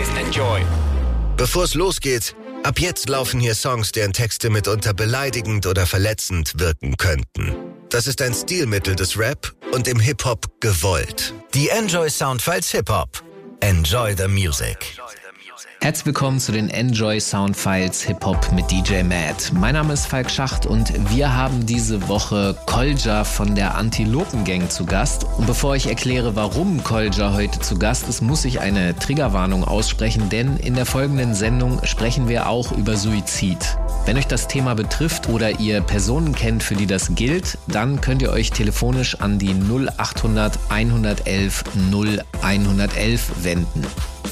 ist 0.00 0.16
Enjoy. 0.16 0.62
Bevor 1.36 1.64
es 1.64 1.74
losgeht, 1.74 2.34
ab 2.62 2.78
jetzt 2.78 3.08
laufen 3.08 3.38
hier 3.38 3.54
Songs, 3.54 3.92
deren 3.92 4.12
Texte 4.12 4.48
mitunter 4.48 4.94
beleidigend 4.94 5.66
oder 5.66 5.86
verletzend 5.86 6.58
wirken 6.58 6.96
könnten. 6.96 7.54
Das 7.90 8.06
ist 8.06 8.22
ein 8.22 8.32
Stilmittel 8.32 8.96
des 8.96 9.18
Rap 9.18 9.52
und 9.72 9.86
im 9.88 10.00
Hip-Hop 10.00 10.60
gewollt. 10.60 11.34
Die 11.52 11.68
Enjoy 11.68 12.08
Soundfiles 12.08 12.70
Hip-Hop. 12.70 13.22
Enjoy 13.60 14.14
the 14.16 14.26
music. 14.26 14.96
Herzlich 15.82 16.04
willkommen 16.04 16.38
zu 16.38 16.52
den 16.52 16.68
Enjoy 16.68 17.18
Sound 17.18 17.56
Files 17.56 18.02
Hip 18.02 18.22
Hop 18.26 18.52
mit 18.52 18.70
DJ 18.70 19.02
Matt. 19.02 19.50
Mein 19.54 19.72
Name 19.72 19.94
ist 19.94 20.04
Falk 20.04 20.30
Schacht 20.30 20.66
und 20.66 20.92
wir 21.10 21.34
haben 21.34 21.64
diese 21.64 22.06
Woche 22.06 22.54
Kolja 22.66 23.24
von 23.24 23.54
der 23.54 23.76
Antilopen 23.76 24.44
Gang 24.44 24.70
zu 24.70 24.84
Gast. 24.84 25.24
Und 25.38 25.46
bevor 25.46 25.76
ich 25.76 25.86
erkläre, 25.86 26.36
warum 26.36 26.84
Kolja 26.84 27.32
heute 27.32 27.60
zu 27.60 27.78
Gast 27.78 28.10
ist, 28.10 28.20
muss 28.20 28.44
ich 28.44 28.60
eine 28.60 28.94
Triggerwarnung 28.94 29.64
aussprechen, 29.64 30.28
denn 30.28 30.58
in 30.58 30.74
der 30.74 30.84
folgenden 30.84 31.34
Sendung 31.34 31.82
sprechen 31.86 32.28
wir 32.28 32.50
auch 32.50 32.72
über 32.72 32.98
Suizid. 32.98 33.78
Wenn 34.04 34.18
euch 34.18 34.26
das 34.26 34.48
Thema 34.48 34.74
betrifft 34.74 35.30
oder 35.30 35.60
ihr 35.60 35.80
Personen 35.80 36.34
kennt, 36.34 36.62
für 36.62 36.74
die 36.74 36.86
das 36.86 37.14
gilt, 37.14 37.56
dann 37.68 38.02
könnt 38.02 38.20
ihr 38.20 38.32
euch 38.32 38.50
telefonisch 38.50 39.18
an 39.22 39.38
die 39.38 39.54
0800 39.54 40.58
111 40.68 41.64
0111 41.90 43.30
wenden. 43.44 43.86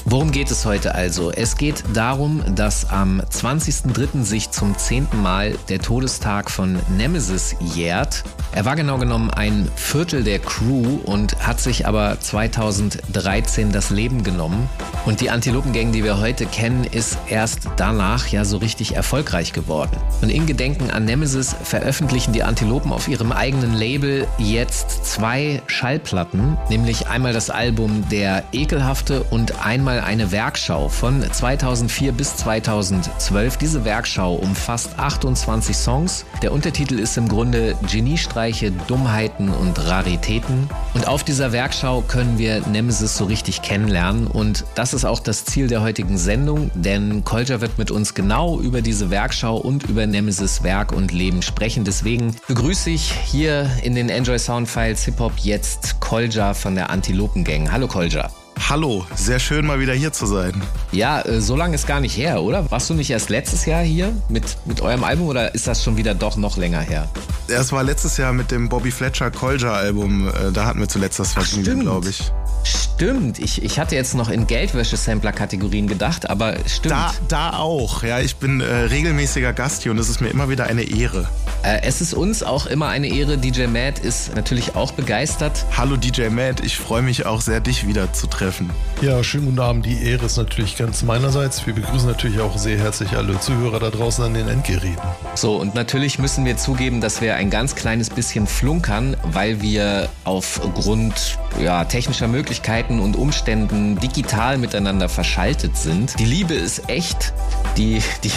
Worum 0.05 0.31
geht 0.31 0.49
es 0.49 0.65
heute 0.65 0.95
also? 0.95 1.29
Es 1.41 1.55
geht 1.55 1.85
darum, 1.93 2.43
dass 2.53 2.89
am 2.89 3.21
20.03. 3.21 4.23
sich 4.23 4.51
zum 4.51 4.77
zehnten 4.77 5.21
Mal 5.21 5.57
der 5.69 5.79
Todestag 5.79 6.51
von 6.51 6.77
Nemesis 6.97 7.55
jährt. 7.61 8.25
Er 8.51 8.65
war 8.65 8.75
genau 8.75 8.97
genommen 8.97 9.31
ein 9.31 9.71
Viertel 9.77 10.25
der 10.25 10.39
Crew 10.39 10.99
und 11.05 11.37
hat 11.39 11.61
sich 11.61 11.87
aber 11.87 12.19
2013 12.19 13.71
das 13.71 13.89
Leben 13.89 14.25
genommen. 14.25 14.67
Und 15.05 15.21
die 15.21 15.29
Antilopengang, 15.29 15.93
die 15.93 16.03
wir 16.03 16.19
heute 16.19 16.45
kennen, 16.45 16.83
ist 16.83 17.17
erst 17.29 17.69
danach 17.77 18.27
ja 18.27 18.43
so 18.43 18.57
richtig 18.57 18.95
erfolgreich 18.97 19.53
geworden. 19.53 19.95
Und 20.21 20.29
in 20.29 20.45
Gedenken 20.45 20.91
an 20.91 21.05
Nemesis 21.05 21.55
veröffentlichen 21.63 22.33
die 22.33 22.43
Antilopen 22.43 22.91
auf 22.91 23.07
ihrem 23.07 23.31
eigenen 23.31 23.75
Label 23.75 24.27
jetzt 24.39 25.05
zwei 25.05 25.61
Schallplatten, 25.67 26.57
nämlich 26.69 27.07
einmal 27.07 27.31
das 27.31 27.49
Album 27.49 28.03
Der 28.11 28.43
Ekelhafte 28.51 29.23
und 29.29 29.65
einmal 29.65 30.01
eine 30.01 30.33
Werkschau 30.33 30.89
von 30.89 31.28
2004 31.31 32.11
bis 32.11 32.35
2012. 32.37 33.57
Diese 33.57 33.85
Werkschau 33.85 34.35
umfasst 34.35 34.97
28 34.97 35.75
Songs. 35.75 36.25
Der 36.41 36.51
Untertitel 36.51 36.99
ist 36.99 37.17
im 37.17 37.27
Grunde 37.27 37.75
Geniestreiche, 37.91 38.71
Dummheiten 38.71 39.49
und 39.49 39.79
Raritäten. 39.87 40.69
Und 40.93 41.07
auf 41.07 41.23
dieser 41.23 41.51
Werkschau 41.51 42.01
können 42.01 42.37
wir 42.37 42.61
Nemesis 42.67 43.17
so 43.17 43.25
richtig 43.25 43.61
kennenlernen. 43.61 44.27
Und 44.27 44.65
das 44.75 44.93
ist 44.93 45.05
auch 45.05 45.19
das 45.19 45.45
Ziel 45.45 45.67
der 45.67 45.81
heutigen 45.81 46.17
Sendung, 46.17 46.71
denn 46.73 47.23
Kolja 47.23 47.61
wird 47.61 47.77
mit 47.77 47.91
uns 47.91 48.13
genau 48.13 48.59
über 48.59 48.81
diese 48.81 49.09
Werkschau 49.09 49.57
und 49.57 49.83
über 49.83 50.07
Nemesis 50.07 50.63
Werk 50.63 50.91
und 50.91 51.11
Leben 51.11 51.41
sprechen. 51.41 51.83
Deswegen 51.83 52.35
begrüße 52.47 52.89
ich 52.89 53.11
hier 53.11 53.69
in 53.83 53.95
den 53.95 54.09
Enjoy 54.09 54.39
Sound 54.39 54.67
Files 54.67 55.03
Hip 55.05 55.19
Hop 55.19 55.33
jetzt 55.37 55.99
Kolja 55.99 56.53
von 56.53 56.75
der 56.75 56.89
Antilopen 56.89 57.43
Gang. 57.43 57.71
Hallo 57.71 57.87
Kolja. 57.87 58.29
Hallo, 58.69 59.03
sehr 59.15 59.39
schön 59.39 59.65
mal 59.65 59.79
wieder 59.79 59.93
hier 59.93 60.13
zu 60.13 60.27
sein. 60.27 60.53
Ja, 60.91 61.23
äh, 61.23 61.41
so 61.41 61.55
lange 61.55 61.73
ist 61.73 61.87
gar 61.87 61.99
nicht 61.99 62.15
her, 62.15 62.43
oder? 62.43 62.69
Warst 62.69 62.87
du 62.87 62.93
nicht 62.93 63.09
erst 63.09 63.31
letztes 63.31 63.65
Jahr 63.65 63.81
hier 63.81 64.13
mit, 64.29 64.43
mit 64.65 64.81
eurem 64.81 65.03
Album 65.03 65.25
oder 65.25 65.55
ist 65.55 65.65
das 65.65 65.83
schon 65.83 65.97
wieder 65.97 66.13
doch 66.13 66.37
noch 66.37 66.55
länger 66.55 66.81
her? 66.81 67.09
Es 67.47 67.71
war 67.71 67.81
letztes 67.81 68.17
Jahr 68.17 68.31
mit 68.31 68.51
dem 68.51 68.69
Bobby 68.69 68.91
Fletcher 68.91 69.31
Colger 69.31 69.73
Album, 69.73 70.27
äh, 70.27 70.51
da 70.53 70.67
hatten 70.67 70.79
wir 70.79 70.87
zuletzt 70.87 71.17
das 71.17 71.33
Vergnügen, 71.33 71.79
glaube 71.79 72.09
ich. 72.09 72.31
Stimmt, 72.63 72.88
ich, 73.01 73.63
ich 73.63 73.79
hatte 73.79 73.95
jetzt 73.95 74.13
noch 74.13 74.29
in 74.29 74.45
Geldwäsche-Sampler-Kategorien 74.45 75.87
gedacht, 75.87 76.29
aber 76.29 76.57
stimmt. 76.67 76.91
Da, 76.91 77.13
da 77.29 77.57
auch, 77.57 78.03
ja, 78.03 78.19
ich 78.19 78.35
bin 78.35 78.59
äh, 78.59 78.65
regelmäßiger 78.65 79.53
Gast 79.53 79.83
hier 79.83 79.91
und 79.91 79.97
es 79.99 80.09
ist 80.09 80.19
mir 80.19 80.27
immer 80.29 80.49
wieder 80.49 80.65
eine 80.65 80.83
Ehre. 80.83 81.29
Äh, 81.63 81.81
es 81.83 82.01
ist 82.01 82.13
uns 82.13 82.43
auch 82.43 82.65
immer 82.65 82.87
eine 82.87 83.07
Ehre. 83.07 83.37
DJ 83.37 83.67
Matt 83.67 83.99
ist 83.99 84.35
natürlich 84.35 84.75
auch 84.75 84.91
begeistert. 84.91 85.65
Hallo 85.77 85.95
DJ 85.95 86.27
Matt, 86.29 86.59
ich 86.61 86.77
freue 86.77 87.01
mich 87.01 87.25
auch 87.25 87.41
sehr, 87.41 87.59
dich 87.61 87.87
wieder 87.87 88.11
zu 88.11 88.27
treffen. 88.27 88.69
Ja, 89.01 89.23
schönen 89.23 89.45
guten 89.45 89.59
Abend. 89.59 89.85
Die 89.85 90.03
Ehre 90.03 90.25
ist 90.25 90.37
natürlich 90.37 90.77
ganz 90.77 91.03
meinerseits. 91.03 91.65
Wir 91.65 91.73
begrüßen 91.73 92.07
natürlich 92.07 92.39
auch 92.41 92.57
sehr 92.57 92.77
herzlich 92.77 93.11
alle 93.13 93.39
Zuhörer 93.39 93.79
da 93.79 93.89
draußen 93.89 94.23
an 94.23 94.33
den 94.33 94.47
Endgeräten. 94.47 94.97
So, 95.35 95.55
und 95.55 95.73
natürlich 95.73 96.19
müssen 96.19 96.43
wir 96.45 96.57
zugeben, 96.57 96.99
dass 96.99 97.21
wir 97.21 97.35
ein 97.35 97.49
ganz 97.49 97.75
kleines 97.75 98.09
bisschen 98.09 98.47
flunkern, 98.47 99.15
weil 99.23 99.61
wir 99.61 100.09
aufgrund 100.25 101.37
ja, 101.61 101.85
technischer 101.85 102.27
Möglichkeiten 102.27 102.88
und 102.97 103.17
Umständen 103.17 103.99
digital 103.99 104.57
miteinander 104.57 105.09
verschaltet 105.09 105.77
sind. 105.77 106.17
Die 106.17 106.25
Liebe 106.25 106.53
ist 106.53 106.89
echt. 106.89 107.33
Die, 107.77 108.01
die 108.23 108.31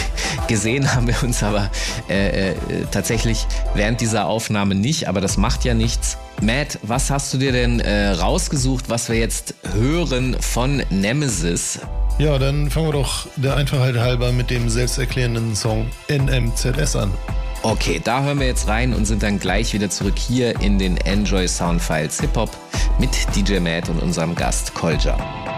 gesehen 0.47 0.93
haben 0.93 1.07
wir 1.07 1.23
uns 1.23 1.41
aber 1.41 1.71
äh, 2.09 2.51
äh, 2.51 2.55
tatsächlich 2.91 3.47
während 3.73 4.01
dieser 4.01 4.25
Aufnahme 4.25 4.75
nicht, 4.75 5.07
aber 5.07 5.21
das 5.21 5.37
macht 5.37 5.63
ja 5.63 5.73
nichts. 5.73 6.17
Matt, 6.41 6.77
was 6.81 7.09
hast 7.09 7.33
du 7.33 7.37
dir 7.37 7.53
denn 7.53 7.79
äh, 7.79 8.09
rausgesucht, 8.09 8.89
was 8.89 9.07
wir 9.07 9.17
jetzt 9.17 9.55
hören 9.73 10.35
von 10.41 10.83
Nemesis? 10.89 11.79
Ja, 12.19 12.37
dann 12.37 12.69
fangen 12.69 12.87
wir 12.87 12.93
doch 12.93 13.27
der 13.37 13.55
Einfachheit 13.55 13.95
halber 13.95 14.31
mit 14.31 14.49
dem 14.49 14.69
selbsterklärenden 14.69 15.55
Song 15.55 15.87
NMZS 16.09 16.95
an. 16.95 17.11
Okay, 17.65 18.01
da 18.03 18.23
hören 18.23 18.41
wir 18.41 18.47
jetzt 18.47 18.67
rein 18.67 18.93
und 18.93 19.05
sind 19.05 19.23
dann 19.23 19.39
gleich 19.39 19.73
wieder 19.73 19.89
zurück 19.89 20.19
hier 20.19 20.59
in 20.59 20.77
den 20.77 20.97
Enjoy 20.97 21.47
Soundfiles 21.47 22.19
Hip 22.19 22.35
Hop 22.35 22.49
mit 22.99 23.11
DJ 23.33 23.59
Matt 23.59 23.87
und 23.87 24.03
unserem 24.03 24.35
Gast 24.35 24.73
Kolja. 24.73 25.52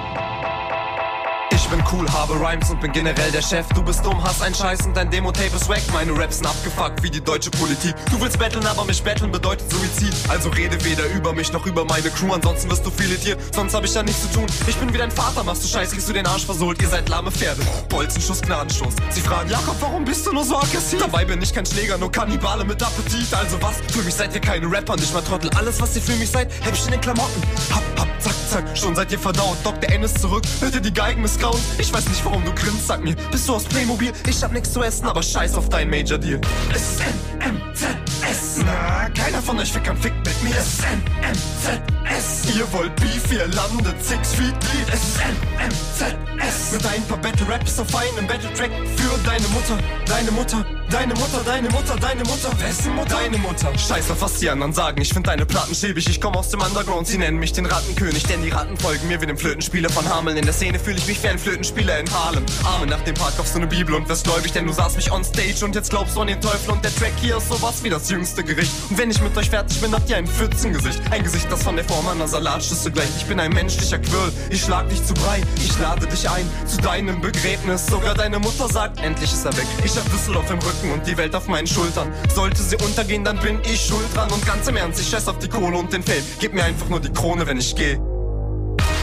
Ich 1.65 1.71
bin 1.71 1.83
cool, 1.91 2.07
habe 2.11 2.33
Rhymes 2.35 2.69
und 2.69 2.79
bin 2.79 2.91
generell 2.91 3.31
der 3.31 3.41
Chef. 3.41 3.67
Du 3.69 3.81
bist 3.81 4.05
dumm, 4.05 4.23
hast 4.23 4.39
ein 4.43 4.53
Scheiß 4.53 4.85
und 4.85 4.95
dein 4.95 5.09
Demo-Tape 5.09 5.55
ist 5.55 5.67
wack. 5.67 5.81
Meine 5.91 6.15
Raps 6.15 6.37
sind 6.37 6.45
abgefuckt 6.45 7.01
wie 7.01 7.09
die 7.09 7.19
deutsche 7.19 7.49
Politik. 7.49 7.95
Du 8.11 8.21
willst 8.21 8.37
betteln, 8.37 8.67
aber 8.67 8.85
mich 8.85 9.01
betteln 9.01 9.31
bedeutet 9.31 9.67
Suizid. 9.71 10.13
Also 10.29 10.49
rede 10.49 10.77
weder 10.85 11.07
über 11.07 11.33
mich 11.33 11.51
noch 11.51 11.65
über 11.65 11.83
meine 11.83 12.11
Crew. 12.11 12.31
Ansonsten 12.31 12.69
wirst 12.69 12.85
du 12.85 12.91
filetiert, 12.91 13.39
sonst 13.51 13.73
hab 13.73 13.83
ich 13.83 13.91
da 13.91 14.03
nichts 14.03 14.21
zu 14.21 14.31
tun. 14.31 14.45
Ich 14.67 14.75
bin 14.75 14.93
wie 14.93 14.99
dein 14.99 15.09
Vater, 15.09 15.43
machst 15.43 15.63
du 15.63 15.67
Scheiß, 15.67 15.89
kriegst 15.89 16.07
du 16.07 16.13
den 16.13 16.27
Arsch 16.27 16.45
versohlt. 16.45 16.79
Ihr 16.83 16.87
seid 16.87 17.09
lahme 17.09 17.31
Pferde. 17.31 17.63
Bolzenschuss, 17.89 18.43
Gnadenschuss. 18.43 18.93
Sie 19.09 19.21
fragen, 19.21 19.49
Jakob, 19.49 19.75
warum 19.79 20.05
bist 20.05 20.27
du 20.27 20.33
nur 20.33 20.43
so 20.43 20.57
aggressiv? 20.57 20.99
Dabei 20.99 21.25
bin 21.25 21.41
ich 21.41 21.51
kein 21.51 21.65
Schläger, 21.65 21.97
nur 21.97 22.11
Kannibale 22.11 22.63
mit 22.63 22.83
Appetit. 22.83 23.33
Also 23.33 23.59
was? 23.63 23.77
Für 23.91 24.03
mich 24.03 24.13
seid 24.13 24.35
ihr 24.35 24.41
keine 24.41 24.71
Rapper, 24.71 24.97
nicht 24.97 25.11
mal 25.15 25.23
Trottel. 25.23 25.49
Alles, 25.55 25.81
was 25.81 25.95
ihr 25.95 26.03
für 26.03 26.15
mich 26.17 26.29
seid, 26.29 26.51
hab 26.63 26.75
ich 26.75 26.85
in 26.85 26.91
den 26.91 27.01
Klamotten. 27.01 27.41
Hab, 27.73 27.81
hab, 27.97 28.21
zack, 28.21 28.35
zack, 28.51 28.77
schon 28.77 28.95
seid 28.95 29.11
ihr 29.11 29.17
verdaut. 29.19 29.57
Dr. 29.63 29.89
N 29.89 30.03
ist 30.03 30.21
zurück, 30.21 30.43
hört 30.59 30.75
ihr 30.75 30.81
die 30.81 30.93
Geigen 30.93 31.23
missgrauen? 31.55 31.79
Ich 31.79 31.93
weiß 31.93 32.07
nicht, 32.07 32.25
warum 32.25 32.43
du 32.43 32.53
grinst, 32.53 32.87
sag 32.87 33.03
mir, 33.03 33.15
bist 33.31 33.47
du 33.47 33.55
aus 33.55 33.63
Playmobil? 33.63 34.11
Ich 34.27 34.43
hab 34.43 34.51
nichts 34.51 34.73
zu 34.73 34.81
essen, 34.81 35.07
aber 35.07 35.23
scheiß 35.23 35.55
auf 35.55 35.69
dein 35.69 35.89
Major 35.89 36.17
Deal. 36.17 36.41
Es 36.73 36.81
ist 36.81 37.01
NMZS. 37.39 38.63
Na, 38.65 39.09
keiner 39.09 39.41
von 39.41 39.59
euch 39.59 39.71
fickern 39.71 39.97
fickt 39.97 40.25
mit 40.25 40.43
mir. 40.43 40.55
Es 40.57 40.79
ist 40.79 40.83
NMZS. 40.83 42.55
Ihr 42.55 42.71
wollt 42.73 42.95
Beef, 42.97 43.31
ihr 43.31 43.47
landet 43.47 44.03
Six 44.03 44.33
Feet 44.33 44.53
Deep. 44.53 44.93
Es 44.93 45.01
ist 45.03 45.19
NMZS. 45.19 46.71
Mit 46.73 46.85
ein 46.87 47.03
paar 47.07 47.17
Battle 47.17 47.47
Raps 47.47 47.79
auf 47.79 47.95
einem 47.95 48.27
Battle 48.27 48.53
Track 48.53 48.71
für 48.95 49.17
deine 49.25 49.47
Mutter, 49.49 49.77
deine 50.05 50.31
Mutter. 50.31 50.65
Deine 50.95 51.13
Mutter, 51.15 51.41
deine 51.45 51.69
Mutter, 51.71 51.97
deine 51.99 52.23
Mutter, 52.23 52.49
wessen 52.57 52.95
Mutter? 52.95 53.15
Deine 53.15 53.37
Mutter. 53.39 53.77
Scheiß 53.77 54.11
auf 54.11 54.21
was 54.21 54.35
die 54.35 54.49
anderen 54.49 54.71
sagen, 54.71 55.01
ich 55.01 55.13
find 55.13 55.27
deine 55.27 55.45
Platten 55.45 55.75
schäbig. 55.75 56.07
Ich 56.07 56.21
komm 56.21 56.37
aus 56.37 56.51
dem 56.51 56.61
Underground, 56.61 57.05
sie 57.05 57.17
nennen 57.17 57.37
mich 57.37 57.51
den 57.51 57.65
Rattenkönig, 57.65 58.23
denn 58.23 58.41
die 58.41 58.49
Ratten 58.49 58.77
folgen 58.77 59.05
mir 59.09 59.19
wie 59.19 59.25
dem 59.25 59.37
Flötenspieler 59.37 59.89
von 59.89 60.07
Hameln. 60.07 60.37
In 60.37 60.45
der 60.45 60.53
Szene 60.53 60.79
fühle 60.79 60.95
ich 60.95 61.05
mich 61.05 61.21
wie 61.21 61.27
ein 61.27 61.37
Flötenspieler 61.37 61.99
in 61.99 62.09
Harlem. 62.13 62.45
Arme 62.63 62.87
nach 62.87 63.01
dem 63.01 63.13
Park 63.13 63.35
kaufst 63.35 63.53
du 63.55 63.59
ne 63.59 63.67
Bibel 63.67 63.93
und 63.93 64.07
wirst 64.07 64.23
gläubig, 64.23 64.53
denn 64.53 64.67
du 64.67 64.71
saßt 64.71 64.95
mich 64.95 65.11
on 65.11 65.25
stage 65.25 65.65
und 65.65 65.75
jetzt 65.75 65.89
glaubst 65.89 66.15
du 66.15 66.21
an 66.21 66.27
den 66.27 66.39
Teufel 66.39 66.71
und 66.71 66.85
der 66.85 66.95
Track 66.95 67.11
hier 67.19 67.35
ist 67.35 67.49
sowas 67.49 67.83
wie 67.83 67.89
das 67.89 68.09
jüngste 68.09 68.41
Gericht. 68.41 68.71
Und 68.89 68.97
wenn 68.97 69.11
ich 69.11 69.19
mit 69.19 69.35
euch 69.35 69.49
fertig 69.49 69.81
bin, 69.81 69.93
habt 69.93 70.09
ihr 70.09 70.15
ein 70.15 70.27
Pfützengesicht. 70.27 71.01
Ein 71.11 71.23
Gesicht, 71.23 71.51
das 71.51 71.61
von 71.61 71.75
der 71.75 71.83
Form 71.83 72.07
einer 72.07 72.29
Salatschüssel 72.29 72.93
gleicht. 72.93 73.11
Ich 73.17 73.25
bin 73.25 73.41
ein 73.41 73.51
menschlicher 73.51 73.99
Quirl, 73.99 74.31
ich 74.49 74.61
schlag 74.61 74.87
dich 74.87 75.03
zu 75.03 75.13
Brei, 75.13 75.41
ich 75.57 75.77
lade 75.77 76.07
dich 76.07 76.29
ein 76.29 76.49
zu 76.65 76.77
deinem 76.77 77.19
Begräbnis. 77.19 77.85
Sogar 77.85 78.13
deine 78.13 78.39
Mutter 78.39 78.69
sagt, 78.69 79.01
endlich 79.01 79.33
ist 79.33 79.45
er 79.45 79.57
weg. 79.57 79.67
Ich 79.83 79.97
hab 79.97 80.09
Düsseldorf 80.09 80.49
im 80.49 80.59
Rücken 80.59 80.84
und 80.91 81.05
die 81.07 81.17
Welt 81.17 81.35
auf 81.35 81.47
meinen 81.47 81.67
Schultern. 81.67 82.11
Sollte 82.33 82.61
sie 82.61 82.75
untergehen, 82.77 83.23
dann 83.23 83.39
bin 83.39 83.59
ich 83.63 83.85
schuld 83.85 84.05
dran. 84.13 84.31
Und 84.31 84.45
ganz 84.45 84.67
im 84.67 84.77
Ernst, 84.77 84.99
ich 85.01 85.09
scheiß 85.09 85.27
auf 85.27 85.39
die 85.39 85.49
Kohle 85.49 85.77
und 85.77 85.91
den 85.91 86.03
Fame. 86.03 86.23
Gib 86.39 86.53
mir 86.53 86.63
einfach 86.63 86.89
nur 86.89 86.99
die 86.99 87.11
Krone, 87.11 87.45
wenn 87.47 87.57
ich 87.57 87.75
gehe. 87.75 87.99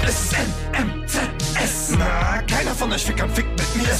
Es 0.04 0.24
ist 0.24 0.34
NMZS. 0.72 1.81
Na, 1.98 2.42
keiner 2.42 2.74
von 2.74 2.92
euch 2.92 3.04
Fickern 3.04 3.30
fickt 3.30 3.50
mit 3.50 3.76
mir. 3.76 3.92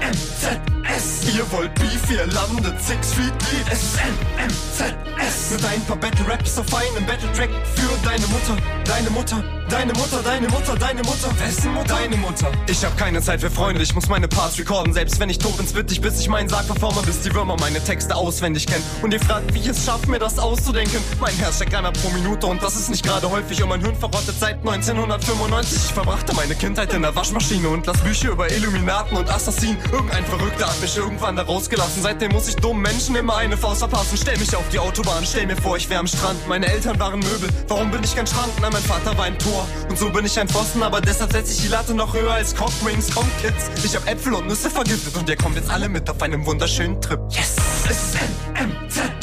NMZS. 0.00 1.34
Ihr 1.34 1.50
wollt 1.52 1.74
Beef, 1.74 2.10
ihr 2.10 2.26
landet 2.26 2.80
Six 2.82 3.12
Feet 3.14 3.32
Deep. 3.42 3.66
NMZS. 4.38 5.50
Mit 5.52 5.64
ein 5.64 5.84
paar 5.86 5.96
Battle 5.96 6.26
Raps 6.28 6.58
auf 6.58 6.66
einem 6.74 7.06
Battle 7.06 7.32
Track 7.32 7.50
für 7.74 8.06
deine 8.06 8.26
Mutter, 8.26 8.56
deine 8.84 9.10
Mutter, 9.10 9.42
Deine 9.68 9.92
Mutter, 9.92 10.22
deine 10.22 10.48
Mutter, 10.48 10.76
deine 10.76 11.02
Mutter. 11.02 11.28
Wessen 11.38 11.74
Mutter? 11.74 11.94
Deine 11.94 12.16
Mutter. 12.16 12.50
Ich 12.68 12.82
hab 12.82 12.96
keine 12.96 13.20
Zeit 13.20 13.42
für 13.42 13.50
Freunde, 13.50 13.82
ich 13.82 13.94
muss 13.94 14.08
meine 14.08 14.26
Parts 14.26 14.58
recorden. 14.58 14.94
Selbst 14.94 15.20
wenn 15.20 15.28
ich 15.28 15.38
tot 15.38 15.58
bin, 15.58 15.74
wird 15.74 15.92
ich, 15.92 16.00
bis 16.00 16.18
ich 16.20 16.28
meinen 16.28 16.48
Sarg 16.48 16.66
performe, 16.66 17.02
bis 17.02 17.20
die 17.20 17.34
Würmer 17.34 17.54
meine 17.60 17.84
Texte 17.84 18.16
auswendig 18.16 18.66
kennen. 18.66 18.82
Und 19.02 19.12
ihr 19.12 19.20
fragt, 19.20 19.52
wie 19.52 19.58
ich 19.58 19.66
es 19.66 19.84
schaffe, 19.84 20.10
mir 20.10 20.18
das 20.18 20.38
auszudenken. 20.38 21.00
Mein 21.20 21.34
Herz 21.34 21.56
steckt 21.56 21.74
einer 21.74 21.92
pro 21.92 22.08
Minute 22.10 22.46
und 22.46 22.62
das 22.62 22.76
ist 22.76 22.88
nicht 22.88 23.04
gerade 23.04 23.30
häufig. 23.30 23.62
Und 23.62 23.68
mein 23.68 23.82
Hirn 23.82 23.94
verrottet 23.94 24.36
seit 24.40 24.56
1995. 24.56 25.84
Ich 25.84 25.92
verbrachte 25.92 26.34
meine 26.34 26.54
Kindheit 26.54 26.94
in 26.94 27.02
der 27.02 27.14
Waschmaschine 27.28 27.68
und 27.68 27.84
las 27.84 27.98
Bücher 27.98 28.30
über 28.30 28.50
Illuminaten 28.50 29.14
und 29.14 29.28
Assassinen. 29.28 29.76
Irgendein 29.92 30.24
Verrückter 30.24 30.66
hat 30.66 30.80
mich 30.80 30.96
irgendwann 30.96 31.36
da 31.36 31.42
rausgelassen. 31.42 32.02
Seitdem 32.02 32.32
muss 32.32 32.48
ich 32.48 32.56
dummen 32.56 32.80
Menschen 32.80 33.14
immer 33.16 33.36
eine 33.36 33.54
Faust 33.54 33.80
verpassen. 33.80 34.16
Stell 34.16 34.38
mich 34.38 34.56
auf 34.56 34.66
die 34.72 34.78
Autobahn, 34.78 35.26
stell 35.26 35.46
mir 35.46 35.56
vor, 35.56 35.76
ich 35.76 35.90
wär 35.90 35.98
am 35.98 36.06
Strand. 36.06 36.38
Meine 36.48 36.66
Eltern 36.66 36.98
waren 36.98 37.20
Möbel, 37.20 37.50
warum 37.68 37.90
bin 37.90 38.02
ich 38.02 38.16
kein 38.16 38.26
Schrank? 38.26 38.50
Na, 38.62 38.70
mein 38.70 38.82
Vater 38.82 39.16
war 39.18 39.26
ein 39.26 39.38
Tor 39.38 39.68
und 39.90 39.98
so 39.98 40.08
bin 40.08 40.24
ich 40.24 40.40
ein 40.40 40.48
Pfosten. 40.48 40.82
Aber 40.82 41.02
deshalb 41.02 41.32
setze 41.32 41.52
ich 41.52 41.60
die 41.60 41.68
Latte 41.68 41.92
noch 41.92 42.14
höher 42.14 42.32
als 42.32 42.54
Cockwings. 42.56 43.10
Komm, 43.14 43.26
Kids, 43.42 43.70
ich 43.84 43.94
hab 43.94 44.08
Äpfel 44.08 44.32
und 44.32 44.48
Nüsse 44.48 44.70
vergiftet 44.70 45.14
und 45.14 45.28
ihr 45.28 45.36
kommt 45.36 45.56
jetzt 45.56 45.70
alle 45.70 45.90
mit 45.90 46.08
auf 46.08 46.22
einem 46.22 46.46
wunderschönen 46.46 46.98
Trip. 47.02 47.20
Yes! 47.30 47.56
Es 47.90 47.90
ist 47.90 49.17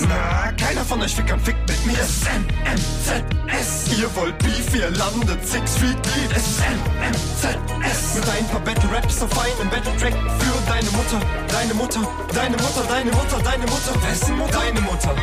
Na, 0.00 0.52
keiner 0.52 0.84
von 0.84 1.00
euch 1.00 1.14
fickt 1.14 1.30
Fick 1.42 1.56
mit 1.68 1.86
mir. 1.86 1.98
Es 1.98 2.10
ist 2.10 2.28
NMZS. 2.28 3.98
Ihr 3.98 4.14
wollt 4.16 4.36
Beef, 4.38 4.74
ihr 4.74 4.90
landet 4.90 5.46
Six 5.46 5.76
Feet 5.76 5.96
Deep. 6.04 6.36
Es 6.36 6.46
ist 6.46 6.60
NMZS. 6.60 8.14
Mit 8.16 8.28
ein 8.28 8.48
paar 8.48 8.60
Battle 8.60 8.90
Raps 8.92 9.22
auf 9.22 9.30
einem 9.38 9.70
Battle 9.70 9.96
Track 9.96 10.12
für 10.12 10.70
deine 10.70 10.90
Mutter, 10.90 11.20
deine 11.48 11.74
Mutter, 11.74 12.00
deine 12.34 12.56
Mutter, 12.56 12.82
deine 12.88 13.10
Mutter, 13.12 13.38
deine 13.42 13.66
Mutter. 13.66 14.02
Wessen 14.08 14.36
Mutter? 14.36 14.58
Deine 14.58 14.80
Mutter. 14.80 15.14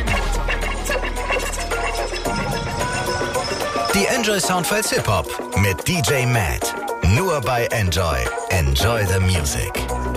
Die 3.93 4.05
Enjoy 4.07 4.39
Soundfiles 4.39 4.89
Hip 4.89 5.07
Hop 5.07 5.27
mit 5.57 5.87
DJ 5.87 6.25
Matt. 6.25 6.73
Nur 7.15 7.41
bei 7.41 7.65
Enjoy. 7.67 8.17
Enjoy 8.49 9.05
the 9.05 9.19
Music. 9.19 9.71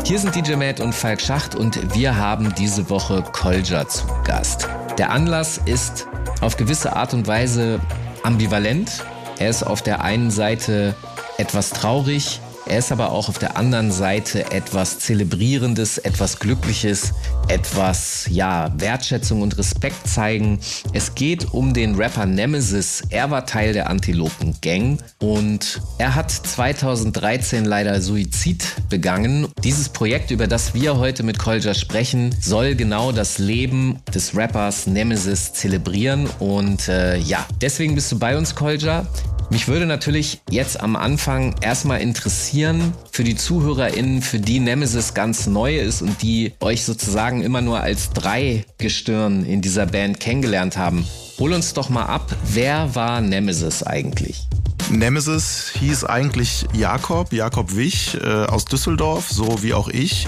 Hier 0.06 0.20
sind 0.20 0.36
DJ 0.36 0.54
Matt 0.54 0.78
und 0.78 0.94
Falk 0.94 1.20
Schacht 1.20 1.56
und 1.56 1.92
wir 1.92 2.16
haben 2.16 2.54
diese 2.56 2.88
Woche 2.90 3.24
Kolja 3.32 3.88
zu 3.88 4.06
Gast. 4.22 4.68
Der 4.98 5.10
Anlass 5.10 5.60
ist 5.64 6.06
auf 6.40 6.56
gewisse 6.56 6.94
Art 6.94 7.12
und 7.12 7.26
Weise 7.26 7.80
ambivalent. 8.22 9.04
Er 9.40 9.50
ist 9.50 9.64
auf 9.64 9.82
der 9.82 10.02
einen 10.02 10.30
Seite 10.30 10.94
etwas 11.38 11.70
traurig, 11.70 12.40
er 12.66 12.78
ist 12.78 12.90
aber 12.90 13.12
auch 13.12 13.28
auf 13.28 13.38
der 13.38 13.56
anderen 13.56 13.92
Seite 13.92 14.50
etwas 14.50 14.98
Zelebrierendes, 14.98 15.98
etwas 15.98 16.38
Glückliches, 16.38 17.12
etwas, 17.48 18.26
ja, 18.30 18.72
Wertschätzung 18.78 19.42
und 19.42 19.56
Respekt 19.56 20.08
zeigen. 20.08 20.58
Es 20.92 21.14
geht 21.14 21.52
um 21.52 21.74
den 21.74 21.94
Rapper 21.94 22.26
Nemesis. 22.26 23.02
Er 23.10 23.30
war 23.30 23.46
Teil 23.46 23.72
der 23.72 23.88
Antilopen 23.88 24.56
Gang 24.62 24.98
und 25.20 25.80
er 25.98 26.14
hat 26.14 26.30
2013 26.30 27.64
leider 27.64 28.00
Suizid 28.00 28.64
begangen. 28.88 29.46
Dieses 29.62 29.88
Projekt, 29.88 30.30
über 30.30 30.46
das 30.46 30.74
wir 30.74 30.96
heute 30.96 31.22
mit 31.22 31.38
Kolja 31.38 31.72
sprechen, 31.72 32.34
soll 32.40 32.74
genau 32.74 33.12
das 33.12 33.38
Leben 33.38 34.00
des 34.12 34.36
Rappers 34.36 34.86
Nemesis 34.86 35.52
zelebrieren 35.52 36.28
und 36.40 36.88
äh, 36.88 37.16
ja, 37.18 37.46
deswegen 37.60 37.94
bist 37.94 38.10
du 38.10 38.18
bei 38.18 38.36
uns, 38.36 38.54
Kolja. 38.54 39.06
Mich 39.48 39.68
würde 39.68 39.86
natürlich 39.86 40.40
jetzt 40.50 40.80
am 40.80 40.96
Anfang 40.96 41.54
erstmal 41.60 42.00
interessieren, 42.00 42.92
für 43.12 43.22
die 43.22 43.36
ZuhörerInnen, 43.36 44.20
für 44.20 44.40
die 44.40 44.58
Nemesis 44.58 45.14
ganz 45.14 45.46
neu 45.46 45.78
ist 45.78 46.02
und 46.02 46.20
die 46.22 46.52
euch 46.60 46.84
sozusagen 46.84 47.42
immer 47.42 47.60
nur 47.60 47.80
als 47.80 48.10
Dreigestirn 48.10 49.44
in 49.44 49.62
dieser 49.62 49.86
Band 49.86 50.18
kennengelernt 50.18 50.76
haben. 50.76 51.06
Hol 51.38 51.52
uns 51.52 51.74
doch 51.74 51.90
mal 51.90 52.06
ab, 52.06 52.34
wer 52.44 52.96
war 52.96 53.20
Nemesis 53.20 53.84
eigentlich? 53.84 54.48
Nemesis 54.90 55.72
hieß 55.78 56.04
eigentlich 56.04 56.66
Jakob, 56.72 57.32
Jakob 57.32 57.76
Wich 57.76 58.18
äh, 58.20 58.26
aus 58.26 58.64
Düsseldorf, 58.64 59.30
so 59.30 59.62
wie 59.62 59.74
auch 59.74 59.88
ich. 59.88 60.26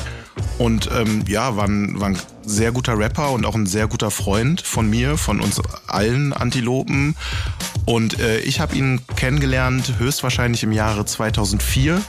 Und 0.58 0.88
ähm, 0.92 1.24
ja, 1.28 1.56
war 1.56 1.66
ein, 1.66 2.00
war 2.00 2.08
ein 2.08 2.18
sehr 2.48 2.72
guter 2.72 2.98
Rapper 2.98 3.30
und 3.32 3.44
auch 3.44 3.54
ein 3.54 3.66
sehr 3.66 3.86
guter 3.86 4.10
Freund 4.10 4.62
von 4.62 4.88
mir, 4.88 5.16
von 5.18 5.40
uns 5.40 5.60
allen 5.86 6.32
Antilopen. 6.32 7.14
Und 7.84 8.20
äh, 8.20 8.40
ich 8.40 8.60
habe 8.60 8.76
ihn 8.76 9.00
kennengelernt 9.16 9.94
höchstwahrscheinlich 9.98 10.62
im 10.62 10.72
Jahre 10.72 11.06
2004 11.06 12.02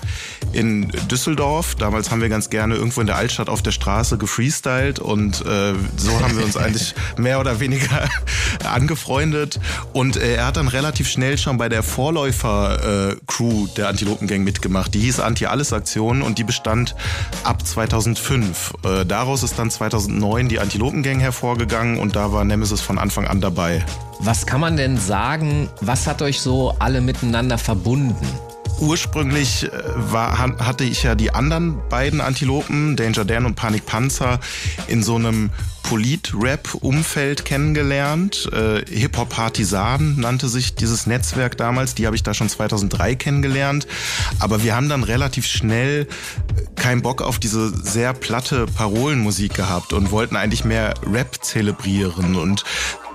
in 0.52 0.90
Düsseldorf. 1.10 1.76
Damals 1.76 2.12
haben 2.12 2.22
wir 2.22 2.28
ganz 2.28 2.50
gerne 2.50 2.76
irgendwo 2.76 3.00
in 3.00 3.08
der 3.08 3.16
Altstadt 3.16 3.48
auf 3.48 3.62
der 3.62 3.72
Straße 3.72 4.18
gefreestylt 4.18 5.00
und 5.00 5.46
äh, 5.46 5.74
so 5.96 6.20
haben 6.22 6.38
wir 6.38 6.44
uns 6.44 6.58
eigentlich 6.58 6.96
mehr 7.18 7.40
oder 7.40 7.60
weniger 7.60 8.10
angefreundet. 8.70 9.60
Und 9.94 10.18
äh, 10.18 10.36
er 10.36 10.48
hat 10.48 10.58
dann 10.58 10.68
relativ 10.68 11.08
schnell 11.08 11.38
schon 11.38 11.58
bei 11.58 11.70
der 11.70 11.84
Vorläufer-Crew 11.84 13.68
der 13.78 13.88
Antilopen-Gang 13.88 14.44
mitgemacht. 14.44 14.94
Die 14.94 15.00
hieß 15.00 15.20
Anti-Alles-Aktion 15.20 16.22
und 16.22 16.40
die 16.40 16.44
bestand 16.44 16.96
ab 17.44 17.66
2005. 18.20 18.74
Äh, 18.84 19.06
daraus 19.06 19.44
ist 19.44 19.58
dann 19.58 19.72
2009 19.72 20.50
die 20.50 20.60
Antilopen-Gang 20.60 21.20
hervorgegangen 21.20 22.00
und 22.00 22.16
da 22.16 22.32
war 22.32 22.44
Nemesis 22.44 22.82
von 22.82 22.98
Anfang 22.98 23.26
an 23.26 23.42
dabei. 23.42 23.86
Was 24.20 24.46
kann 24.46 24.62
man 24.62 24.78
denn 24.78 24.98
sagen, 24.98 25.70
was 25.82 26.08
hat 26.08 26.22
euch 26.22 26.42
so 26.42 26.76
alle 26.80 27.02
miteinander 27.02 27.58
verbunden? 27.58 28.28
Ursprünglich 28.80 29.64
äh, 29.64 29.70
war, 29.96 30.38
hatte 30.38 30.84
ich 30.84 31.04
ja 31.04 31.16
die 31.16 31.34
anderen 31.34 31.78
beiden 31.90 32.22
Antilopen, 32.22 32.96
Danger 32.96 33.26
Dan 33.26 33.46
und 33.46 33.56
Panik 33.56 33.86
Panzer, 33.86 34.40
in 34.88 35.04
so 35.04 35.16
einem 35.16 35.50
Polit-Rap-Umfeld 35.84 37.46
kennengelernt. 37.46 38.48
Äh, 38.54 38.86
Hip-Hop-Partisan 38.86 40.20
nannte 40.20 40.48
sich 40.48 40.76
dieses 40.76 41.08
Netzwerk 41.08 41.58
damals. 41.58 41.96
Die 41.96 42.06
habe 42.06 42.16
ich 42.16 42.22
da 42.22 42.34
schon 42.34 42.48
2003 42.48 43.16
kennengelernt. 43.16 43.88
Aber 44.38 44.64
wir 44.64 44.76
haben 44.76 44.88
dann 44.88 45.04
relativ 45.04 45.48
schnell 45.48 46.08
keinen 46.76 47.02
Bock 47.02 47.24
auf 47.24 47.40
diese 47.40 47.70
sehr 47.84 48.14
platte 48.14 48.68
Parolenmusik 48.68 49.56
gehabt 49.56 49.92
und 49.92 50.12
wollten 50.12 50.36
eigentlich 50.36 50.64
mehr 50.64 50.94
Rap 51.12 51.44
zelebrieren. 51.44 52.36
Und 52.36 52.64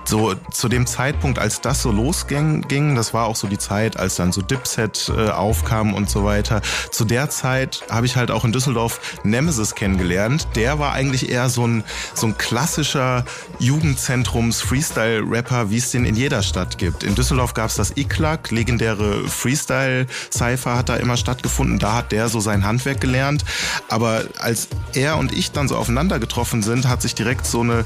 so 0.07 0.35
zu 0.51 0.69
dem 0.69 0.85
Zeitpunkt, 0.85 1.39
als 1.39 1.61
das 1.61 1.81
so 1.81 1.91
losging, 1.91 2.95
das 2.95 3.13
war 3.13 3.25
auch 3.25 3.35
so 3.35 3.47
die 3.47 3.57
Zeit, 3.57 3.97
als 3.97 4.15
dann 4.15 4.31
so 4.31 4.41
Dipset 4.41 5.11
äh, 5.15 5.29
aufkam 5.29 5.93
und 5.93 6.09
so 6.09 6.23
weiter. 6.23 6.61
Zu 6.91 7.05
der 7.05 7.29
Zeit 7.29 7.83
habe 7.89 8.05
ich 8.05 8.15
halt 8.15 8.31
auch 8.31 8.45
in 8.45 8.51
Düsseldorf 8.51 8.99
Nemesis 9.23 9.75
kennengelernt. 9.75 10.47
Der 10.55 10.79
war 10.79 10.93
eigentlich 10.93 11.29
eher 11.29 11.49
so 11.49 11.67
ein, 11.67 11.83
so 12.13 12.27
ein 12.27 12.37
klassischer 12.37 13.25
Jugendzentrums-Freestyle-Rapper, 13.59 15.69
wie 15.69 15.77
es 15.77 15.91
den 15.91 16.05
in 16.05 16.15
jeder 16.15 16.43
Stadt 16.43 16.77
gibt. 16.77 17.03
In 17.03 17.15
Düsseldorf 17.15 17.53
gab 17.53 17.69
es 17.69 17.75
das 17.75 17.97
Iklak, 17.97 18.51
legendäre 18.51 19.27
Freestyle-Cypher 19.27 20.77
hat 20.77 20.89
da 20.89 20.95
immer 20.97 21.17
stattgefunden. 21.17 21.79
Da 21.79 21.93
hat 21.93 22.11
der 22.11 22.29
so 22.29 22.39
sein 22.39 22.65
Handwerk 22.65 23.01
gelernt. 23.01 23.43
Aber 23.89 24.23
als 24.37 24.67
er 24.93 25.17
und 25.17 25.31
ich 25.31 25.51
dann 25.51 25.67
so 25.67 25.75
aufeinander 25.75 26.19
getroffen 26.19 26.63
sind, 26.63 26.87
hat 26.87 27.01
sich 27.01 27.15
direkt 27.15 27.45
so 27.45 27.61
eine 27.61 27.85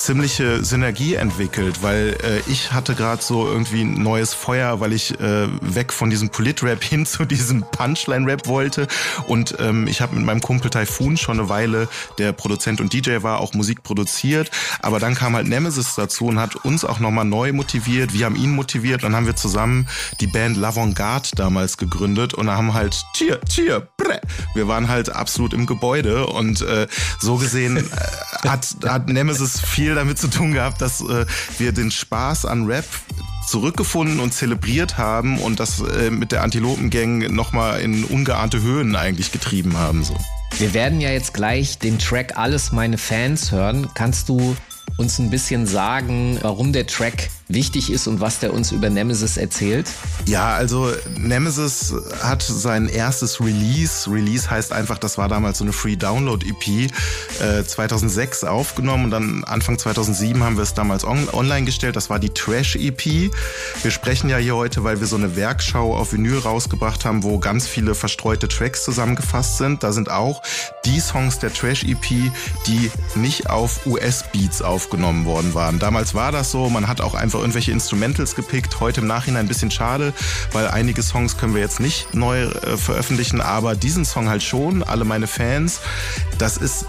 ziemliche 0.00 0.64
Synergie 0.64 1.14
entwickelt, 1.14 1.82
weil 1.82 2.16
äh, 2.24 2.40
ich 2.50 2.72
hatte 2.72 2.94
gerade 2.94 3.22
so 3.22 3.46
irgendwie 3.46 3.82
ein 3.82 4.02
neues 4.02 4.32
Feuer, 4.32 4.80
weil 4.80 4.92
ich 4.92 5.20
äh, 5.20 5.48
weg 5.60 5.92
von 5.92 6.10
diesem 6.10 6.30
Politrap 6.30 6.82
hin 6.90 7.06
zu 7.06 7.24
diesem 7.24 7.62
Punchline-Rap 7.70 8.46
wollte. 8.46 8.88
Und 9.26 9.56
ähm, 9.60 9.86
ich 9.86 10.00
habe 10.00 10.16
mit 10.16 10.24
meinem 10.24 10.40
Kumpel 10.40 10.70
Typhoon 10.70 11.16
schon 11.16 11.38
eine 11.38 11.48
Weile, 11.48 11.88
der 12.18 12.32
Produzent 12.32 12.80
und 12.80 12.92
DJ 12.92 13.22
war, 13.22 13.40
auch 13.40 13.52
Musik 13.52 13.82
produziert, 13.82 14.50
aber 14.80 14.98
dann 14.98 15.14
kam 15.14 15.36
halt 15.36 15.46
Nemesis 15.46 15.94
dazu 15.94 16.26
und 16.26 16.40
hat 16.40 16.56
uns 16.56 16.84
auch 16.84 16.98
nochmal 16.98 17.26
neu 17.26 17.52
motiviert, 17.52 18.14
wir 18.14 18.24
haben 18.24 18.36
ihn 18.36 18.50
motiviert, 18.50 19.02
dann 19.02 19.14
haben 19.14 19.26
wir 19.26 19.36
zusammen 19.36 19.86
die 20.20 20.26
Band 20.26 20.56
L'Avantgarde 20.56 21.34
damals 21.36 21.76
gegründet 21.76 22.32
und 22.34 22.48
haben 22.50 22.74
halt 22.74 23.04
cheer, 23.14 23.40
cheer, 23.44 23.80
bre. 23.96 24.20
wir 24.54 24.66
waren 24.66 24.88
halt 24.88 25.10
absolut 25.10 25.52
im 25.52 25.66
Gebäude. 25.66 26.26
Und 26.26 26.62
äh, 26.62 26.86
so 27.18 27.36
gesehen 27.36 27.76
äh, 27.76 27.80
hat, 28.46 28.76
hat 28.86 29.08
Nemesis 29.08 29.60
viel 29.60 29.94
damit 29.94 30.18
zu 30.18 30.28
tun 30.28 30.52
gehabt, 30.52 30.80
dass 30.80 31.00
äh, 31.00 31.26
wir 31.58 31.72
den 31.72 31.90
Spaß 31.90 32.46
an 32.46 32.66
Rap 32.66 32.84
zurückgefunden 33.46 34.20
und 34.20 34.32
zelebriert 34.32 34.96
haben 34.96 35.38
und 35.40 35.60
das 35.60 35.80
äh, 35.80 36.10
mit 36.10 36.32
der 36.32 36.42
Antilopen-Gang 36.42 37.30
nochmal 37.32 37.80
in 37.80 38.04
ungeahnte 38.04 38.62
Höhen 38.62 38.94
eigentlich 38.96 39.32
getrieben 39.32 39.76
haben. 39.76 40.04
So. 40.04 40.16
Wir 40.58 40.74
werden 40.74 41.00
ja 41.00 41.10
jetzt 41.10 41.34
gleich 41.34 41.78
den 41.78 41.98
Track 41.98 42.36
Alles 42.36 42.72
meine 42.72 42.98
Fans 42.98 43.50
hören. 43.50 43.88
Kannst 43.94 44.28
du 44.28 44.56
uns 44.96 45.18
ein 45.18 45.30
bisschen 45.30 45.66
sagen, 45.66 46.38
warum 46.42 46.72
der 46.72 46.86
Track 46.86 47.30
wichtig 47.52 47.90
ist 47.90 48.06
und 48.06 48.20
was 48.20 48.38
der 48.38 48.52
uns 48.52 48.72
über 48.72 48.90
Nemesis 48.90 49.36
erzählt? 49.36 49.90
Ja, 50.26 50.54
also 50.54 50.92
Nemesis 51.16 51.94
hat 52.22 52.42
sein 52.42 52.88
erstes 52.88 53.40
Release. 53.40 54.10
Release 54.10 54.50
heißt 54.50 54.72
einfach, 54.72 54.98
das 54.98 55.18
war 55.18 55.28
damals 55.28 55.58
so 55.58 55.64
eine 55.64 55.72
Free 55.72 55.96
Download 55.96 56.46
EP, 56.46 56.90
äh, 57.40 57.64
2006 57.64 58.44
aufgenommen 58.44 59.04
und 59.04 59.10
dann 59.10 59.44
Anfang 59.44 59.78
2007 59.78 60.42
haben 60.42 60.56
wir 60.56 60.62
es 60.62 60.74
damals 60.74 61.04
on 61.04 61.28
online 61.32 61.64
gestellt. 61.64 61.96
Das 61.96 62.10
war 62.10 62.18
die 62.18 62.30
Trash 62.30 62.76
EP. 62.76 63.30
Wir 63.82 63.90
sprechen 63.90 64.30
ja 64.30 64.36
hier 64.36 64.56
heute, 64.56 64.84
weil 64.84 65.00
wir 65.00 65.06
so 65.06 65.16
eine 65.16 65.36
Werkschau 65.36 65.96
auf 65.96 66.12
Vinyl 66.12 66.38
rausgebracht 66.38 67.04
haben, 67.04 67.22
wo 67.22 67.38
ganz 67.38 67.66
viele 67.66 67.94
verstreute 67.94 68.48
Tracks 68.48 68.84
zusammengefasst 68.84 69.58
sind. 69.58 69.82
Da 69.82 69.92
sind 69.92 70.10
auch 70.10 70.42
die 70.84 71.00
Songs 71.00 71.38
der 71.38 71.52
Trash 71.52 71.84
EP, 71.84 72.32
die 72.66 72.90
nicht 73.14 73.50
auf 73.50 73.86
US-Beats 73.86 74.62
aufgenommen 74.62 75.24
worden 75.24 75.54
waren. 75.54 75.78
Damals 75.78 76.14
war 76.14 76.32
das 76.32 76.50
so, 76.50 76.68
man 76.68 76.88
hat 76.88 77.00
auch 77.00 77.14
einfach 77.14 77.39
einfach 77.40 77.50
irgendwelche 77.50 77.72
Instrumentals 77.72 78.34
gepickt. 78.34 78.80
Heute 78.80 79.00
im 79.00 79.06
Nachhinein 79.06 79.46
ein 79.46 79.48
bisschen 79.48 79.70
schade, 79.70 80.12
weil 80.52 80.68
einige 80.68 81.02
Songs 81.02 81.36
können 81.36 81.54
wir 81.54 81.60
jetzt 81.60 81.80
nicht 81.80 82.14
neu 82.14 82.42
äh, 82.42 82.76
veröffentlichen, 82.76 83.40
aber 83.40 83.74
diesen 83.74 84.04
Song 84.04 84.28
halt 84.28 84.42
schon, 84.42 84.82
alle 84.82 85.04
meine 85.04 85.26
Fans. 85.26 85.80
Das 86.38 86.56
ist 86.56 86.84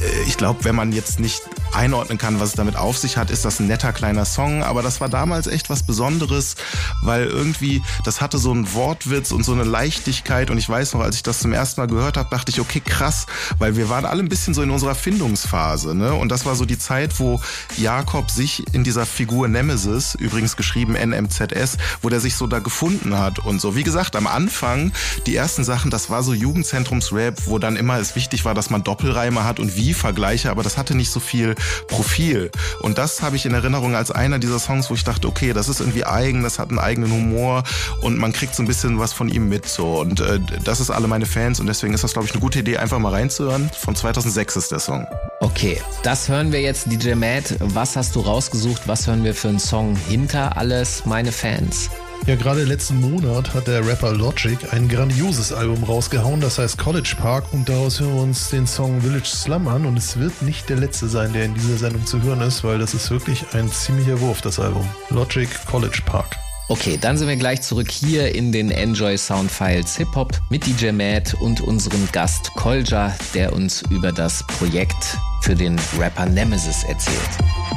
äh, 0.00 0.28
ich 0.28 0.36
glaube, 0.36 0.64
wenn 0.64 0.74
man 0.74 0.92
jetzt 0.92 1.20
nicht 1.20 1.42
einordnen 1.72 2.18
kann, 2.18 2.40
was 2.40 2.50
es 2.50 2.54
damit 2.54 2.76
auf 2.76 2.98
sich 2.98 3.16
hat, 3.16 3.30
ist 3.30 3.44
das 3.44 3.60
ein 3.60 3.66
netter 3.66 3.92
kleiner 3.92 4.24
Song. 4.24 4.62
Aber 4.62 4.82
das 4.82 5.00
war 5.00 5.08
damals 5.08 5.46
echt 5.46 5.70
was 5.70 5.82
Besonderes, 5.82 6.56
weil 7.02 7.26
irgendwie, 7.26 7.82
das 8.04 8.20
hatte 8.20 8.38
so 8.38 8.50
einen 8.50 8.72
Wortwitz 8.74 9.32
und 9.32 9.44
so 9.44 9.52
eine 9.52 9.64
Leichtigkeit. 9.64 10.50
Und 10.50 10.58
ich 10.58 10.68
weiß 10.68 10.94
noch, 10.94 11.00
als 11.00 11.16
ich 11.16 11.22
das 11.22 11.40
zum 11.40 11.52
ersten 11.52 11.80
Mal 11.80 11.86
gehört 11.86 12.16
habe, 12.16 12.28
dachte 12.30 12.52
ich, 12.52 12.60
okay, 12.60 12.80
krass, 12.80 13.26
weil 13.58 13.76
wir 13.76 13.88
waren 13.88 14.04
alle 14.04 14.22
ein 14.22 14.28
bisschen 14.28 14.54
so 14.54 14.62
in 14.62 14.70
unserer 14.70 14.94
Findungsphase. 14.94 15.94
Ne? 15.94 16.14
Und 16.14 16.30
das 16.30 16.46
war 16.46 16.54
so 16.54 16.64
die 16.64 16.78
Zeit, 16.78 17.18
wo 17.18 17.40
Jakob 17.76 18.30
sich 18.30 18.64
in 18.72 18.84
dieser 18.84 19.06
Figur 19.06 19.48
Nemesis, 19.48 20.14
übrigens 20.14 20.56
geschrieben 20.56 20.94
NMZS, 20.94 21.78
wo 22.02 22.08
der 22.08 22.20
sich 22.20 22.36
so 22.36 22.46
da 22.46 22.60
gefunden 22.60 23.18
hat 23.18 23.38
und 23.40 23.60
so. 23.60 23.74
Wie 23.74 23.82
gesagt, 23.82 24.16
am 24.16 24.26
Anfang, 24.26 24.92
die 25.26 25.34
ersten 25.34 25.64
Sachen, 25.64 25.90
das 25.90 26.10
war 26.10 26.22
so 26.22 26.32
Jugendzentrumsrap, 26.32 27.46
wo 27.46 27.58
dann 27.58 27.76
immer 27.76 27.98
es 27.98 28.14
wichtig 28.16 28.44
war, 28.44 28.54
dass 28.54 28.70
man 28.70 28.84
Doppelreime 28.84 29.44
hat 29.44 29.60
und 29.60 29.76
wie 29.76 29.94
Vergleiche, 29.94 30.50
aber 30.50 30.62
das 30.62 30.76
hatte 30.76 30.94
nicht 30.94 31.10
so 31.10 31.20
viel 31.20 31.55
Profil. 31.88 32.50
Und 32.80 32.98
das 32.98 33.22
habe 33.22 33.36
ich 33.36 33.46
in 33.46 33.54
Erinnerung 33.54 33.94
als 33.94 34.10
einer 34.10 34.38
dieser 34.38 34.58
Songs, 34.58 34.90
wo 34.90 34.94
ich 34.94 35.04
dachte, 35.04 35.28
okay, 35.28 35.52
das 35.52 35.68
ist 35.68 35.80
irgendwie 35.80 36.04
eigen, 36.04 36.42
das 36.42 36.58
hat 36.58 36.70
einen 36.70 36.78
eigenen 36.78 37.10
Humor 37.10 37.64
und 38.02 38.18
man 38.18 38.32
kriegt 38.32 38.54
so 38.54 38.62
ein 38.62 38.66
bisschen 38.66 38.98
was 38.98 39.12
von 39.12 39.28
ihm 39.28 39.48
mit. 39.48 39.66
So. 39.66 40.00
Und 40.00 40.20
äh, 40.20 40.38
das 40.64 40.80
ist 40.80 40.90
alle 40.90 41.08
meine 41.08 41.26
Fans 41.26 41.60
und 41.60 41.66
deswegen 41.66 41.94
ist 41.94 42.04
das, 42.04 42.12
glaube 42.12 42.26
ich, 42.26 42.32
eine 42.32 42.40
gute 42.40 42.60
Idee, 42.60 42.78
einfach 42.78 42.98
mal 42.98 43.12
reinzuhören. 43.12 43.70
Von 43.78 43.94
2006 43.94 44.56
ist 44.56 44.72
der 44.72 44.80
Song. 44.80 45.06
Okay, 45.40 45.80
das 46.02 46.28
hören 46.28 46.52
wir 46.52 46.60
jetzt, 46.60 46.90
DJ 46.90 47.14
Matt. 47.14 47.56
Was 47.60 47.96
hast 47.96 48.14
du 48.16 48.20
rausgesucht? 48.20 48.82
Was 48.86 49.06
hören 49.06 49.24
wir 49.24 49.34
für 49.34 49.48
einen 49.48 49.58
Song 49.58 49.96
hinter 49.96 50.56
alles 50.56 51.04
meine 51.04 51.32
Fans? 51.32 51.90
Ja, 52.26 52.34
gerade 52.34 52.64
letzten 52.64 53.00
Monat 53.00 53.54
hat 53.54 53.68
der 53.68 53.86
Rapper 53.86 54.12
Logic 54.12 54.58
ein 54.72 54.88
grandioses 54.88 55.52
Album 55.52 55.84
rausgehauen, 55.84 56.40
das 56.40 56.58
heißt 56.58 56.76
College 56.76 57.14
Park 57.16 57.44
und 57.52 57.68
daraus 57.68 58.00
hören 58.00 58.14
wir 58.14 58.22
uns 58.22 58.50
den 58.50 58.66
Song 58.66 59.00
Village 59.00 59.26
Slum 59.28 59.68
an 59.68 59.86
und 59.86 59.96
es 59.96 60.18
wird 60.18 60.42
nicht 60.42 60.68
der 60.68 60.76
letzte 60.76 61.06
sein, 61.06 61.32
der 61.32 61.44
in 61.44 61.54
dieser 61.54 61.76
Sendung 61.76 62.04
zu 62.04 62.20
hören 62.20 62.40
ist, 62.40 62.64
weil 62.64 62.80
das 62.80 62.94
ist 62.94 63.12
wirklich 63.12 63.44
ein 63.52 63.70
ziemlicher 63.70 64.20
Wurf, 64.20 64.40
das 64.40 64.58
Album. 64.58 64.84
Logic 65.10 65.48
College 65.66 66.02
Park. 66.04 66.34
Okay, 66.68 66.98
dann 67.00 67.16
sind 67.16 67.28
wir 67.28 67.36
gleich 67.36 67.62
zurück 67.62 67.92
hier 67.92 68.34
in 68.34 68.50
den 68.50 68.72
Enjoy 68.72 69.16
Sound 69.16 69.48
Files 69.48 69.96
Hip 69.96 70.12
Hop 70.16 70.32
mit 70.50 70.66
DJ 70.66 70.90
Matt 70.90 71.34
und 71.34 71.60
unserem 71.60 72.08
Gast 72.10 72.50
Kolja, 72.56 73.14
der 73.34 73.52
uns 73.52 73.82
über 73.88 74.10
das 74.10 74.44
Projekt 74.48 75.16
für 75.42 75.54
den 75.54 75.78
Rapper 75.96 76.26
Nemesis 76.26 76.82
erzählt. 76.88 77.75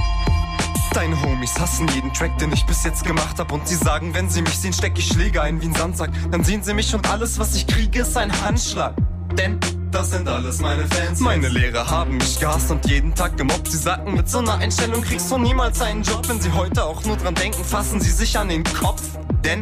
Deine 0.94 1.22
Homies 1.22 1.60
hassen 1.60 1.88
jeden 1.90 2.14
Track, 2.14 2.38
den 2.40 2.52
ich 2.52 2.66
bis 2.66 2.84
jetzt 2.84 3.04
gemacht 3.04 3.40
hab 3.40 3.52
Und 3.52 3.68
sie 3.68 3.76
sagen, 3.76 4.14
wenn 4.14 4.30
sie 4.30 4.42
mich 4.42 4.58
sehen, 4.58 4.74
steck 4.74 4.98
ich 4.98 5.08
Schläge 5.08 5.42
ein 5.42 5.62
wie 5.62 5.68
ein 5.68 5.76
Sandsack 5.76 6.10
Dann 6.32 6.44
sehen 6.44 6.64
sie 6.64 6.74
mich 6.74 6.94
und 6.94 7.10
alles, 7.10 7.40
was 7.40 7.56
ich 7.56 7.68
kriege, 7.68 8.02
ist 8.02 8.18
ein 8.18 8.32
Handschlag 8.42 8.96
Denn 9.38 9.60
das 9.92 10.12
sind 10.12 10.28
alles 10.28 10.60
meine 10.60 10.86
Fans. 10.86 11.20
Meine 11.20 11.48
Lehrer 11.48 11.90
haben 11.90 12.18
mich 12.18 12.40
gehasst 12.40 12.70
und 12.70 12.86
jeden 12.88 13.16
Tag 13.16 13.38
gemobbt. 13.38 13.72
Sie 13.72 13.78
sagten, 13.78 14.14
mit 14.14 14.30
so 14.30 14.38
einer 14.38 14.56
Einstellung 14.56 15.02
kriegst 15.02 15.32
du 15.32 15.40
niemals 15.40 15.82
einen 15.82 16.04
Job. 16.04 16.30
Wenn 16.30 16.40
sie 16.40 16.52
heute 16.52 16.84
auch 16.84 17.04
nur 17.06 17.18
dran 17.18 17.34
denken, 17.34 17.64
fassen 17.64 18.00
sie 18.00 18.12
sich 18.12 18.38
an 18.38 18.50
den 18.50 18.64
Kopf. 18.64 19.02
Denn 19.44 19.62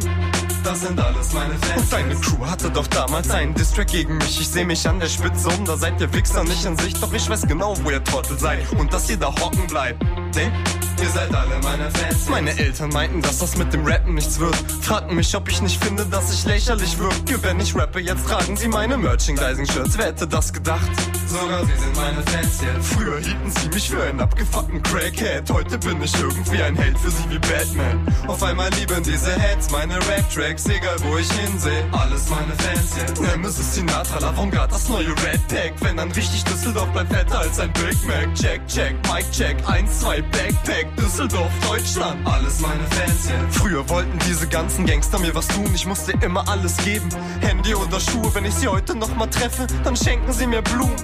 das 0.62 0.82
sind 0.82 1.00
alles 1.00 1.32
meine 1.32 1.54
Fans. 1.54 1.82
Und 1.82 1.92
deine 1.92 2.14
Crew 2.16 2.44
hatte 2.44 2.68
doch 2.70 2.86
damals 2.88 3.30
einen 3.30 3.54
Distrack 3.54 3.86
gegen 3.86 4.18
mich. 4.18 4.38
Ich 4.38 4.48
seh 4.48 4.64
mich 4.64 4.86
an 4.86 5.00
der 5.00 5.08
Spitze 5.08 5.48
um, 5.48 5.64
da 5.64 5.78
seid 5.78 5.98
ihr 5.98 6.12
Wichser 6.12 6.44
nicht 6.44 6.64
in 6.66 6.76
Sicht. 6.76 7.02
Doch 7.02 7.12
ich 7.12 7.28
weiß 7.30 7.46
genau, 7.46 7.74
wo 7.82 7.90
ihr 7.90 8.04
Trottel 8.04 8.38
seid 8.38 8.70
und 8.72 8.92
dass 8.92 9.08
ihr 9.08 9.16
da 9.16 9.28
hocken 9.28 9.66
bleibt. 9.66 10.02
Denn 10.34 10.52
Ihr 11.00 11.10
seid 11.10 11.34
alle 11.34 11.58
meine 11.62 11.90
Fans. 11.90 12.28
Meine 12.28 12.58
Eltern 12.58 12.90
meinten, 12.90 13.22
dass 13.22 13.38
das 13.38 13.56
mit 13.56 13.72
dem 13.72 13.86
Rappen 13.86 14.14
nichts 14.14 14.38
wird. 14.40 14.56
Fragten 14.80 15.14
mich, 15.14 15.34
ob 15.36 15.48
ich 15.48 15.62
nicht 15.62 15.82
finde, 15.82 16.04
dass 16.06 16.32
ich 16.32 16.44
lächerlich 16.44 16.98
wirke. 16.98 17.42
Wenn 17.42 17.60
ich 17.60 17.74
rappe, 17.76 18.00
jetzt 18.00 18.26
tragen 18.26 18.56
sie 18.56 18.68
meine 18.68 18.96
Merchandising-Shirts. 18.96 19.96
Wer 19.96 20.06
hätte 20.06 20.26
das 20.26 20.52
gedacht? 20.52 20.90
Sogar 21.28 21.64
sie 21.66 21.76
sind 21.76 21.94
meine 21.94 22.22
Fans 22.22 22.60
jetzt. 22.62 22.94
Früher 22.94 23.18
hielten 23.18 23.50
sie 23.50 23.68
mich 23.68 23.90
für 23.90 24.02
einen 24.02 24.20
abgefuckten 24.20 24.82
Crackhead. 24.82 25.48
Heute 25.50 25.78
bin 25.78 26.02
ich 26.02 26.12
irgendwie 26.18 26.62
ein 26.62 26.74
Held 26.74 26.98
für 26.98 27.10
sie 27.10 27.30
wie 27.30 27.38
Batman. 27.38 28.06
Auf 28.26 28.42
einmal 28.42 28.70
lieben 28.74 29.02
diese 29.02 29.32
Heads 29.38 29.70
meine 29.70 29.96
Rap-Tracks, 29.96 30.66
egal 30.66 30.96
wo 31.02 31.16
ich 31.16 31.30
hinsehe. 31.32 31.84
Alles 31.92 32.28
meine 32.28 32.54
Fans 32.56 32.96
jetzt. 32.96 33.20
Nemesis 33.20 33.74
Sinatra, 33.74 34.18
Lavongarde, 34.18 34.72
das 34.72 34.88
neue 34.88 35.10
Red 35.10 35.46
Pack. 35.48 35.74
Wenn 35.80 35.96
dann 35.96 36.10
richtig 36.12 36.42
Düsseldorf 36.44 36.90
bleibt 36.92 37.12
fetter 37.12 37.38
als 37.38 37.60
ein 37.60 37.72
Big 37.74 37.96
Mac. 38.06 38.34
Check, 38.34 38.66
check, 38.66 38.94
Mic 39.12 39.30
check, 39.30 39.56
1, 39.68 40.00
2, 40.00 40.22
Backpack. 40.22 40.87
Düsseldorf, 40.96 41.50
Deutschland, 41.68 42.26
alles 42.26 42.60
meine 42.60 42.84
Fans 42.90 43.28
jetzt. 43.28 43.58
Früher 43.58 43.88
wollten 43.88 44.18
diese 44.28 44.46
ganzen 44.48 44.86
Gangster 44.86 45.18
mir 45.18 45.34
was 45.34 45.48
tun, 45.48 45.70
ich 45.74 45.86
musste 45.86 46.12
immer 46.20 46.48
alles 46.48 46.76
geben. 46.78 47.08
Handy 47.40 47.74
oder 47.74 48.00
Schuhe, 48.00 48.34
wenn 48.34 48.44
ich 48.44 48.54
sie 48.54 48.68
heute 48.68 48.94
nochmal 48.94 49.28
treffe, 49.30 49.66
dann 49.84 49.96
schenken 49.96 50.32
sie 50.32 50.46
mir 50.46 50.62
Blumen. 50.62 50.96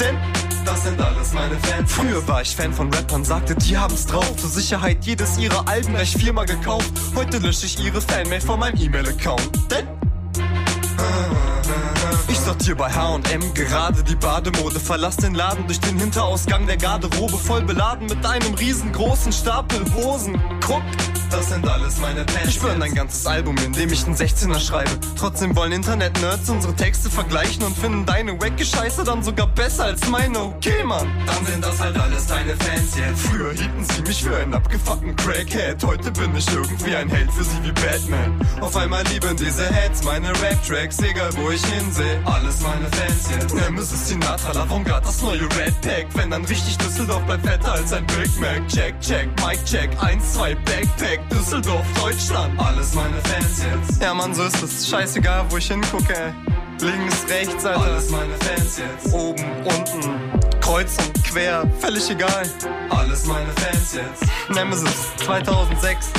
Denn 0.00 0.16
das 0.64 0.84
sind 0.84 1.00
alles 1.00 1.32
meine 1.32 1.56
Fans. 1.58 1.92
Früher 1.92 2.26
war 2.28 2.42
ich 2.42 2.54
Fan 2.54 2.72
von 2.72 2.92
Rappern, 2.92 3.24
sagte, 3.24 3.54
die 3.54 3.76
haben's 3.76 4.06
drauf. 4.06 4.36
Zur 4.36 4.50
Sicherheit 4.50 5.04
jedes 5.04 5.38
ihrer 5.38 5.66
Alben 5.66 5.94
gleich 5.94 6.16
viermal 6.16 6.46
gekauft. 6.46 6.92
Heute 7.16 7.38
lösche 7.38 7.66
ich 7.66 7.82
ihre 7.82 8.00
Fanmail 8.00 8.40
von 8.40 8.60
meinem 8.60 8.80
E-Mail-Account. 8.80 9.50
Denn 9.70 9.97
ich 12.28 12.38
sortiere 12.38 12.76
bei 12.76 12.90
H&M 12.90 13.54
gerade 13.54 14.02
die 14.02 14.14
Bademode, 14.14 14.80
verlass 14.80 15.16
den 15.16 15.34
Laden 15.34 15.66
durch 15.66 15.80
den 15.80 15.98
Hinterausgang 15.98 16.66
der 16.66 16.76
Garderobe, 16.76 17.36
voll 17.36 17.62
beladen 17.62 18.06
mit 18.06 18.24
einem 18.24 18.54
riesengroßen 18.54 19.32
Stapel 19.32 19.80
Hosen. 19.94 20.40
Guck, 20.64 20.82
das 21.30 21.48
sind 21.48 21.66
alles 21.68 21.98
meine 21.98 22.24
Pants. 22.24 22.48
Ich 22.48 22.60
burn 22.60 22.82
ein 22.82 22.94
ganzes 22.94 23.26
Album, 23.26 23.56
in 23.58 23.72
dem 23.72 23.92
ich 23.92 24.04
einen 24.04 24.16
16er 24.16 24.60
schreibe. 24.60 24.90
Trotzdem 25.16 25.54
wollen 25.56 25.72
Internet-Nerds 25.72 26.48
unsere 26.50 26.74
Texte 26.74 27.10
vergleichen 27.10 27.62
und 27.64 27.76
finden 27.76 28.06
deine 28.06 28.32
wacke 28.40 28.64
Scheiße 28.64 29.04
dann 29.04 29.22
sogar 29.22 29.46
besser 29.48 29.84
als 29.84 30.08
meine. 30.08 30.38
Okay, 30.40 30.84
Mann. 30.84 31.08
Dann 31.26 31.46
sind 31.46 31.64
das 31.64 31.80
halt 31.80 31.98
alles 31.98 32.26
deine 32.26 32.54
Fans 32.56 32.96
jetzt. 32.96 33.20
Früher 33.26 33.52
hielten 33.52 33.84
sie 33.84 34.02
mich 34.02 34.22
für 34.22 34.36
einen 34.36 34.54
abgefuckten 34.54 35.16
Crackhead. 35.16 35.82
Heute 35.84 36.10
bin 36.12 36.34
ich 36.36 36.46
irgendwie 36.52 36.94
ein 36.94 37.08
Held 37.08 37.30
für 37.32 37.44
sie 37.44 37.62
wie 37.62 37.72
Batman. 37.72 38.46
Auf 38.60 38.76
einmal 38.76 39.04
lieben 39.08 39.36
diese 39.36 39.66
Heads 39.66 40.04
meine 40.04 40.30
Rap-Tracks, 40.30 40.98
egal 41.00 41.30
wo 41.36 41.50
ich 41.50 41.64
hinsehe. 41.64 42.20
Alles 42.24 42.60
meine 42.60 42.86
Fans 42.92 43.28
jetzt. 43.30 43.54
Nemesis 43.54 44.08
Sinatra, 44.08 44.52
Lavongarde, 44.52 45.06
das 45.06 45.22
neue 45.22 45.42
Red 45.42 45.80
Pack. 45.80 46.06
Wenn 46.14 46.30
dann 46.30 46.44
richtig 46.44 46.78
Düsseldorf 46.78 47.24
bleibt 47.24 47.46
fetter 47.46 47.72
als 47.72 47.92
ein 47.92 48.06
Big 48.06 48.40
Mac. 48.40 48.66
Check, 48.68 49.00
check, 49.00 49.28
Mic 49.44 49.64
check, 49.64 49.90
1, 50.02 50.34
2, 50.34 50.54
Backpack. 50.54 51.17
Düsseldorf, 51.30 51.86
Deutschland. 52.00 52.58
Alles 52.58 52.94
meine 52.94 53.16
Fans 53.24 53.62
jetzt. 53.62 54.02
Ja, 54.02 54.14
Mann, 54.14 54.34
so 54.34 54.44
ist 54.44 54.62
es. 54.62 54.88
Scheißegal, 54.88 55.44
wo 55.50 55.56
ich 55.56 55.68
hingucke, 55.68 56.14
ey. 56.14 56.32
Links, 56.80 57.26
rechts, 57.28 57.64
Alter. 57.64 57.80
Alles 57.80 58.10
meine 58.10 58.34
Fans 58.34 58.78
jetzt. 58.78 59.12
Oben, 59.12 59.44
unten, 59.64 60.60
kreuz 60.60 60.96
und 60.98 61.24
quer, 61.24 61.68
völlig 61.80 62.08
egal. 62.10 62.48
Alles 62.90 63.26
meine 63.26 63.52
Fans 63.56 63.94
jetzt. 63.94 64.24
Nemesis 64.54 65.08
2006. 65.24 66.10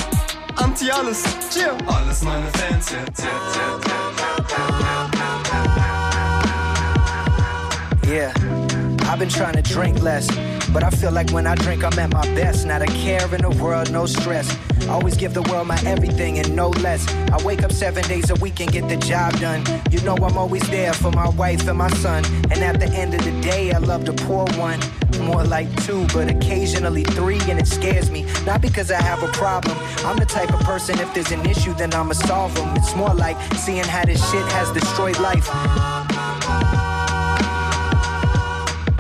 Anti 0.56 0.92
alles, 0.92 1.24
cheer. 1.54 1.78
Alles 1.88 2.22
meine 2.22 2.46
Fans 2.54 2.92
jetzt. 2.92 3.24
Yeah, 8.06 8.34
I've 9.10 9.18
been 9.18 9.28
trying 9.28 9.56
to 9.56 9.64
drink 9.64 10.04
less. 10.04 10.28
But 10.70 10.84
I 10.84 10.92
feel 10.92 11.12
like 11.12 11.32
when 11.32 11.48
I 11.48 11.56
drink, 11.56 11.84
I'm 11.84 11.98
at 11.98 12.14
my 12.14 12.22
best. 12.36 12.68
Not 12.68 12.84
a 12.84 12.86
care 12.86 13.26
in 13.34 13.42
the 13.42 13.50
world, 13.50 13.92
no 13.92 14.06
stress. 14.06 14.56
Always 14.88 15.18
give 15.18 15.34
the 15.34 15.42
world 15.42 15.66
my 15.66 15.82
everything 15.84 16.38
and 16.38 16.56
no 16.56 16.70
less. 16.70 17.08
I 17.32 17.44
wake 17.44 17.64
up 17.64 17.72
seven 17.72 18.04
days 18.04 18.30
a 18.30 18.36
week 18.36 18.60
and 18.60 18.72
get 18.72 18.88
the 18.88 18.98
job 18.98 19.34
done. 19.40 19.64
You 19.90 20.00
know 20.02 20.16
I'm 20.16 20.38
always 20.38 20.62
there 20.70 20.94
for 20.94 21.12
my 21.12 21.28
wife 21.30 21.68
and 21.68 21.80
my 21.80 21.90
son. 21.90 22.24
And 22.52 22.60
at 22.60 22.80
the 22.80 22.86
end 22.86 23.16
of 23.16 23.24
the 23.24 23.32
day, 23.42 23.72
I 23.72 23.80
love 23.80 24.06
to 24.06 24.14
pour 24.14 24.46
one. 24.60 24.80
More 25.22 25.44
like 25.44 25.68
two, 25.86 26.06
but 26.14 26.30
occasionally 26.30 27.04
three, 27.04 27.40
and 27.50 27.60
it 27.60 27.68
scares 27.68 28.12
me. 28.12 28.28
Not 28.46 28.62
because 28.62 28.92
I 28.92 29.02
have 29.02 29.24
a 29.24 29.28
problem. 29.30 29.76
I'm 30.06 30.18
the 30.18 30.26
type 30.26 30.54
of 30.54 30.60
person, 30.60 31.00
if 31.00 31.12
there's 31.16 31.32
an 31.32 31.44
issue, 31.48 31.74
then 31.74 31.96
I'ma 31.96 32.14
solve 32.14 32.54
them. 32.54 32.76
It's 32.78 32.96
more 32.96 33.16
like 33.16 33.38
seeing 33.56 33.84
how 33.84 34.06
this 34.06 34.22
shit 34.30 34.46
has 34.52 34.72
destroyed 34.72 35.18
life. 35.18 35.50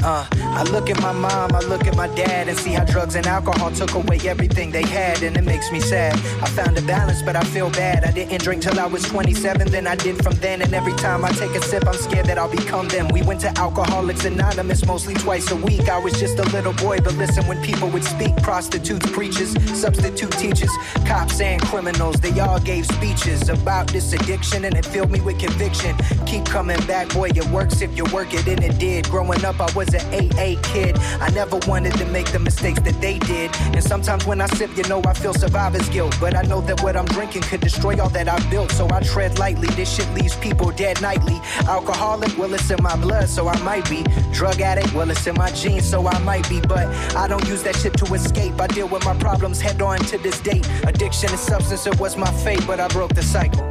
Uh, 0.01 0.25
I 0.51 0.63
look 0.63 0.89
at 0.89 0.99
my 1.01 1.11
mom, 1.11 1.53
I 1.53 1.59
look 1.59 1.87
at 1.87 1.95
my 1.95 2.07
dad, 2.15 2.49
and 2.49 2.57
see 2.57 2.71
how 2.71 2.83
drugs 2.83 3.15
and 3.15 3.25
alcohol 3.27 3.71
took 3.71 3.93
away 3.93 4.19
everything 4.25 4.71
they 4.71 4.83
had, 4.83 5.23
and 5.23 5.37
it 5.37 5.43
makes 5.43 5.71
me 5.71 5.79
sad. 5.79 6.13
I 6.41 6.49
found 6.49 6.77
a 6.77 6.81
balance, 6.81 7.21
but 7.21 7.35
I 7.35 7.43
feel 7.43 7.69
bad. 7.69 8.03
I 8.03 8.11
didn't 8.11 8.41
drink 8.41 8.63
till 8.63 8.79
I 8.79 8.85
was 8.85 9.03
27, 9.03 9.69
then 9.71 9.87
I 9.87 9.95
did 9.95 10.21
from 10.23 10.33
then, 10.35 10.61
and 10.61 10.73
every 10.73 10.93
time 10.93 11.23
I 11.23 11.31
take 11.31 11.51
a 11.51 11.61
sip, 11.61 11.87
I'm 11.87 11.93
scared 11.93 12.25
that 12.25 12.37
I'll 12.37 12.49
become 12.49 12.87
them. 12.87 13.07
We 13.09 13.21
went 13.21 13.41
to 13.41 13.57
Alcoholics 13.57 14.25
Anonymous 14.25 14.85
mostly 14.85 15.13
twice 15.13 15.49
a 15.51 15.55
week. 15.55 15.87
I 15.87 15.99
was 15.99 16.19
just 16.19 16.39
a 16.39 16.49
little 16.49 16.73
boy, 16.73 16.99
but 16.99 17.15
listen 17.15 17.45
when 17.47 17.61
people 17.63 17.89
would 17.89 18.03
speak 18.03 18.35
prostitutes, 18.37 19.09
preachers, 19.11 19.51
substitute 19.79 20.31
teachers, 20.31 20.71
cops, 21.05 21.39
and 21.39 21.61
criminals. 21.61 22.17
They 22.17 22.37
all 22.39 22.59
gave 22.59 22.85
speeches 22.85 23.49
about 23.49 23.87
this 23.87 24.13
addiction, 24.13 24.65
and 24.65 24.75
it 24.75 24.85
filled 24.85 25.11
me 25.11 25.21
with 25.21 25.39
conviction. 25.39 25.95
Keep 26.25 26.45
coming 26.45 26.81
back, 26.85 27.09
boy, 27.13 27.29
it 27.29 27.47
works 27.49 27.81
if 27.81 27.95
you 27.95 28.03
work 28.05 28.33
it, 28.33 28.47
and 28.47 28.63
it 28.63 28.77
did. 28.77 29.07
Growing 29.09 29.45
up, 29.45 29.59
I 29.59 29.71
was 29.73 29.93
an 29.93 30.01
AA 30.13 30.48
hey 30.49 30.61
kid, 30.63 30.97
I 31.19 31.29
never 31.29 31.59
wanted 31.67 31.93
to 31.95 32.05
make 32.05 32.31
the 32.31 32.39
mistakes 32.39 32.79
that 32.81 32.99
they 33.01 33.19
did. 33.19 33.51
And 33.75 33.83
sometimes 33.83 34.25
when 34.25 34.41
I 34.41 34.47
sip, 34.47 34.75
you 34.75 34.83
know 34.83 35.01
I 35.05 35.13
feel 35.13 35.33
survivor's 35.33 35.87
guilt. 35.89 36.15
But 36.19 36.35
I 36.35 36.41
know 36.43 36.61
that 36.61 36.81
what 36.81 36.95
I'm 36.95 37.05
drinking 37.05 37.43
could 37.43 37.61
destroy 37.61 37.99
all 38.01 38.09
that 38.09 38.27
I've 38.27 38.49
built. 38.49 38.71
So 38.71 38.87
I 38.91 39.01
tread 39.01 39.37
lightly. 39.37 39.67
This 39.69 39.93
shit 39.95 40.09
leaves 40.13 40.35
people 40.37 40.71
dead 40.71 41.01
nightly. 41.01 41.39
Alcoholic, 41.67 42.35
well, 42.37 42.53
it's 42.53 42.69
in 42.71 42.81
my 42.81 42.95
blood, 42.95 43.29
so 43.29 43.47
I 43.47 43.59
might 43.61 43.87
be. 43.89 44.03
Drug 44.31 44.59
addict, 44.61 44.93
well, 44.93 45.09
it's 45.11 45.25
in 45.27 45.35
my 45.35 45.51
genes, 45.51 45.87
so 45.87 46.07
I 46.07 46.17
might 46.19 46.47
be. 46.49 46.61
But 46.61 46.87
I 47.15 47.27
don't 47.27 47.47
use 47.47 47.63
that 47.63 47.75
shit 47.75 47.93
to 47.97 48.13
escape. 48.13 48.59
I 48.59 48.67
deal 48.67 48.87
with 48.87 49.05
my 49.05 49.15
problems 49.17 49.61
head 49.61 49.81
on 49.81 49.99
to 50.11 50.17
this 50.17 50.39
date. 50.39 50.67
Addiction 50.83 51.29
and 51.29 51.39
substance, 51.39 51.85
it 51.85 51.99
was 51.99 52.17
my 52.17 52.31
fate, 52.43 52.63
but 52.65 52.79
I 52.79 52.87
broke 52.87 53.13
the 53.13 53.23
cycle. 53.23 53.68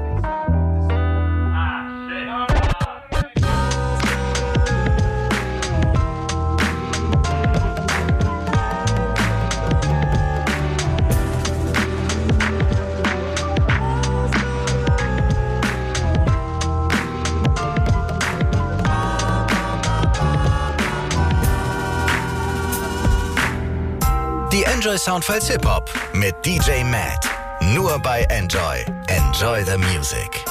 Enjoy 24.78 24.96
Soundfiles 24.96 25.50
Hip 25.50 25.66
Hop 25.66 25.90
mit 26.12 26.36
DJ 26.46 26.84
Matt. 26.84 27.28
Nur 27.74 27.98
bei 27.98 28.20
Enjoy. 28.28 28.84
Enjoy 29.08 29.64
the 29.64 29.76
Music. 29.76 30.44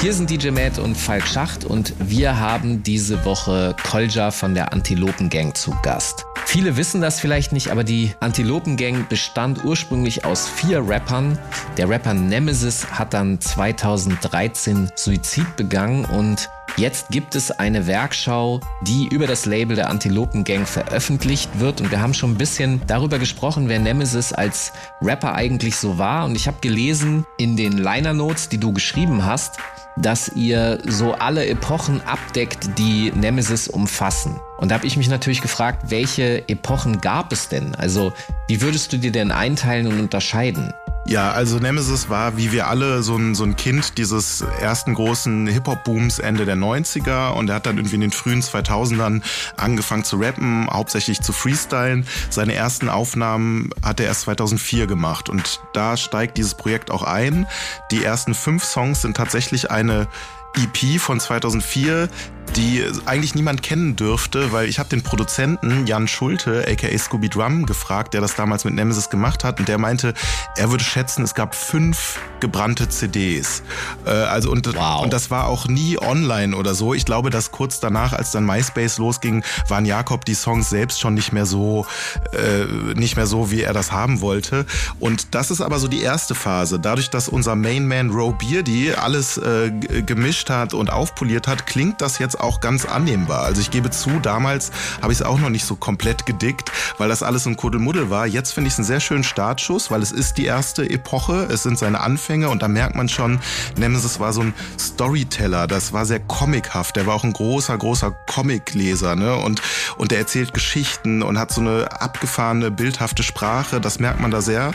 Hier 0.00 0.14
sind 0.14 0.30
DJ 0.30 0.50
Matt 0.50 0.78
und 0.78 0.94
Falk 0.94 1.26
Schacht 1.26 1.64
und 1.64 1.92
wir 1.98 2.38
haben 2.38 2.84
diese 2.84 3.24
Woche 3.24 3.74
Kolja 3.82 4.30
von 4.30 4.54
der 4.54 4.72
Antilopen 4.72 5.28
Gang 5.28 5.56
zu 5.56 5.76
Gast. 5.82 6.24
Viele 6.46 6.76
wissen 6.76 7.00
das 7.00 7.18
vielleicht 7.18 7.50
nicht, 7.50 7.72
aber 7.72 7.82
die 7.82 8.14
Antilopen 8.20 8.76
Gang 8.76 9.08
bestand 9.08 9.64
ursprünglich 9.64 10.24
aus 10.24 10.48
vier 10.48 10.88
Rappern. 10.88 11.36
Der 11.76 11.88
Rapper 11.88 12.14
Nemesis 12.14 12.86
hat 12.92 13.12
dann 13.12 13.40
2013 13.40 14.92
Suizid 14.94 15.56
begangen 15.56 16.04
und 16.04 16.48
Jetzt 16.78 17.08
gibt 17.08 17.34
es 17.34 17.50
eine 17.50 17.88
Werkschau, 17.88 18.60
die 18.82 19.08
über 19.08 19.26
das 19.26 19.46
Label 19.46 19.74
der 19.74 19.90
Antilopen 19.90 20.44
Gang 20.44 20.64
veröffentlicht 20.64 21.58
wird 21.58 21.80
und 21.80 21.90
wir 21.90 22.00
haben 22.00 22.14
schon 22.14 22.30
ein 22.30 22.38
bisschen 22.38 22.80
darüber 22.86 23.18
gesprochen, 23.18 23.68
wer 23.68 23.80
Nemesis 23.80 24.32
als 24.32 24.72
Rapper 25.02 25.34
eigentlich 25.34 25.74
so 25.74 25.98
war 25.98 26.24
und 26.24 26.36
ich 26.36 26.46
habe 26.46 26.58
gelesen 26.60 27.26
in 27.36 27.56
den 27.56 27.72
Liner 27.72 28.14
Notes, 28.14 28.48
die 28.48 28.58
du 28.58 28.72
geschrieben 28.72 29.24
hast, 29.24 29.56
dass 29.96 30.28
ihr 30.36 30.78
so 30.86 31.14
alle 31.14 31.46
Epochen 31.46 32.00
abdeckt, 32.02 32.78
die 32.78 33.10
Nemesis 33.12 33.66
umfassen. 33.66 34.38
Und 34.58 34.70
da 34.70 34.76
habe 34.76 34.86
ich 34.86 34.96
mich 34.96 35.08
natürlich 35.08 35.40
gefragt, 35.40 35.90
welche 35.90 36.48
Epochen 36.48 37.00
gab 37.00 37.32
es 37.32 37.48
denn? 37.48 37.74
Also 37.74 38.12
wie 38.46 38.60
würdest 38.60 38.92
du 38.92 38.98
dir 38.98 39.10
denn 39.10 39.32
einteilen 39.32 39.88
und 39.88 39.98
unterscheiden? 39.98 40.72
Ja, 41.08 41.30
also 41.32 41.58
Nemesis 41.58 42.10
war, 42.10 42.36
wie 42.36 42.52
wir 42.52 42.66
alle, 42.66 43.02
so 43.02 43.16
ein, 43.16 43.34
so 43.34 43.42
ein 43.42 43.56
Kind 43.56 43.96
dieses 43.96 44.42
ersten 44.42 44.92
großen 44.92 45.46
Hip-Hop-Booms 45.46 46.18
Ende 46.18 46.44
der 46.44 46.56
90er 46.56 47.30
und 47.30 47.48
er 47.48 47.54
hat 47.56 47.64
dann 47.64 47.78
irgendwie 47.78 47.94
in 47.94 48.02
den 48.02 48.10
frühen 48.10 48.42
2000ern 48.42 49.22
angefangen 49.56 50.04
zu 50.04 50.16
rappen, 50.16 50.68
hauptsächlich 50.70 51.22
zu 51.22 51.32
freestylen. 51.32 52.06
Seine 52.28 52.52
ersten 52.52 52.90
Aufnahmen 52.90 53.70
hat 53.82 54.00
er 54.00 54.06
erst 54.06 54.22
2004 54.22 54.86
gemacht 54.86 55.30
und 55.30 55.62
da 55.72 55.96
steigt 55.96 56.36
dieses 56.36 56.54
Projekt 56.54 56.90
auch 56.90 57.04
ein. 57.04 57.46
Die 57.90 58.04
ersten 58.04 58.34
fünf 58.34 58.62
Songs 58.64 59.00
sind 59.00 59.16
tatsächlich 59.16 59.70
eine 59.70 60.08
EP 60.56 61.00
von 61.00 61.20
2004, 61.20 62.08
die 62.56 62.84
eigentlich 63.06 63.34
niemand 63.34 63.62
kennen 63.62 63.96
dürfte, 63.96 64.52
weil 64.52 64.68
ich 64.68 64.78
habe 64.78 64.88
den 64.88 65.02
Produzenten 65.02 65.86
Jan 65.86 66.08
Schulte, 66.08 66.66
aka 66.68 66.96
Scooby 66.98 67.28
Drum, 67.28 67.66
gefragt, 67.66 68.14
der 68.14 68.20
das 68.20 68.34
damals 68.34 68.64
mit 68.64 68.74
Nemesis 68.74 69.10
gemacht 69.10 69.44
hat 69.44 69.60
und 69.60 69.68
der 69.68 69.78
meinte, 69.78 70.14
er 70.56 70.70
würde 70.70 70.84
schätzen, 70.84 71.22
es 71.22 71.34
gab 71.34 71.54
fünf 71.54 72.18
gebrannte 72.40 72.88
CDs. 72.88 73.62
Äh, 74.06 74.10
also 74.10 74.50
und, 74.50 74.74
wow. 74.74 75.02
und 75.02 75.12
das 75.12 75.30
war 75.30 75.46
auch 75.46 75.66
nie 75.66 75.98
online 75.98 76.56
oder 76.56 76.74
so. 76.74 76.94
Ich 76.94 77.04
glaube, 77.04 77.30
dass 77.30 77.50
kurz 77.50 77.80
danach, 77.80 78.12
als 78.12 78.30
dann 78.30 78.44
MySpace 78.44 78.98
losging, 78.98 79.44
waren 79.68 79.84
Jakob 79.84 80.24
die 80.24 80.34
Songs 80.34 80.70
selbst 80.70 81.00
schon 81.00 81.14
nicht 81.14 81.32
mehr 81.32 81.46
so, 81.46 81.86
äh, 82.32 82.64
nicht 82.94 83.16
mehr 83.16 83.26
so, 83.26 83.50
wie 83.50 83.62
er 83.62 83.72
das 83.72 83.92
haben 83.92 84.20
wollte. 84.20 84.66
Und 85.00 85.34
das 85.34 85.50
ist 85.50 85.60
aber 85.60 85.78
so 85.78 85.88
die 85.88 86.02
erste 86.02 86.34
Phase. 86.34 86.78
Dadurch, 86.78 87.10
dass 87.10 87.28
unser 87.28 87.56
Mainman 87.56 88.10
Roe 88.10 88.32
Beardy 88.32 88.92
alles 88.92 89.38
äh, 89.38 89.70
gemischt 90.06 90.37
hat 90.46 90.74
und 90.74 90.90
aufpoliert 90.90 91.46
hat, 91.48 91.66
klingt 91.66 92.00
das 92.00 92.18
jetzt 92.18 92.38
auch 92.38 92.60
ganz 92.60 92.84
annehmbar. 92.84 93.42
Also 93.42 93.60
ich 93.60 93.70
gebe 93.70 93.90
zu, 93.90 94.20
damals 94.20 94.70
habe 95.02 95.12
ich 95.12 95.20
es 95.20 95.24
auch 95.24 95.38
noch 95.38 95.50
nicht 95.50 95.64
so 95.64 95.76
komplett 95.76 96.26
gedickt, 96.26 96.70
weil 96.98 97.08
das 97.08 97.22
alles 97.22 97.46
ein 97.46 97.56
Kuddelmuddel 97.56 98.10
war. 98.10 98.26
Jetzt 98.26 98.52
finde 98.52 98.68
ich 98.68 98.74
es 98.74 98.78
einen 98.78 98.86
sehr 98.86 99.00
schönen 99.00 99.24
Startschuss, 99.24 99.90
weil 99.90 100.02
es 100.02 100.12
ist 100.12 100.38
die 100.38 100.44
erste 100.44 100.88
Epoche, 100.88 101.48
es 101.50 101.62
sind 101.62 101.78
seine 101.78 102.00
Anfänge 102.00 102.48
und 102.48 102.62
da 102.62 102.68
merkt 102.68 102.94
man 102.94 103.08
schon, 103.08 103.40
Nemesis 103.76 104.20
war 104.20 104.32
so 104.32 104.42
ein 104.42 104.54
Storyteller, 104.78 105.66
das 105.66 105.92
war 105.92 106.06
sehr 106.06 106.20
comichaft, 106.20 106.96
der 106.96 107.06
war 107.06 107.14
auch 107.14 107.24
ein 107.24 107.32
großer, 107.32 107.76
großer 107.76 108.12
Comicleser 108.26 109.16
ne? 109.16 109.36
und, 109.36 109.62
und 109.96 110.10
der 110.10 110.18
erzählt 110.18 110.54
Geschichten 110.54 111.22
und 111.22 111.38
hat 111.38 111.52
so 111.52 111.60
eine 111.60 112.00
abgefahrene, 112.00 112.70
bildhafte 112.70 113.22
Sprache, 113.22 113.80
das 113.80 113.98
merkt 113.98 114.20
man 114.20 114.30
da 114.30 114.40
sehr. 114.40 114.72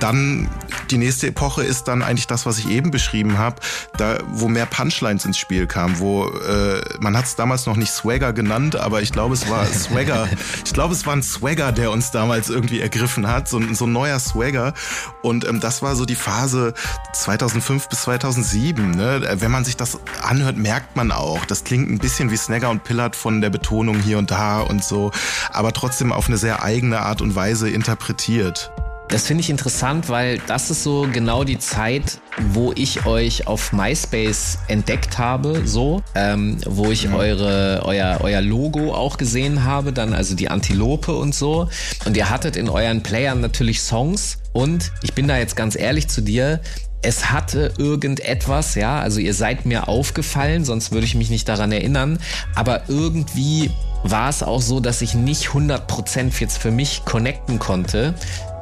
Dann 0.00 0.48
die 0.90 0.98
nächste 0.98 1.26
Epoche 1.28 1.64
ist 1.64 1.88
dann 1.88 2.02
eigentlich 2.02 2.26
das, 2.26 2.46
was 2.46 2.58
ich 2.58 2.68
eben 2.68 2.90
beschrieben 2.90 3.38
habe, 3.38 3.56
da 3.96 4.18
wo 4.28 4.48
mehr 4.48 4.66
Punchlines 4.98 5.24
ins 5.24 5.38
Spiel 5.38 5.68
kamen, 5.68 6.00
wo 6.00 6.26
äh, 6.26 6.80
man 6.98 7.16
hat 7.16 7.26
es 7.26 7.36
damals 7.36 7.66
noch 7.66 7.76
nicht 7.76 7.92
Swagger 7.92 8.32
genannt, 8.32 8.74
aber 8.74 9.00
ich 9.00 9.12
glaube, 9.12 9.34
es 9.34 9.48
war 9.48 9.64
Swagger. 9.64 10.28
ich 10.64 10.72
glaube, 10.72 10.92
es 10.92 11.06
war 11.06 11.14
ein 11.14 11.22
Swagger, 11.22 11.70
der 11.70 11.92
uns 11.92 12.10
damals 12.10 12.50
irgendwie 12.50 12.80
ergriffen 12.80 13.28
hat, 13.28 13.48
so, 13.48 13.62
so 13.74 13.86
ein 13.86 13.92
neuer 13.92 14.18
Swagger. 14.18 14.74
Und 15.22 15.46
ähm, 15.46 15.60
das 15.60 15.82
war 15.82 15.94
so 15.94 16.04
die 16.04 16.16
Phase 16.16 16.74
2005 17.12 17.88
bis 17.88 18.02
2007. 18.02 18.90
Ne? 18.90 19.28
Wenn 19.34 19.52
man 19.52 19.64
sich 19.64 19.76
das 19.76 20.00
anhört, 20.20 20.56
merkt 20.56 20.96
man 20.96 21.12
auch, 21.12 21.44
das 21.46 21.62
klingt 21.62 21.88
ein 21.88 21.98
bisschen 21.98 22.32
wie 22.32 22.36
Snagger 22.36 22.70
und 22.70 22.82
Pillard 22.82 23.14
von 23.14 23.40
der 23.40 23.50
Betonung 23.50 24.00
hier 24.00 24.18
und 24.18 24.32
da 24.32 24.60
und 24.60 24.82
so, 24.82 25.12
aber 25.52 25.72
trotzdem 25.72 26.12
auf 26.12 26.26
eine 26.26 26.38
sehr 26.38 26.64
eigene 26.64 27.00
Art 27.00 27.22
und 27.22 27.36
Weise 27.36 27.70
interpretiert. 27.70 28.72
Das 29.08 29.26
finde 29.26 29.40
ich 29.40 29.48
interessant, 29.48 30.10
weil 30.10 30.38
das 30.46 30.70
ist 30.70 30.82
so 30.82 31.08
genau 31.10 31.42
die 31.42 31.58
Zeit, 31.58 32.20
wo 32.52 32.72
ich 32.74 33.06
euch 33.06 33.46
auf 33.46 33.72
MySpace 33.72 34.58
entdeckt 34.68 35.16
habe, 35.16 35.62
so, 35.64 36.02
ähm, 36.14 36.58
wo 36.66 36.90
ich 36.90 37.04
ja. 37.04 37.14
eure, 37.14 37.82
euer, 37.86 38.18
euer 38.20 38.42
Logo 38.42 38.92
auch 38.94 39.16
gesehen 39.16 39.64
habe, 39.64 39.94
dann 39.94 40.12
also 40.12 40.34
die 40.34 40.50
Antilope 40.50 41.14
und 41.14 41.34
so. 41.34 41.70
Und 42.04 42.18
ihr 42.18 42.28
hattet 42.28 42.56
in 42.56 42.68
euren 42.68 43.02
Playern 43.02 43.40
natürlich 43.40 43.80
Songs. 43.80 44.38
Und 44.52 44.92
ich 45.02 45.14
bin 45.14 45.26
da 45.26 45.38
jetzt 45.38 45.56
ganz 45.56 45.74
ehrlich 45.74 46.08
zu 46.08 46.20
dir, 46.20 46.60
es 47.00 47.30
hatte 47.30 47.72
irgendetwas, 47.78 48.74
ja, 48.74 49.00
also 49.00 49.20
ihr 49.20 49.32
seid 49.32 49.64
mir 49.64 49.88
aufgefallen, 49.88 50.64
sonst 50.64 50.90
würde 50.90 51.06
ich 51.06 51.14
mich 51.14 51.30
nicht 51.30 51.48
daran 51.48 51.70
erinnern, 51.70 52.18
aber 52.56 52.82
irgendwie 52.88 53.70
war 54.02 54.28
es 54.28 54.42
auch 54.42 54.60
so, 54.62 54.80
dass 54.80 55.00
ich 55.00 55.14
nicht 55.14 55.48
100% 55.48 56.40
jetzt 56.40 56.58
für 56.58 56.72
mich 56.72 57.04
connecten 57.04 57.60
konnte 57.60 58.14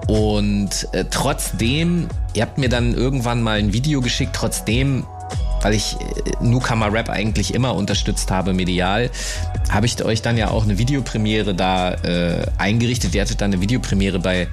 und 0.07 0.89
äh, 0.93 1.05
trotzdem, 1.11 2.09
ihr 2.35 2.43
habt 2.43 2.59
mir 2.59 2.69
dann 2.69 2.95
irgendwann 2.95 3.43
mal 3.43 3.59
ein 3.59 3.73
Video 3.73 4.01
geschickt, 4.01 4.37
trotzdem, 4.37 5.05
weil 5.63 5.75
ich 5.75 5.97
äh, 5.97 6.45
Newcomer 6.45 6.93
Rap 6.93 7.11
eigentlich 7.11 7.55
immer 7.55 7.75
unterstützt 7.75 8.31
habe, 8.31 8.53
medial, 8.53 9.11
habe 9.69 9.87
ich 9.87 10.03
euch 10.05 10.23
dann 10.23 10.37
ja 10.37 10.51
auch 10.51 10.63
eine 10.63 10.79
Videopremiere 10.79 11.55
da 11.55 11.95
äh, 11.95 12.47
eingerichtet. 12.57 13.15
Ihr 13.15 13.23
hattet 13.23 13.41
dann 13.41 13.53
eine 13.53 13.61
Videopremiere 13.61 14.21
bei 14.21 14.47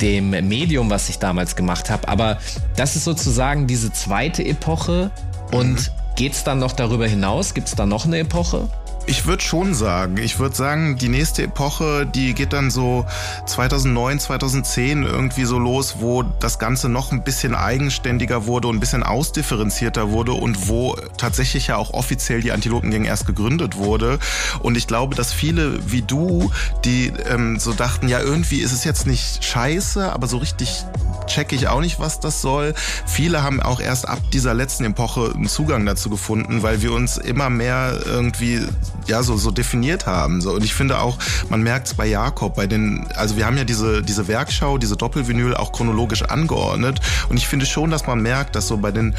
dem 0.00 0.30
Medium, 0.30 0.88
was 0.88 1.10
ich 1.10 1.18
damals 1.18 1.54
gemacht 1.54 1.90
habe. 1.90 2.08
Aber 2.08 2.38
das 2.76 2.96
ist 2.96 3.04
sozusagen 3.04 3.66
diese 3.66 3.92
zweite 3.92 4.42
Epoche. 4.44 5.10
Und 5.52 5.74
mhm. 5.74 6.16
geht's 6.16 6.44
dann 6.44 6.58
noch 6.58 6.72
darüber 6.72 7.06
hinaus? 7.06 7.52
Gibt's 7.52 7.74
da 7.74 7.84
noch 7.84 8.06
eine 8.06 8.20
Epoche? 8.20 8.68
Ich 9.06 9.26
würde 9.26 9.42
schon 9.42 9.74
sagen, 9.74 10.16
ich 10.16 10.38
würde 10.38 10.56
sagen, 10.56 10.96
die 10.96 11.10
nächste 11.10 11.42
Epoche, 11.42 12.06
die 12.06 12.32
geht 12.32 12.54
dann 12.54 12.70
so 12.70 13.04
2009, 13.46 14.18
2010 14.18 15.02
irgendwie 15.02 15.44
so 15.44 15.58
los, 15.58 15.96
wo 15.98 16.22
das 16.22 16.58
Ganze 16.58 16.88
noch 16.88 17.12
ein 17.12 17.22
bisschen 17.22 17.54
eigenständiger 17.54 18.46
wurde 18.46 18.68
und 18.68 18.76
ein 18.76 18.80
bisschen 18.80 19.02
ausdifferenzierter 19.02 20.10
wurde 20.10 20.32
und 20.32 20.68
wo 20.68 20.96
tatsächlich 21.18 21.66
ja 21.66 21.76
auch 21.76 21.92
offiziell 21.92 22.40
die 22.40 22.52
Antilopengang 22.52 23.04
erst 23.04 23.26
gegründet 23.26 23.76
wurde. 23.76 24.18
Und 24.60 24.76
ich 24.76 24.86
glaube, 24.86 25.14
dass 25.14 25.34
viele 25.34 25.78
wie 25.90 26.02
du, 26.02 26.50
die 26.86 27.12
ähm, 27.28 27.58
so 27.58 27.74
dachten, 27.74 28.08
ja 28.08 28.20
irgendwie 28.20 28.60
ist 28.60 28.72
es 28.72 28.84
jetzt 28.84 29.06
nicht 29.06 29.44
scheiße, 29.44 30.12
aber 30.12 30.28
so 30.28 30.38
richtig 30.38 30.84
checke 31.26 31.54
ich 31.54 31.68
auch 31.68 31.80
nicht, 31.80 32.00
was 32.00 32.20
das 32.20 32.40
soll. 32.40 32.74
Viele 33.06 33.42
haben 33.42 33.60
auch 33.60 33.80
erst 33.80 34.08
ab 34.08 34.20
dieser 34.32 34.54
letzten 34.54 34.84
Epoche 34.84 35.32
einen 35.34 35.48
Zugang 35.48 35.84
dazu 35.86 36.10
gefunden, 36.10 36.62
weil 36.62 36.82
wir 36.82 36.92
uns 36.92 37.16
immer 37.16 37.50
mehr 37.50 38.00
irgendwie 38.06 38.60
ja 39.06 39.22
so, 39.22 39.36
so 39.36 39.50
definiert 39.50 40.06
haben. 40.06 40.40
So. 40.40 40.52
Und 40.52 40.64
ich 40.64 40.74
finde 40.74 40.98
auch, 40.98 41.18
man 41.48 41.62
merkt 41.62 41.88
es 41.88 41.94
bei 41.94 42.06
Jakob, 42.06 42.56
bei 42.56 42.66
den, 42.66 43.06
also 43.16 43.36
wir 43.36 43.46
haben 43.46 43.56
ja 43.56 43.64
diese, 43.64 44.02
diese 44.02 44.28
Werkschau, 44.28 44.78
diese 44.78 44.96
Doppelvinyl 44.96 45.54
auch 45.54 45.72
chronologisch 45.72 46.22
angeordnet. 46.22 47.00
Und 47.28 47.36
ich 47.36 47.46
finde 47.46 47.66
schon, 47.66 47.90
dass 47.90 48.06
man 48.06 48.20
merkt, 48.20 48.56
dass 48.56 48.68
so 48.68 48.76
bei 48.76 48.90
den, 48.90 49.14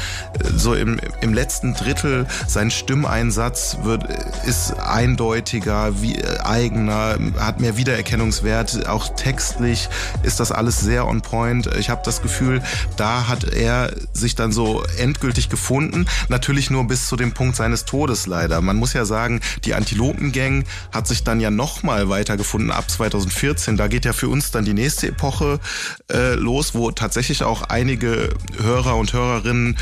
so 0.56 0.74
im, 0.74 0.98
im 1.20 1.34
letzten 1.34 1.74
Drittel 1.74 2.26
sein 2.46 2.70
Stimmeinsatz 2.70 3.78
wird, 3.82 4.04
ist 4.46 4.78
eindeutiger, 4.78 6.00
wie 6.02 6.24
eigener, 6.24 7.16
hat 7.38 7.60
mehr 7.60 7.76
Wiedererkennungswert. 7.76 8.86
Auch 8.88 9.08
textlich 9.14 9.88
ist 10.22 10.40
das 10.40 10.52
alles 10.52 10.80
sehr 10.80 11.06
on 11.06 11.20
point. 11.20 11.68
Ich 11.78 11.90
habe 11.90 12.02
das 12.04 12.22
Gefühl, 12.22 12.62
da 12.96 13.28
hat 13.28 13.44
er 13.44 13.92
sich 14.12 14.34
dann 14.34 14.52
so 14.52 14.82
endgültig 14.98 15.48
gefunden. 15.48 16.06
Natürlich 16.28 16.70
nur 16.70 16.86
bis 16.86 17.08
zu 17.08 17.16
dem 17.16 17.32
Punkt 17.32 17.56
seines 17.56 17.84
Todes 17.84 18.26
leider. 18.26 18.60
Man 18.60 18.76
muss 18.76 18.92
ja 18.92 19.04
sagen, 19.04 19.40
die 19.66 19.74
Antilopengang 19.74 20.64
hat 20.92 21.06
sich 21.06 21.24
dann 21.24 21.40
ja 21.40 21.50
nochmal 21.50 22.08
weitergefunden 22.08 22.70
ab 22.70 22.90
2014. 22.90 23.76
Da 23.76 23.88
geht 23.88 24.04
ja 24.04 24.12
für 24.12 24.28
uns 24.28 24.50
dann 24.50 24.64
die 24.64 24.74
nächste 24.74 25.08
Epoche 25.08 25.60
äh, 26.12 26.34
los, 26.34 26.74
wo 26.74 26.90
tatsächlich 26.90 27.42
auch 27.42 27.62
einige 27.62 28.30
Hörer 28.62 28.96
und 28.96 29.12
Hörerinnen 29.12 29.76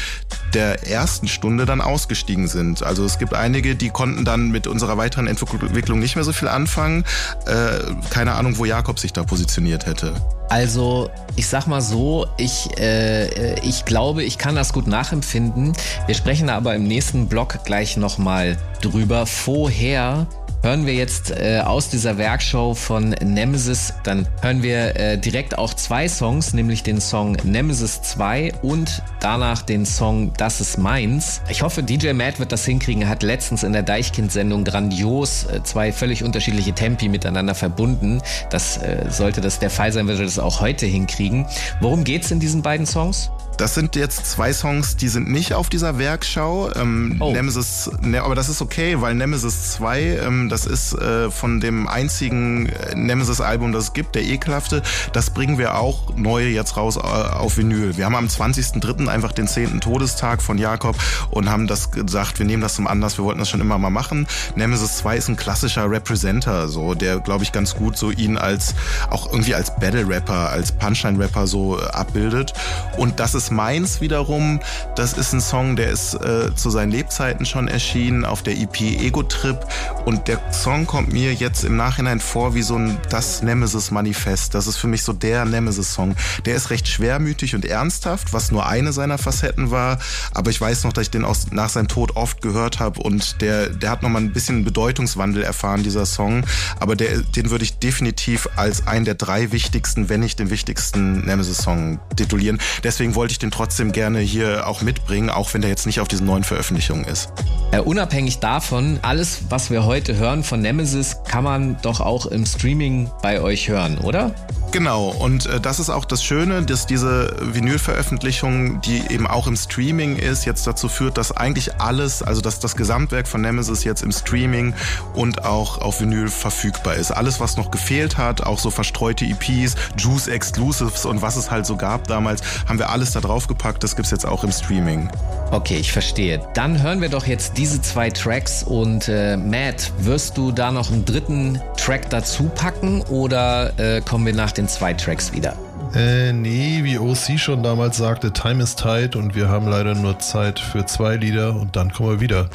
der 0.55 0.89
ersten 0.89 1.29
Stunde 1.29 1.67
dann 1.67 1.81
ausgestiegen 1.81 2.49
sind. 2.49 2.83
Also 2.83 3.05
es 3.05 3.19
gibt 3.19 3.35
einige, 3.35 3.77
die 3.77 3.91
konnten 3.91 4.25
dann 4.25 4.51
mit 4.51 4.67
unserer 4.67 4.97
weiteren 4.97 5.27
Entwicklung 5.27 5.99
nicht 5.99 6.15
mehr 6.15 6.25
so 6.25 6.33
viel 6.33 6.49
anfangen. 6.49 7.05
Äh, 7.47 7.79
keine 8.11 8.35
Ahnung, 8.35 8.59
wo 8.59 8.65
Jakob 8.65 8.99
sich 8.99 9.13
da 9.13 9.23
positioniert 9.23 9.87
hätte. 9.87 10.15
Also, 10.51 11.11
ich 11.37 11.49
sag 11.49 11.67
mal 11.67 11.81
so, 11.81 12.27
ich, 12.37 12.69
äh, 12.79 13.59
ich 13.61 13.85
glaube, 13.85 14.23
ich 14.23 14.39
kann 14.39 14.55
das 14.55 14.73
gut 14.73 14.87
nachempfinden. 14.87 15.73
Wir 16.07 16.15
sprechen 16.15 16.51
aber 16.51 16.75
im 16.75 16.85
nächsten 16.85 17.29
Blog 17.29 17.65
gleich 17.65 17.97
nochmal 17.97 18.59
drüber. 18.85 19.27
Vorher 19.27 20.27
hören 20.63 20.87
wir 20.87 20.95
jetzt 20.95 21.31
äh, 21.31 21.61
aus 21.65 21.91
dieser 21.91 22.17
Werkshow 22.17 22.75
von 22.75 23.11
Nemesis. 23.23 23.93
Dann 24.03 24.27
hören 24.41 24.63
wir 24.63 24.97
äh, 24.97 25.19
direkt 25.19 25.59
auch 25.59 25.75
zwei 25.75 26.09
Songs, 26.09 26.55
nämlich 26.55 26.83
den 26.83 27.01
Song 27.01 27.37
Nemesis 27.45 28.01
2 28.03 28.53
und 28.63 29.03
danach 29.21 29.63
den 29.63 29.85
Song 29.85 30.33
Das 30.39 30.61
ist 30.61 30.79
meins. 30.79 31.43
Ich 31.51 31.63
hoffe, 31.63 31.83
DJ 31.83 32.13
Matt 32.13 32.39
wird 32.41 32.51
das 32.51 32.65
hinkriegen. 32.65 33.03
Er 33.03 33.09
hat 33.09 33.23
letztens 33.23 33.63
in 33.63 33.73
der 33.73 33.83
Deichkind-Sendung 33.83 34.65
grandios 34.65 35.45
äh, 35.45 35.63
zwei 35.63 35.93
völlig 35.93 36.25
unterschiedliche 36.25 36.73
Tempi 36.73 37.09
miteinander 37.09 37.55
verbunden. 37.55 38.23
Das 38.51 38.79
äh, 38.79 39.07
sollte 39.11 39.41
das 39.43 39.59
der 39.59 39.71
Fall 39.71 39.93
sein, 39.93 40.07
wird 40.07 40.19
er 40.19 40.25
das 40.25 40.39
auch 40.39 40.61
heute 40.61 40.87
hinkriegen. 40.87 41.47
Worum 41.81 42.05
geht's 42.05 42.31
in 42.31 42.41
diesen 42.41 42.63
beiden 42.63 42.87
Songs? 42.87 43.31
Das 43.57 43.75
sind 43.75 43.95
jetzt 43.95 44.27
zwei 44.27 44.53
Songs, 44.53 44.97
die 44.97 45.09
sind 45.09 45.31
nicht 45.31 45.55
auf 45.55 45.69
dieser 45.69 45.99
Werkschau. 45.99 46.73
Ähm, 46.75 47.17
oh. 47.21 47.33
Nemesis, 47.33 47.91
ne, 48.01 48.23
aber 48.23 48.35
das 48.35 48.49
ist 48.49 48.61
okay, 48.61 49.01
weil 49.01 49.15
Nemesis 49.15 49.73
2, 49.73 50.01
ähm, 50.25 50.49
das 50.49 50.67
ist 50.67 50.95
äh, 50.95 51.31
von 51.31 51.61
dem 51.61 51.87
einzigen 51.87 52.67
äh, 52.67 52.95
Nemesis-Album, 52.95 53.73
das 53.73 53.85
es 53.85 53.93
gibt, 53.93 54.15
der 54.15 54.23
Ekelhafte. 54.23 54.83
Das 55.13 55.31
bringen 55.31 55.59
wir 55.59 55.77
auch 55.77 56.17
neu 56.17 56.49
jetzt 56.49 56.77
raus 56.77 56.97
äh, 56.97 57.01
auf 57.01 57.57
Vinyl. 57.57 57.97
Wir 57.97 58.07
haben 58.07 58.17
am 58.17 58.27
20.03. 58.27 59.09
einfach 59.09 59.33
den 59.33 59.47
10. 59.47 59.81
Todestag 59.81 60.43
von 60.43 60.59
Jakob 60.59 60.97
und 61.31 61.51
haben 61.51 61.67
das 61.67 61.91
gesagt, 61.91 62.39
wir 62.39 62.47
nehmen 62.47 62.63
das 62.63 62.75
zum 62.75 62.87
Anlass, 62.87 63.19
wir 63.19 63.25
wollten 63.25 63.39
das 63.41 63.51
schon 63.51 63.61
immer 63.61 63.79
mal 63.79 63.91
machen. 63.91 64.27
Nemesis 64.57 64.99
2 64.99 65.17
ist 65.17 65.29
ein 65.29 65.37
klassischer 65.37 65.91
Representer, 65.91 66.69
so, 66.69 66.95
der, 66.95 67.21
glaube 67.21 67.45
ich, 67.45 67.53
ganz 67.53 67.75
gut 67.75 67.97
so 67.97 68.11
ihn 68.11 68.37
als, 68.37 68.75
auch 69.11 69.31
irgendwie 69.31 69.55
als 69.55 69.75
Battle-Rapper, 69.77 70.51
als 70.51 70.73
Punchline-Rapper 70.73 71.47
so 71.47 71.79
äh, 71.79 71.85
abbildet. 71.89 72.53
Und 72.97 73.21
das 73.21 73.35
ist 73.35 73.44
ist 73.45 73.51
meins 73.51 74.01
wiederum. 74.01 74.61
Das 74.97 75.13
ist 75.13 75.35
ein 75.35 75.41
Song, 75.41 75.77
der 75.77 75.91
ist 75.91 76.15
äh, 76.15 76.55
zu 76.55 76.71
seinen 76.71 76.91
Lebzeiten 76.91 77.45
schon 77.45 77.69
erschienen 77.69 78.25
auf 78.25 78.43
der 78.43 78.57
EP 78.57 78.81
Ego 78.81 79.23
Trip. 79.23 79.59
Und 80.07 80.29
der 80.29 80.41
Song 80.51 80.87
kommt 80.87 81.13
mir 81.13 81.35
jetzt 81.35 81.63
im 81.63 81.77
Nachhinein 81.77 82.21
vor 82.21 82.55
wie 82.55 82.63
so 82.63 82.77
ein 82.77 82.97
Das 83.11 83.43
Nemesis 83.43 83.91
Manifest. 83.91 84.55
Das 84.55 84.67
ist 84.67 84.79
für 84.79 84.87
mich 84.87 85.03
so 85.03 85.13
der 85.13 85.45
Nemesis 85.45 85.93
Song. 85.93 86.17
Der 86.47 86.55
ist 86.55 86.71
recht 86.71 86.89
schwermütig 86.89 87.55
und 87.55 87.67
ernsthaft, 87.67 88.33
was 88.33 88.51
nur 88.51 88.67
eine 88.67 88.95
seiner 88.95 89.19
Facetten 89.19 89.71
war. 89.71 89.99
Aber 90.33 90.51
ich 90.51 90.59
weiß 90.59 90.85
noch, 90.85 90.95
dass 90.95 91.03
ich 91.03 91.11
den 91.11 91.27
aus, 91.27 91.51
nach 91.51 91.69
seinem 91.69 91.89
Tod 91.89 92.17
oft 92.17 92.41
gehört 92.41 92.81
habe 92.81 93.03
und 93.03 93.43
der, 93.43 93.69
der 93.69 93.91
hat 93.91 94.03
nochmal 94.03 94.23
ein 94.23 94.33
bisschen 94.33 94.65
Bedeutungswandel 94.65 95.43
erfahren, 95.43 95.83
dieser 95.83 96.07
Song. 96.07 96.47
Aber 96.81 96.97
der, 96.97 97.19
den 97.19 97.51
würde 97.51 97.65
ich 97.65 97.79
definitiv 97.79 98.49
als 98.57 98.87
einen 98.87 99.05
der 99.05 99.17
drei 99.17 99.53
wichtigsten, 99.53 100.09
wenn 100.09 100.21
nicht 100.21 100.39
den 100.39 100.49
wichtigsten 100.49 101.27
Nemesis 101.27 101.59
Song 101.59 102.01
titulieren. 102.17 102.59
Deswegen 102.83 103.15
wollte 103.15 103.33
ich 103.33 103.34
ich 103.35 103.39
den 103.39 103.51
trotzdem 103.51 103.93
gerne 103.93 104.21
hier 104.21 104.67
auch 104.67 104.81
mitbringen, 104.81 105.29
auch 105.29 105.53
wenn 105.55 105.61
der 105.61 105.71
jetzt 105.71 105.87
nicht 105.87 106.01
auf 106.01 106.09
diesen 106.09 106.27
neuen 106.27 106.45
Veröffentlichungen 106.45 107.05
ist. 107.05 107.31
Äh, 107.73 107.81
unabhängig 107.81 108.39
davon, 108.39 108.99
alles, 109.03 109.43
was 109.51 109.71
wir 109.71 109.85
heute 109.85 110.17
hören 110.17 110.45
von 110.45 110.61
Nemesis, 110.61 111.17
kann 111.29 111.45
man 111.45 111.77
doch 111.83 112.01
auch 112.01 112.27
im 112.27 112.47
Streaming 112.47 113.11
bei 113.23 113.41
euch 113.41 113.69
hören, 113.69 113.99
oder? 113.99 114.35
Genau, 114.75 115.11
und 115.11 115.47
äh, 115.47 115.61
das 115.61 115.79
ist 115.79 115.89
auch 115.89 116.05
das 116.05 116.25
Schöne, 116.25 116.65
dass 116.65 116.85
diese 116.85 117.33
Vinylveröffentlichung, 117.41 118.81
die 118.81 119.05
eben 119.09 119.29
auch 119.29 119.47
im 119.47 119.55
Streaming 119.55 120.17
ist, 120.17 120.47
jetzt 120.47 120.67
dazu 120.67 120.89
führt, 120.89 121.17
dass 121.17 121.31
eigentlich 121.31 121.81
alles, 121.81 122.25
also 122.25 122.41
dass 122.41 122.59
das 122.59 122.75
Gesamtwerk 122.75 123.29
von 123.29 123.41
Nemesis 123.41 123.85
jetzt 123.85 124.03
im 124.03 124.11
Streaming 124.11 124.75
und 125.15 125.45
auch 125.45 125.79
auf 125.79 126.01
Vinyl 126.01 126.27
verfügbar 126.27 126.97
ist. 126.97 127.13
Alles, 127.13 127.39
was 127.39 127.57
noch 127.57 127.71
gefehlt 127.71 128.19
hat, 128.19 128.43
auch 128.43 128.59
so 128.59 128.71
verstreute 128.71 129.25
EPs, 129.25 129.77
Juice 129.97 130.27
Exclusives 130.27 131.07
und 131.07 131.23
was 131.23 131.37
es 131.37 131.53
halt 131.53 131.67
so 131.67 131.77
gab 131.77 132.09
damals, 132.09 132.43
haben 132.69 132.81
wir 132.81 132.91
alles 132.91 133.13
da 133.13 133.21
draufgepackt. 133.21 133.85
Das 133.85 133.95
gibt's 133.95 134.11
jetzt 134.11 134.27
auch 134.27 134.43
im 134.43 134.51
Streaming. 134.51 135.09
Okay, 135.53 135.77
ich 135.77 135.93
verstehe. 135.93 136.41
Dann 136.55 136.83
hören 136.83 137.01
wir 137.01 137.11
doch 137.11 137.29
jetzt 137.29 137.59
diese 137.59 137.81
zwei 137.81 138.11
Tracks 138.11 138.65
und 138.65 139.07
äh, 139.09 139.37
Matt, 139.37 139.93
wirst 140.01 140.37
du 140.37 140.51
da 140.51 140.73
noch 140.73 140.91
einen 140.91 141.05
dritten 141.05 141.61
Track 141.77 142.11
dazu 142.11 142.51
packen 142.53 143.03
oder 143.03 143.79
äh, 143.79 144.01
kommen 144.01 144.27
wir 144.27 144.35
nach 144.35 144.51
den 144.51 144.64
zwei 144.69 144.95
Tracks 144.95 145.33
wieder? 145.33 145.57
Äh, 145.95 146.33
nee, 146.33 146.81
wie 146.83 146.99
OC 146.99 147.39
schon 147.39 147.63
damals 147.63 147.97
sagte, 147.97 148.33
Time 148.33 148.63
is 148.63 148.75
tight 148.75 149.15
und 149.15 149.35
wir 149.35 149.49
haben 149.49 149.69
leider 149.69 149.95
nur 149.95 150.19
Zeit 150.19 150.59
für 150.59 150.85
zwei 150.87 151.17
Lieder 151.17 151.55
und 151.55 151.77
dann 151.77 151.93
kommen 151.93 152.11
wir 152.11 152.21
wieder. 152.21 152.51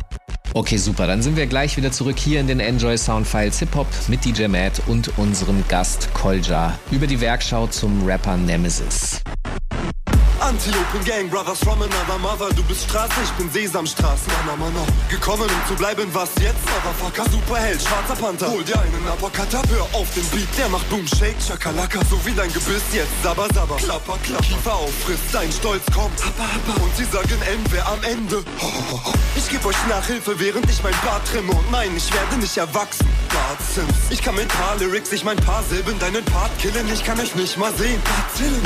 Okay, 0.54 0.78
super. 0.78 1.06
Dann 1.06 1.22
sind 1.22 1.38
wir 1.38 1.46
gleich 1.46 1.78
wieder 1.78 1.92
zurück 1.92 2.18
hier 2.18 2.40
in 2.40 2.48
den 2.48 2.60
Enjoy 2.60 2.98
Sound 2.98 3.28
Files 3.28 3.60
Hip 3.60 3.76
Hop 3.76 3.88
mit 4.08 4.26
DJ 4.26 4.48
Matt 4.48 4.82
und 4.88 5.18
unserem 5.18 5.64
Gast 5.68 6.14
Kolja 6.14 6.78
über 6.92 7.08
die 7.08 7.22
Werkschau 7.22 7.68
zum 7.68 8.04
Rapper 8.06 8.36
Nemesis. 8.36 9.22
Antilopen 10.50 11.06
Gang, 11.06 11.30
Brothers 11.30 11.60
from 11.60 11.80
another 11.84 12.18
mother. 12.18 12.50
Du 12.56 12.64
bist 12.64 12.90
Straße, 12.90 13.14
ich 13.24 13.30
bin 13.34 13.52
Sesamstraße. 13.52 14.26
Mama, 14.48 14.58
Mama. 14.66 14.84
Gekommen, 15.08 15.44
um 15.44 15.68
zu 15.68 15.76
bleiben, 15.76 16.10
was 16.12 16.32
jetzt? 16.42 16.58
Motherfucker, 16.66 17.30
Superheld, 17.30 17.80
schwarzer 17.80 18.16
Panther. 18.20 18.50
Hol 18.50 18.64
dir 18.64 18.80
einen 18.80 19.08
Uppercut 19.08 19.54
hör 19.70 19.84
auf 19.94 20.12
den 20.16 20.26
Beat. 20.30 20.48
Der 20.58 20.68
macht 20.70 20.90
Boom, 20.90 21.06
Shake, 21.06 21.38
Chakalaka. 21.40 22.00
So 22.10 22.20
wie 22.26 22.32
dein 22.32 22.52
Gebiss 22.52 22.82
jetzt, 22.94 23.12
Sabba, 23.22 23.46
Sabba. 23.54 23.76
Klapper, 23.76 24.18
klapper. 24.24 24.44
Kiefer 24.44 24.74
auf, 24.74 24.92
frisst 25.06 25.32
dein 25.32 25.52
Stolz, 25.52 25.84
kommt. 25.94 26.18
Happa, 26.26 26.42
happa. 26.42 26.82
Und 26.82 26.96
sie 26.98 27.06
sagen 27.06 27.40
M, 27.54 27.64
wer 27.70 27.88
am 27.88 28.02
Ende. 28.02 28.44
Ich 29.36 29.48
geb 29.50 29.64
euch 29.68 29.78
Nachhilfe, 29.88 30.40
während 30.40 30.68
ich 30.68 30.82
mein 30.82 30.96
Bart 31.06 31.28
trimme. 31.28 31.52
Und 31.52 31.70
nein, 31.70 31.92
ich 31.96 32.12
werde 32.12 32.38
nicht 32.38 32.58
erwachsen. 32.58 33.08
Bart 33.30 33.60
Sims. 33.76 34.10
Ich 34.10 34.24
kann 34.24 34.34
mit 34.34 34.48
paar 34.48 34.76
Lyrics, 34.78 35.12
ich 35.12 35.24
mein 35.24 35.38
paar 35.38 35.64
Silben 35.70 36.00
deinen 36.00 36.26
Part 36.26 36.58
killen. 36.58 36.92
Ich 36.92 37.04
kann 37.04 37.20
euch 37.20 37.36
nicht 37.36 37.56
mal 37.56 37.72
sehen. 37.76 38.02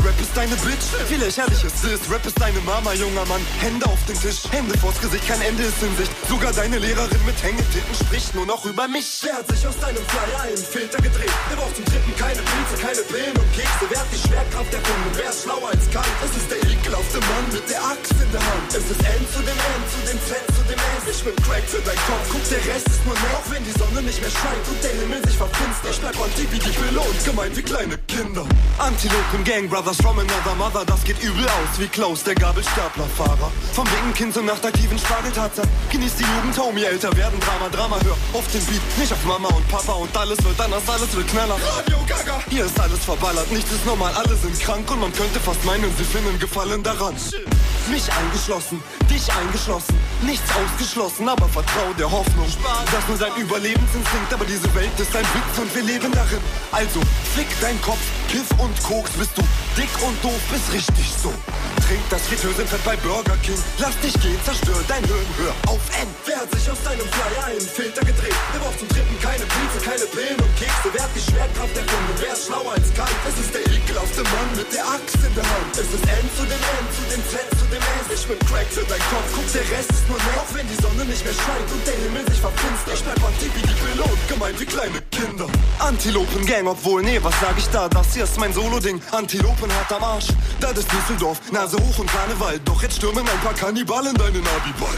Rap 0.06 0.22
ist 0.22 0.32
deine 0.34 0.56
Bitch. 0.56 0.86
Wie 1.10 1.16
lächerlich 1.16 1.62
ist 1.74 1.84
es? 1.84 2.12
Rap 2.12 2.26
ist 2.26 2.40
deine 2.40 2.60
Mama, 2.62 2.94
junger 2.94 3.26
Mann. 3.26 3.42
Hände 3.60 3.86
auf 3.86 4.00
den 4.08 4.20
Tisch, 4.20 4.44
Hände 4.52 4.78
vors 4.78 5.00
Gesicht, 5.02 5.28
kein 5.28 5.42
Ende 5.42 5.64
ist 5.64 5.82
in 5.82 5.96
Sicht. 5.98 6.12
Sogar 6.28 6.54
deine 6.54 6.78
Lehrerin 6.78 7.24
mit 7.26 7.42
Hängetitten 7.42 7.96
spricht 7.96 8.36
nur 8.36 8.46
noch 8.46 8.66
über 8.66 8.88
mich. 8.88 9.22
Wer 9.24 9.36
hat 9.36 9.48
sich 9.48 9.66
aus 9.68 9.78
deinem 9.80 10.04
Flyer 10.08 10.42
einen 10.42 10.58
Filter 10.58 11.02
gedreht? 11.02 11.34
Wer 11.50 11.58
braucht 11.58 11.76
zum 11.76 11.86
Dritten 11.86 12.14
keine 12.18 12.42
Pilze, 12.42 12.76
keine 12.82 13.02
Pillen 13.08 13.36
und 13.38 13.50
Kekse? 13.54 13.86
Wer 13.90 14.00
hat 14.00 14.12
die 14.12 14.22
Schwerkraft 14.28 14.74
erfunden? 14.74 15.12
Wer 15.14 15.30
ist 15.30 15.44
schlauer 15.44 15.70
als 15.70 15.86
Kant? 15.92 16.16
Es 16.24 16.34
ist 16.38 16.50
der 16.52 16.60
ekelhafte 16.64 17.20
Mann 17.20 17.46
mit 17.52 17.66
der 17.70 17.82
Axt 17.84 18.16
in 18.20 18.32
der 18.32 18.44
Hand. 18.44 18.68
Es 18.70 18.86
ist 18.86 19.02
N 19.04 19.24
zu 19.34 19.40
dem 19.42 19.58
N, 19.58 19.82
zu 19.90 20.00
dem 20.08 20.20
Z, 20.28 20.40
zu 20.54 20.64
dem 20.70 20.80
S. 20.80 21.04
Ich 21.10 21.22
bin 21.24 21.36
Crack 21.48 21.66
für 21.68 21.84
dein 21.84 22.00
Kopf, 22.08 22.26
guck, 22.32 22.46
der 22.50 22.64
Rest 22.70 22.88
ist 22.88 23.04
nur 23.06 23.16
mehr. 23.16 23.34
Auch 23.40 23.48
wenn 23.50 23.64
die 23.64 23.76
Sonne 23.76 24.02
nicht 24.04 24.20
mehr 24.22 24.32
scheint 24.32 24.66
und 24.68 24.80
der 24.84 24.94
Himmel 25.00 25.22
sich 25.24 25.38
verfinstert. 25.38 25.92
Ich 25.92 26.02
bleib 26.02 26.18
anti 26.20 26.44
wie 26.52 26.60
die 26.60 26.74
Pille 26.74 27.00
und 27.00 27.20
gemein 27.24 27.52
wie 27.56 27.64
kleine 27.64 27.98
Kinder. 28.08 28.46
Antilopen 28.78 29.44
Gang, 29.44 29.70
Brothers 29.70 29.98
from 29.98 30.20
another 30.20 30.56
mother, 30.56 30.84
das 30.86 31.04
geht 31.04 31.22
übel 31.24 31.46
aus 31.48 31.63
wie 31.78 31.88
Klaus, 31.88 32.24
der 32.24 32.36
Gabelstaplerfahrer. 32.36 33.52
Vom 33.74 33.88
Kind 34.14 34.34
zum 34.34 34.46
nachtaktiven 34.46 34.98
Spargeltatzer. 34.98 35.64
Genießt 35.92 36.20
die 36.20 36.24
Jugend, 36.24 36.58
Homie, 36.58 36.84
älter 36.84 37.16
werden, 37.18 37.40
Drama, 37.40 37.70
Drama, 37.70 37.98
hör 38.04 38.18
auf 38.34 38.48
den 38.52 38.64
Beat, 38.66 38.82
nicht 38.98 39.12
auf 39.12 39.24
Mama 39.26 39.50
und 39.50 39.68
Papa 39.68 39.94
und 39.94 40.16
alles 40.16 40.44
wird 40.44 40.60
anders, 40.60 40.84
alles 40.88 41.16
wird 41.16 41.28
knaller. 41.28 41.56
Radio 41.56 41.98
Gaga, 42.08 42.40
hier 42.50 42.66
ist 42.66 42.80
alles 42.80 43.00
verballert, 43.00 43.52
nichts 43.52 43.72
ist 43.72 43.86
normal, 43.86 44.14
alle 44.14 44.36
sind 44.36 44.60
krank 44.60 44.90
und 44.92 45.00
man 45.00 45.14
könnte 45.14 45.40
fast 45.40 45.64
meinen, 45.66 45.92
sie 45.98 46.04
finden 46.04 46.38
Gefallen 46.40 46.84
daran. 46.84 47.16
Mich 47.90 48.12
eingeschlossen, 48.14 48.82
dich 49.10 49.32
eingeschlossen, 49.34 49.96
nichts 50.22 50.50
ausgeschlossen, 50.56 51.28
aber 51.28 51.48
vertrau 51.50 51.94
der 51.98 52.10
Hoffnung. 52.10 52.48
Das 52.92 53.08
nur 53.08 53.18
dein 53.18 53.36
Überlebensinstinkt, 53.42 54.34
aber 54.34 54.46
diese 54.46 54.74
Welt 54.74 54.98
ist 54.98 55.16
ein 55.16 55.26
Witz 55.26 55.60
und 55.60 55.76
wir 55.76 55.84
leben 55.84 56.12
darin. 56.14 56.40
Also, 56.72 57.02
flick 57.34 57.48
dein 57.60 57.80
Kopf, 57.82 58.00
Kiff 58.30 58.50
und 58.58 58.82
Koks, 58.84 59.12
bist 59.12 59.38
du 59.38 59.42
dick 59.78 59.90
und 60.02 60.24
doof, 60.24 60.40
bist 60.50 60.72
richtig 60.72 61.12
so 61.22 61.34
trinkt 61.88 62.12
das 62.12 62.22
Fritösen 62.28 62.68
fett 62.68 62.84
bei 62.84 62.96
Burger 62.98 63.38
King. 63.44 63.58
Lass 63.78 63.98
dich 64.00 64.14
gehen, 64.22 64.40
zerstör 64.44 64.80
dein 64.88 65.04
Hirn, 65.04 65.26
hör 65.38 65.54
auf 65.72 65.82
N. 66.00 66.08
Wer 66.26 66.38
hat 66.38 66.52
sich 66.54 66.70
aus 66.70 66.82
deinem 66.84 67.08
Flyer 67.08 67.46
einen 67.46 67.62
Filter 67.62 68.02
gedreht? 68.06 68.36
Wer 68.52 68.60
braucht 68.62 68.80
zum 68.80 68.88
Dritten 68.88 69.18
keine 69.20 69.46
Pilze, 69.46 69.80
keine 69.84 70.06
Pillen 70.14 70.40
und 70.40 70.54
Kekse? 70.56 70.88
Wer 70.92 71.04
hat 71.04 71.14
die 71.16 71.26
Schwerkraft 71.26 71.76
erfunden? 71.76 72.14
Wer 72.20 72.34
ist 72.34 72.46
schlauer 72.48 72.74
als 72.74 72.90
Kant? 72.94 73.18
Es 73.28 73.38
ist 73.40 73.54
der 73.54 73.64
ekelhafte 73.68 74.24
Mann 74.24 74.50
mit 74.56 74.70
der 74.74 74.86
Axt 74.86 75.20
in 75.22 75.34
der 75.36 75.44
Hand. 75.46 75.72
Es 75.74 75.90
ist 75.92 76.06
N 76.06 76.26
zu 76.38 76.44
dem 76.44 76.62
N, 76.62 76.86
zu 76.94 77.04
dem 77.12 77.22
Z, 77.30 77.46
zu 77.60 77.66
dem 77.70 77.73
S. 77.78 78.22
Ich 78.22 78.28
bin 78.28 78.40
Crack 78.40 78.68
für 78.70 78.86
dein 78.86 79.00
Kopf, 79.00 79.28
guck, 79.34 79.52
der 79.54 79.62
Rest 79.62 79.90
ist 79.92 80.08
nur 80.08 80.18
nett. 80.18 80.38
Auch 80.38 80.54
wenn 80.54 80.68
die 80.68 80.82
Sonne 80.82 81.06
nicht 81.06 81.24
mehr 81.24 81.34
scheint 81.34 81.72
und 81.72 81.86
der 81.88 81.96
Himmel 81.96 82.26
sich 82.30 82.40
verfinstert. 82.40 82.94
Ich 82.94 83.04
bleib 83.04 83.24
anti 83.24 83.46
wie 83.56 83.62
die 83.62 83.74
Pille 83.74 84.04
und 84.04 84.60
wie 84.60 84.66
kleine 84.66 85.02
Kinder. 85.12 85.48
Antilopen 85.80 86.46
Gang, 86.46 86.68
obwohl, 86.68 87.02
nee, 87.02 87.20
was 87.22 87.34
sag 87.40 87.58
ich 87.58 87.68
da? 87.70 87.90
Das 87.90 88.14
hier 88.14 88.26
ist 88.26 88.40
mein 88.40 88.54
Solo-Ding. 88.54 89.02
Antilopen 89.12 89.72
hat 89.74 89.92
am 89.92 90.04
Arsch. 90.04 90.28
Das 90.60 90.78
ist 90.78 90.92
Düsseldorf, 90.92 91.40
Nase 91.52 91.78
hoch 91.78 92.00
und 92.00 92.10
Karneval. 92.12 92.60
Doch 92.66 92.82
jetzt 92.84 92.98
stürmen 92.98 93.28
ein 93.28 93.40
paar 93.40 93.54
Kannibalen 93.54 94.14
deinen 94.16 94.46
Abiball. 94.48 94.98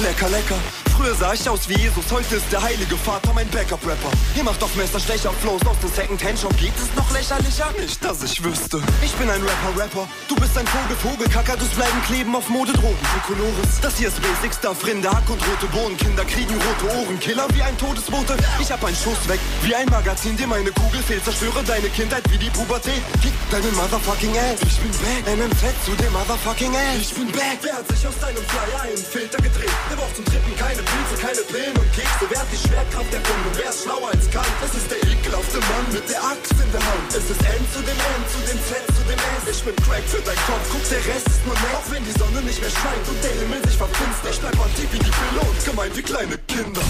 Lecker, 0.00 0.28
lecker. 0.28 0.85
Früher 0.96 1.14
sah 1.14 1.34
ich 1.34 1.46
aus 1.46 1.68
wie 1.68 1.76
Jesus, 1.76 2.04
heute 2.10 2.36
ist 2.36 2.50
der 2.50 2.62
heilige 2.62 2.96
Vater 2.96 3.30
mein 3.34 3.46
Backup-Rapper. 3.48 4.10
Ihr 4.34 4.42
macht 4.42 4.62
auf 4.62 4.74
Messerstecher 4.76 5.30
Flows 5.42 5.60
aus 5.66 5.78
dem 5.80 5.90
Second-Hand-Shop. 5.92 6.56
Geht 6.56 6.72
es 6.78 6.88
noch 6.96 7.10
lächerlicher? 7.12 7.70
Nicht, 7.78 8.02
dass 8.02 8.22
ich 8.22 8.42
wüsste. 8.42 8.80
Ich 9.02 9.12
bin 9.12 9.28
ein 9.28 9.42
Rapper-Rapper. 9.42 10.08
Du 10.26 10.34
bist 10.36 10.56
ein 10.56 10.66
Vogel, 10.66 10.96
Vogel, 10.96 11.28
Kakadus 11.28 11.68
bleiben 11.68 12.00
kleben 12.06 12.34
auf 12.34 12.48
Modedrogen. 12.48 12.96
Du 12.96 13.34
Konoris. 13.34 13.80
Das 13.82 13.98
hier 13.98 14.08
ist 14.08 14.22
Basic 14.22 14.54
Stuff, 14.54 14.86
Rinde, 14.86 15.10
Hack 15.10 15.28
und 15.28 15.40
rote 15.46 15.66
Bohnen. 15.66 15.98
Kinder 15.98 16.24
kriegen 16.24 16.54
rote 16.54 16.96
Ohren, 16.96 17.20
Killer 17.20 17.46
wie 17.52 17.62
ein 17.62 17.76
Todesbote. 17.76 18.34
Ich 18.58 18.72
hab 18.72 18.82
einen 18.82 18.96
Schuss 18.96 19.28
weg, 19.28 19.40
wie 19.62 19.74
ein 19.74 19.88
Magazin, 19.90 20.34
dem 20.38 20.50
eine 20.50 20.72
Kugel 20.72 21.02
fehlt. 21.02 21.24
Zerstöre 21.24 21.62
deine 21.62 21.90
Kindheit 21.90 22.24
wie 22.30 22.38
die 22.38 22.50
Pubertät. 22.50 23.02
Kick 23.20 23.34
deinen 23.50 23.74
Motherfucking 23.76 24.32
Ass. 24.38 24.62
Ich 24.62 24.80
bin 24.80 24.92
back, 24.92 25.36
MMZ 25.36 25.60
zu 25.84 25.92
dem 26.02 26.12
Motherfucking 26.14 26.74
Ass. 26.74 27.00
Ich 27.02 27.14
bin 27.14 27.30
back. 27.32 27.58
Wer 27.60 27.74
hat 27.74 27.86
sich 27.86 28.06
aus 28.06 28.18
deinem 28.18 28.42
Flyer 28.48 28.80
einen 28.80 28.96
Filter 28.96 29.38
gedreht? 29.42 29.76
Der 29.90 29.96
braucht 29.96 30.16
zum 30.16 30.24
Trippen 30.24 30.56
keine 30.56 30.85
Pilze, 30.86 31.16
keine 31.18 31.42
Pillen 31.50 31.76
und 31.76 31.90
Kekse. 31.92 32.24
Wer 32.30 32.38
hat 32.40 32.50
die 32.54 32.62
Schwerkraft 32.62 33.10
erfunden? 33.12 33.50
Wer 33.58 33.70
ist 33.70 33.82
schlauer 33.82 34.08
als 34.14 34.26
Kant? 34.30 34.56
Es 34.62 34.74
ist 34.78 34.88
der 34.90 35.00
ekelhafte 35.02 35.58
Mann 35.66 35.86
mit 35.92 36.06
der 36.08 36.20
Axt 36.22 36.54
in 36.54 36.70
der 36.70 36.82
Hand. 36.82 37.08
Es 37.10 37.26
ist 37.26 37.42
N 37.42 37.62
zu 37.74 37.80
dem 37.82 37.98
N, 37.98 38.22
zu 38.30 38.38
dem 38.46 38.58
Z, 38.64 38.80
zu 38.94 39.02
dem 39.10 39.20
S. 39.36 39.44
Ich 39.50 39.62
bin 39.66 39.76
Crack 39.84 40.06
für 40.06 40.22
dein 40.22 40.40
Kopf, 40.46 40.64
guck, 40.70 40.84
der 40.88 41.02
Rest 41.10 41.26
ist 41.26 41.42
nur 41.44 41.58
nett. 41.58 41.74
Auch 41.76 41.88
wenn 41.90 42.04
die 42.06 42.16
Sonne 42.16 42.40
nicht 42.46 42.60
mehr 42.60 42.70
scheint 42.70 43.04
und 43.10 43.18
der 43.20 43.34
Himmel 43.34 43.60
sich 43.66 43.76
verfinstert. 43.76 44.30
Ich 44.30 44.40
bleib 44.40 44.56
anti 44.62 44.84
wie 44.92 45.02
die 45.02 45.12
Pille 45.12 45.40
und 45.42 45.58
gemein 45.64 45.90
wie 45.94 46.04
kleine 46.06 46.36
Kinder. 46.46 46.84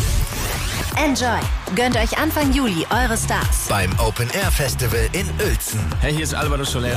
Enjoy. 0.97 1.41
Gönnt 1.75 1.97
euch 1.97 2.17
Anfang 2.17 2.53
Juli 2.53 2.87
eure 2.91 3.17
Stars. 3.17 3.69
Beim 3.69 3.93
Open 3.99 4.31
Air 4.31 4.51
Festival 4.51 5.09
in 5.13 5.29
Uelzen. 5.41 5.81
Hey, 6.01 6.15
hier 6.15 6.25
ist 6.25 6.35
Alvaro 6.35 6.65
Soler. 6.65 6.97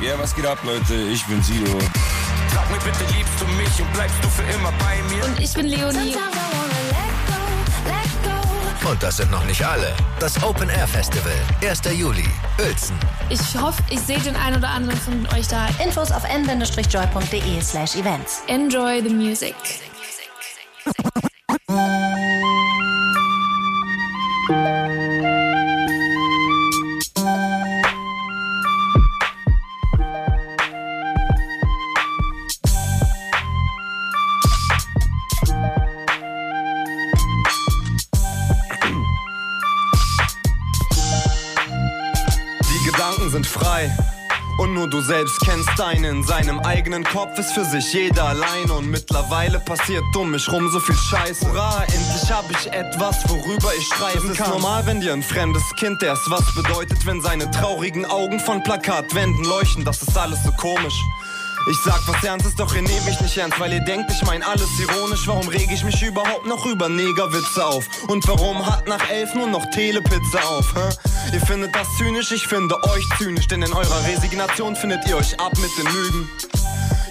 Ja, 0.00 0.18
was 0.18 0.34
geht 0.34 0.46
ab, 0.46 0.58
Leute? 0.62 0.94
Ich 0.94 1.24
bin 1.26 1.42
Sido. 1.42 1.78
Sag 2.58 2.70
mir 2.72 2.78
bitte, 2.78 3.04
liebst 3.16 3.40
du 3.40 3.46
mich 3.46 3.80
und 3.80 3.92
bleibst 3.92 4.16
du 4.20 4.28
für 4.28 4.42
immer 4.42 4.72
bei 4.80 5.00
mir? 5.14 5.24
Und 5.24 5.38
ich 5.38 5.54
bin 5.54 5.66
Leonie. 5.66 6.16
Und 8.84 9.00
das 9.00 9.18
sind 9.18 9.30
noch 9.30 9.44
nicht 9.44 9.64
alle. 9.64 9.94
Das 10.18 10.42
Open 10.42 10.68
Air 10.68 10.88
Festival, 10.88 11.32
1. 11.62 11.82
Juli, 11.96 12.24
Uelzen. 12.58 12.96
Ich 13.28 13.56
hoffe, 13.56 13.80
ich 13.90 14.00
sehe 14.00 14.18
den 14.18 14.34
einen 14.34 14.56
oder 14.56 14.70
anderen 14.70 14.98
von 14.98 15.28
euch 15.38 15.46
da. 15.46 15.68
Infos 15.84 16.10
auf 16.10 16.24
n-joy.de 16.24 17.60
slash 17.62 17.94
events. 17.94 18.42
Enjoy 18.48 19.00
the 19.02 19.10
music. 19.10 19.54
Nur 44.78 44.88
du 44.88 45.00
selbst 45.00 45.40
kennst 45.40 45.68
deinen. 45.76 46.04
In 46.04 46.22
seinem 46.22 46.60
eigenen 46.60 47.02
Kopf 47.02 47.36
ist 47.38 47.52
für 47.52 47.64
sich 47.64 47.92
jeder 47.92 48.24
allein. 48.24 48.70
Und 48.70 48.88
mittlerweile 48.88 49.58
passiert 49.58 50.04
um 50.16 50.30
mich 50.30 50.50
rum 50.50 50.70
so 50.70 50.78
viel 50.78 50.94
Scheiße. 50.94 51.48
Hurra, 51.48 51.82
endlich 51.82 52.30
hab 52.30 52.48
ich 52.50 52.72
etwas, 52.72 53.28
worüber 53.28 53.72
ich 53.76 53.86
schreiben 53.88 54.20
kann. 54.20 54.30
Es 54.30 54.38
ist 54.38 54.48
normal, 54.48 54.86
wenn 54.86 55.00
dir 55.00 55.12
ein 55.12 55.22
fremdes 55.22 55.64
Kind 55.76 56.02
erst 56.02 56.30
was 56.30 56.54
bedeutet, 56.54 57.04
wenn 57.06 57.20
seine 57.20 57.50
traurigen 57.50 58.06
Augen 58.06 58.38
von 58.38 58.62
Plakatwänden 58.62 59.44
leuchten. 59.44 59.84
Das 59.84 60.00
ist 60.00 60.16
alles 60.16 60.44
so 60.44 60.52
komisch. 60.52 60.94
Ich 61.70 61.76
sag 61.84 62.00
was 62.08 62.24
Ernstes, 62.24 62.54
doch 62.54 62.74
ihr 62.74 62.80
nehmt 62.80 63.04
mich 63.04 63.20
nicht 63.20 63.36
ernst, 63.36 63.60
weil 63.60 63.74
ihr 63.74 63.80
denkt, 63.80 64.10
ich 64.10 64.22
mein 64.24 64.42
alles 64.42 64.68
ironisch. 64.80 65.26
Warum 65.26 65.46
reg 65.48 65.70
ich 65.70 65.84
mich 65.84 66.02
überhaupt 66.02 66.46
noch 66.46 66.64
über 66.64 66.88
Negerwitze 66.88 67.64
auf? 67.64 67.86
Und 68.08 68.26
warum 68.26 68.64
hat 68.64 68.88
nach 68.88 69.10
elf 69.10 69.34
nur 69.34 69.48
noch 69.48 69.68
Telepizza 69.70 70.40
auf? 70.48 70.74
Hä? 70.74 71.34
Ihr 71.34 71.40
findet 71.42 71.74
das 71.74 71.86
zynisch, 71.98 72.32
ich 72.32 72.46
finde 72.46 72.74
euch 72.84 73.04
zynisch, 73.18 73.48
denn 73.48 73.60
in 73.60 73.72
eurer 73.72 74.04
Resignation 74.06 74.76
findet 74.76 75.06
ihr 75.08 75.16
euch 75.18 75.38
ab 75.38 75.52
mit 75.58 75.70
den 75.76 75.92
Lügen. 75.92 76.30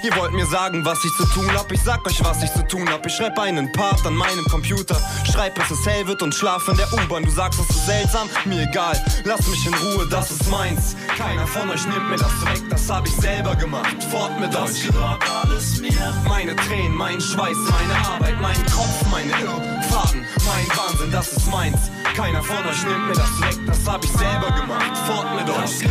Ihr 0.08 0.16
wollt 0.16 0.32
mir 0.32 0.46
sagen, 0.46 0.86
was 0.86 1.04
ich 1.04 1.12
zu 1.18 1.26
tun 1.34 1.52
hab. 1.54 1.70
Ich 1.70 1.82
sag 1.84 2.08
euch, 2.08 2.24
was 2.24 2.42
ich 2.42 2.50
zu 2.54 2.66
tun 2.66 2.90
hab. 2.90 3.06
Ich 3.06 3.14
schreib 3.14 3.38
einen 3.40 3.70
Part 3.74 4.06
an 4.06 4.16
meinem 4.16 4.46
Computer. 4.46 4.96
Schreib, 5.30 5.56
bis 5.56 5.70
es 5.70 5.86
hell 5.86 6.08
wird 6.08 6.22
und 6.22 6.34
schlaf 6.34 6.66
in 6.70 6.78
der 6.78 6.88
U-Bahn. 6.94 7.26
Du 7.26 7.30
sagst, 7.30 7.60
es 7.60 7.70
ist 7.70 7.86
seltsam, 7.86 8.30
mir 8.46 8.62
egal. 8.62 8.96
Lass 9.26 9.46
mich 9.48 9.66
in 9.66 9.74
Ruhe, 9.74 10.08
das 10.10 10.32
ist 10.32 10.50
meins. 10.50 10.96
Keiner 11.18 11.46
von 11.46 11.70
euch 11.70 11.86
nimmt 11.88 12.10
mir 12.10 12.16
das 12.16 12.46
weg, 12.46 12.64
das 12.70 12.90
hab 12.90 13.06
ich 13.06 13.16
selber 13.16 13.54
gemacht. 13.58 14.02
Fort 14.10 14.40
mit 14.40 14.56
euch. 14.56 14.90
alles 15.44 15.82
mir. 15.82 16.14
Meine 16.26 16.56
Tränen, 16.56 16.96
mein 16.96 17.20
Schweiß, 17.20 17.58
meine 17.70 18.08
Arbeit, 18.08 18.40
mein 18.40 18.66
Kopf, 18.68 19.04
meine 19.12 19.34
Irrfahrten, 19.42 20.26
mein 20.46 20.78
Wahnsinn, 20.78 21.12
das 21.12 21.34
ist 21.34 21.52
meins. 21.52 21.92
Keiner 22.16 22.42
von 22.42 22.66
euch 22.66 22.84
nimmt 22.84 23.08
mir 23.10 23.14
das 23.14 23.42
weg, 23.42 23.60
das 23.68 23.86
hab 23.86 24.04
ich 24.06 24.12
selber 24.12 24.52
gemacht. 24.52 24.98
Fort 25.06 25.28
mit 25.36 25.50
euch. 25.50 25.86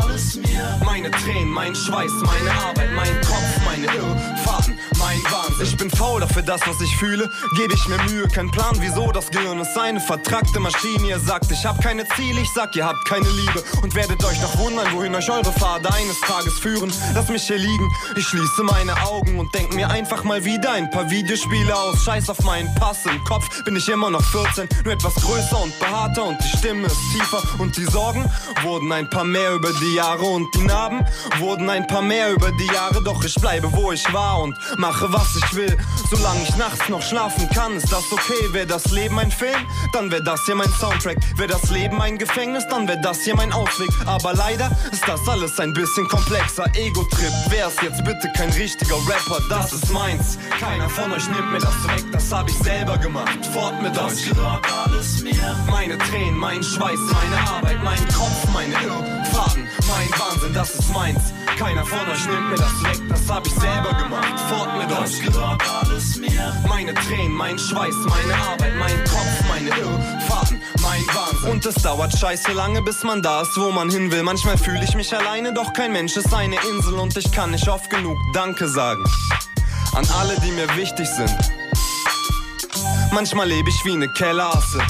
alles 0.00 0.36
mir. 0.36 0.80
Meine 0.84 1.10
Tränen, 1.10 1.50
mein 1.50 1.74
Schweiß, 1.74 2.12
meine 2.24 2.52
Arbeit, 2.52 2.92
mein 2.94 3.20
Kopf, 3.22 3.55
meine 3.76 3.94
Irrfahrten, 3.94 4.75
mein 5.06 5.22
Wahnsinn. 5.30 5.66
Ich 5.66 5.76
bin 5.76 5.90
fauler 5.90 6.26
für 6.28 6.42
das, 6.42 6.60
was 6.66 6.80
ich 6.80 6.96
fühle. 6.96 7.30
Gebe 7.56 7.72
ich 7.74 7.86
mir 7.86 7.98
Mühe, 8.10 8.26
kein 8.28 8.50
Plan, 8.50 8.74
wieso 8.80 9.12
das 9.12 9.30
Gehirn 9.30 9.60
ist 9.60 9.78
eine 9.78 10.00
vertrackte 10.00 10.58
Maschine. 10.58 11.08
Ihr 11.08 11.20
sagt, 11.20 11.50
ich 11.52 11.64
hab 11.64 11.80
keine 11.80 12.04
Ziele, 12.16 12.40
ich 12.40 12.50
sag, 12.52 12.74
ihr 12.74 12.84
habt 12.84 13.04
keine 13.06 13.28
Liebe. 13.28 13.62
Und 13.82 13.94
werdet 13.94 14.24
euch 14.24 14.40
noch 14.42 14.58
wundern, 14.58 14.86
wohin 14.92 15.14
euch 15.14 15.30
eure 15.30 15.52
Pfade 15.52 15.92
eines 15.94 16.20
Tages 16.22 16.58
führen. 16.58 16.92
Lass 17.14 17.28
mich 17.28 17.44
hier 17.44 17.58
liegen, 17.58 17.88
ich 18.16 18.26
schließe 18.26 18.64
meine 18.64 19.00
Augen 19.02 19.38
und 19.38 19.54
denk 19.54 19.74
mir 19.74 19.88
einfach 19.88 20.24
mal 20.24 20.44
wieder 20.44 20.72
ein 20.72 20.90
paar 20.90 21.08
Videospiele 21.08 21.74
aus. 21.74 22.02
Scheiß 22.04 22.28
auf 22.28 22.42
meinen 22.42 22.74
Pass 22.74 23.06
im 23.06 23.22
Kopf, 23.24 23.46
bin 23.64 23.76
ich 23.76 23.88
immer 23.88 24.10
noch 24.10 24.24
14, 24.24 24.68
nur 24.84 24.92
etwas 24.92 25.14
größer 25.14 25.62
und 25.62 25.78
behaarter 25.78 26.24
und 26.24 26.38
die 26.42 26.56
Stimme 26.56 26.86
ist 26.86 26.98
tiefer. 27.12 27.42
Und 27.58 27.76
die 27.76 27.84
Sorgen 27.84 28.24
wurden 28.62 28.90
ein 28.90 29.08
paar 29.08 29.24
mehr 29.24 29.54
über 29.54 29.72
die 29.80 29.94
Jahre 29.94 30.24
und 30.24 30.52
die 30.54 30.64
Narben 30.64 31.06
wurden 31.38 31.70
ein 31.70 31.86
paar 31.86 32.02
mehr 32.02 32.32
über 32.32 32.50
die 32.52 32.66
Jahre. 32.66 33.02
Doch 33.02 33.22
ich 33.24 33.34
bleibe, 33.36 33.72
wo 33.72 33.92
ich 33.92 34.12
war 34.12 34.40
und 34.40 34.56
mache, 34.96 35.12
was 35.12 35.36
ich 35.36 35.56
will. 35.56 35.76
Solange 36.10 36.42
ich 36.42 36.56
nachts 36.56 36.88
noch 36.88 37.02
schlafen 37.02 37.48
kann, 37.50 37.76
ist 37.76 37.92
das 37.92 38.04
okay. 38.12 38.52
Wäre 38.52 38.66
das 38.66 38.86
Leben 38.92 39.18
ein 39.18 39.30
Film, 39.30 39.66
dann 39.92 40.10
wäre 40.10 40.22
das 40.22 40.44
hier 40.46 40.54
mein 40.54 40.70
Soundtrack. 40.70 41.18
Wäre 41.36 41.48
das 41.48 41.70
Leben 41.70 42.00
ein 42.00 42.18
Gefängnis, 42.18 42.66
dann 42.68 42.88
wäre 42.88 43.00
das 43.00 43.22
hier 43.22 43.34
mein 43.36 43.52
Ausweg. 43.52 43.90
Aber 44.06 44.32
leider 44.34 44.70
ist 44.92 45.06
das 45.06 45.28
alles 45.28 45.58
ein 45.60 45.72
bisschen 45.72 46.08
komplexer. 46.08 46.64
Ego-Trip, 46.74 47.32
wär's 47.50 47.74
jetzt 47.82 48.04
bitte 48.04 48.30
kein 48.36 48.50
richtiger 48.50 48.96
Rapper, 49.08 49.40
das 49.48 49.72
ist 49.72 49.92
meins. 49.92 50.38
Keiner 50.58 50.88
von 50.88 51.12
euch 51.12 51.28
nimmt 51.28 51.52
mir 51.52 51.58
das 51.58 51.88
weg, 51.88 52.04
das 52.12 52.32
hab 52.32 52.48
ich 52.48 52.56
selber 52.58 52.96
gemacht. 52.98 53.44
Fort 53.52 53.80
mit 53.82 53.96
euch. 53.98 54.30
alles 54.84 55.22
mir. 55.22 55.56
Meine 55.70 55.98
Tränen, 55.98 56.38
mein 56.38 56.62
Schweiß, 56.62 56.98
meine 56.98 57.50
Arbeit, 57.50 57.82
mein 57.82 58.08
Kopf, 58.08 58.46
meine 58.52 58.74
Irrfahrten, 58.74 59.66
mein 59.88 60.20
Wahnsinn, 60.20 60.54
das 60.54 60.74
ist 60.74 60.92
meins. 60.92 61.20
Keiner 61.56 61.86
von 61.86 61.98
euch 62.10 62.26
nimmt 62.26 62.50
mir 62.50 62.56
das 62.56 62.84
weg, 62.84 63.08
das 63.08 63.30
hab 63.30 63.46
ich 63.46 63.54
selber 63.54 63.94
gemacht. 63.94 64.38
Fort 64.50 64.76
mit 64.76 64.92
euch. 64.92 65.22
alles 65.80 66.16
mir. 66.16 66.54
Meine 66.68 66.92
Tränen, 66.92 67.32
mein 67.32 67.58
Schweiß, 67.58 67.94
meine 68.04 68.34
Arbeit, 68.34 68.74
mein 68.78 69.04
Kopf, 69.04 69.48
meine 69.48 69.70
Irrfahrten, 69.70 70.60
mein 70.82 71.00
Wahnsinn. 71.06 71.50
Und 71.50 71.64
es 71.64 71.74
dauert 71.76 72.16
scheiße 72.18 72.52
lange, 72.52 72.82
bis 72.82 73.02
man 73.04 73.22
da 73.22 73.40
ist, 73.40 73.56
wo 73.56 73.70
man 73.70 73.88
hin 73.88 74.12
will. 74.12 74.22
Manchmal 74.22 74.58
fühle 74.58 74.84
ich 74.84 74.94
mich 74.94 75.16
alleine, 75.16 75.54
doch 75.54 75.72
kein 75.72 75.92
Mensch 75.92 76.16
ist 76.16 76.32
eine 76.34 76.56
Insel 76.68 76.94
und 76.94 77.16
ich 77.16 77.32
kann 77.32 77.52
nicht 77.52 77.68
oft 77.68 77.88
genug 77.88 78.18
Danke 78.34 78.68
sagen. 78.68 79.04
An 79.94 80.06
alle, 80.20 80.38
die 80.40 80.52
mir 80.52 80.68
wichtig 80.76 81.08
sind. 81.08 81.34
Manchmal 83.12 83.48
lebe 83.48 83.70
ich 83.70 83.84
wie 83.84 83.92
eine 83.92 84.08
Kellerasse. 84.08 84.82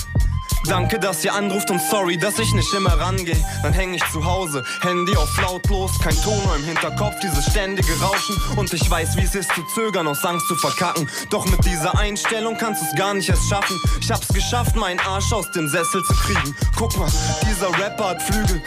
Danke, 0.69 0.99
dass 0.99 1.25
ihr 1.25 1.33
anruft 1.33 1.71
und 1.71 1.81
sorry, 1.81 2.19
dass 2.19 2.39
ich 2.39 2.53
nicht 2.53 2.73
immer 2.75 2.99
rangehe. 2.99 3.37
Dann 3.63 3.73
häng 3.73 3.95
ich 3.95 4.03
zu 4.11 4.25
Hause, 4.25 4.65
Handy 4.83 5.17
auf 5.17 5.29
lautlos, 5.41 5.93
kein 6.01 6.15
Ton 6.23 6.41
im 6.57 6.65
Hinterkopf, 6.65 7.15
dieses 7.23 7.47
ständige 7.47 7.93
Rauschen. 8.01 8.37
Und 8.57 8.73
ich 8.73 8.91
weiß, 8.91 9.17
wie 9.17 9.23
es 9.23 9.35
ist 9.35 9.53
zu 9.55 9.63
zögern, 9.75 10.09
aus 10.09 10.25
Angst 10.25 10.49
zu 10.49 10.57
verkacken. 10.57 11.09
Doch 11.31 11.47
mit 11.47 11.65
dieser 11.65 11.97
Einstellung 11.99 12.57
kannst 12.59 12.83
du 12.83 12.87
es 12.87 12.95
gar 12.97 13.15
nicht 13.15 13.29
erst 13.29 13.49
schaffen. 13.49 13.81
Ich 14.01 14.11
hab's 14.11 14.29
geschafft, 14.29 14.75
meinen 14.77 15.01
Arsch 15.01 15.33
aus 15.33 15.51
dem 15.53 15.69
Sessel 15.69 16.03
zu 16.03 16.15
kriegen. 16.15 16.57
Guck 16.77 16.97
mal, 16.99 17.11
dieser 17.49 17.69
Rapper 17.79 18.11
hat 18.11 18.23
Flügel. 18.23 18.63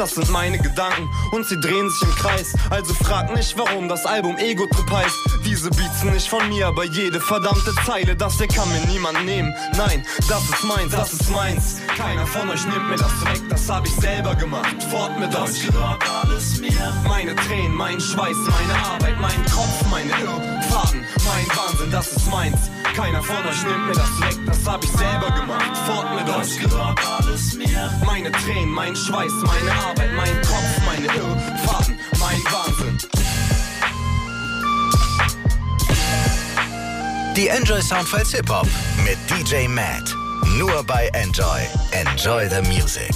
Das 0.00 0.14
sind 0.14 0.30
meine 0.30 0.58
Gedanken 0.58 1.10
und 1.30 1.46
sie 1.46 1.60
drehen 1.60 1.90
sich 1.90 2.02
im 2.02 2.14
Kreis. 2.14 2.54
Also 2.70 2.94
frag 2.94 3.34
nicht, 3.36 3.58
warum 3.58 3.86
das 3.86 4.06
Album 4.06 4.38
Ego-Trip 4.38 4.90
heißt. 4.90 5.16
Diese 5.44 5.68
Beats 5.68 6.00
sind 6.00 6.14
nicht 6.14 6.26
von 6.26 6.48
mir, 6.48 6.68
aber 6.68 6.84
jede 6.84 7.20
verdammte 7.20 7.74
Zeile, 7.84 8.16
das 8.16 8.38
hier 8.38 8.48
kann 8.48 8.66
mir 8.72 8.80
niemand 8.86 9.26
nehmen. 9.26 9.54
Nein, 9.76 10.02
das 10.26 10.42
ist 10.48 10.64
meins, 10.64 10.92
das 10.92 11.12
ist 11.12 11.30
meins. 11.30 11.82
Keiner 11.98 12.26
von 12.26 12.48
euch 12.48 12.64
nimmt 12.66 12.88
mir 12.88 12.96
das 12.96 13.12
weg, 13.26 13.42
das 13.50 13.68
hab 13.68 13.86
ich 13.86 13.94
selber 13.96 14.34
gemacht. 14.34 14.82
Fort 14.90 15.20
mit 15.20 15.34
das 15.34 15.60
gehört 15.60 16.02
alles 16.08 16.58
mir. 16.58 16.94
Meine 17.06 17.36
Tränen, 17.36 17.74
mein 17.74 18.00
Schweiß, 18.00 18.36
meine 18.36 18.82
Arbeit, 18.82 19.20
mein 19.20 19.44
Kopf, 19.52 19.84
meine 19.90 20.12
Irrfaden, 20.12 21.04
mein 21.26 21.46
Wahnsinn, 21.58 21.90
das 21.90 22.12
ist 22.12 22.30
meins. 22.30 22.70
Keiner 22.94 23.22
von 23.22 23.36
euch 23.46 23.62
nimmt 23.64 23.86
mir 23.86 23.94
das 23.94 24.20
weg, 24.20 24.38
das 24.46 24.66
hab 24.66 24.82
ich 24.82 24.90
selber 24.90 25.30
gemacht. 25.30 25.76
Fort 25.86 26.06
mit 26.14 26.26
das 26.26 26.56
gehört 26.56 26.98
alles 27.06 27.54
mir. 27.54 27.90
Meine 28.04 28.32
Tränen, 28.32 28.70
mein 28.70 28.96
Schweiß, 28.96 29.32
meine 29.44 29.72
Arbeit, 29.72 29.89
mein 29.96 30.42
Kopf, 30.42 30.84
meine 30.86 31.06
Irrfaden, 31.06 31.98
mein 32.18 32.38
Wahnsinn. 32.52 32.98
Die 37.36 37.48
Enjoy 37.48 37.80
Soundfiles 37.80 38.32
Hip 38.32 38.48
Hop 38.50 38.66
mit 39.04 39.18
DJ 39.28 39.68
Matt. 39.68 40.14
Nur 40.58 40.82
bei 40.84 41.08
Enjoy. 41.14 41.60
Enjoy 41.92 42.48
the 42.48 42.60
Music. 42.68 43.14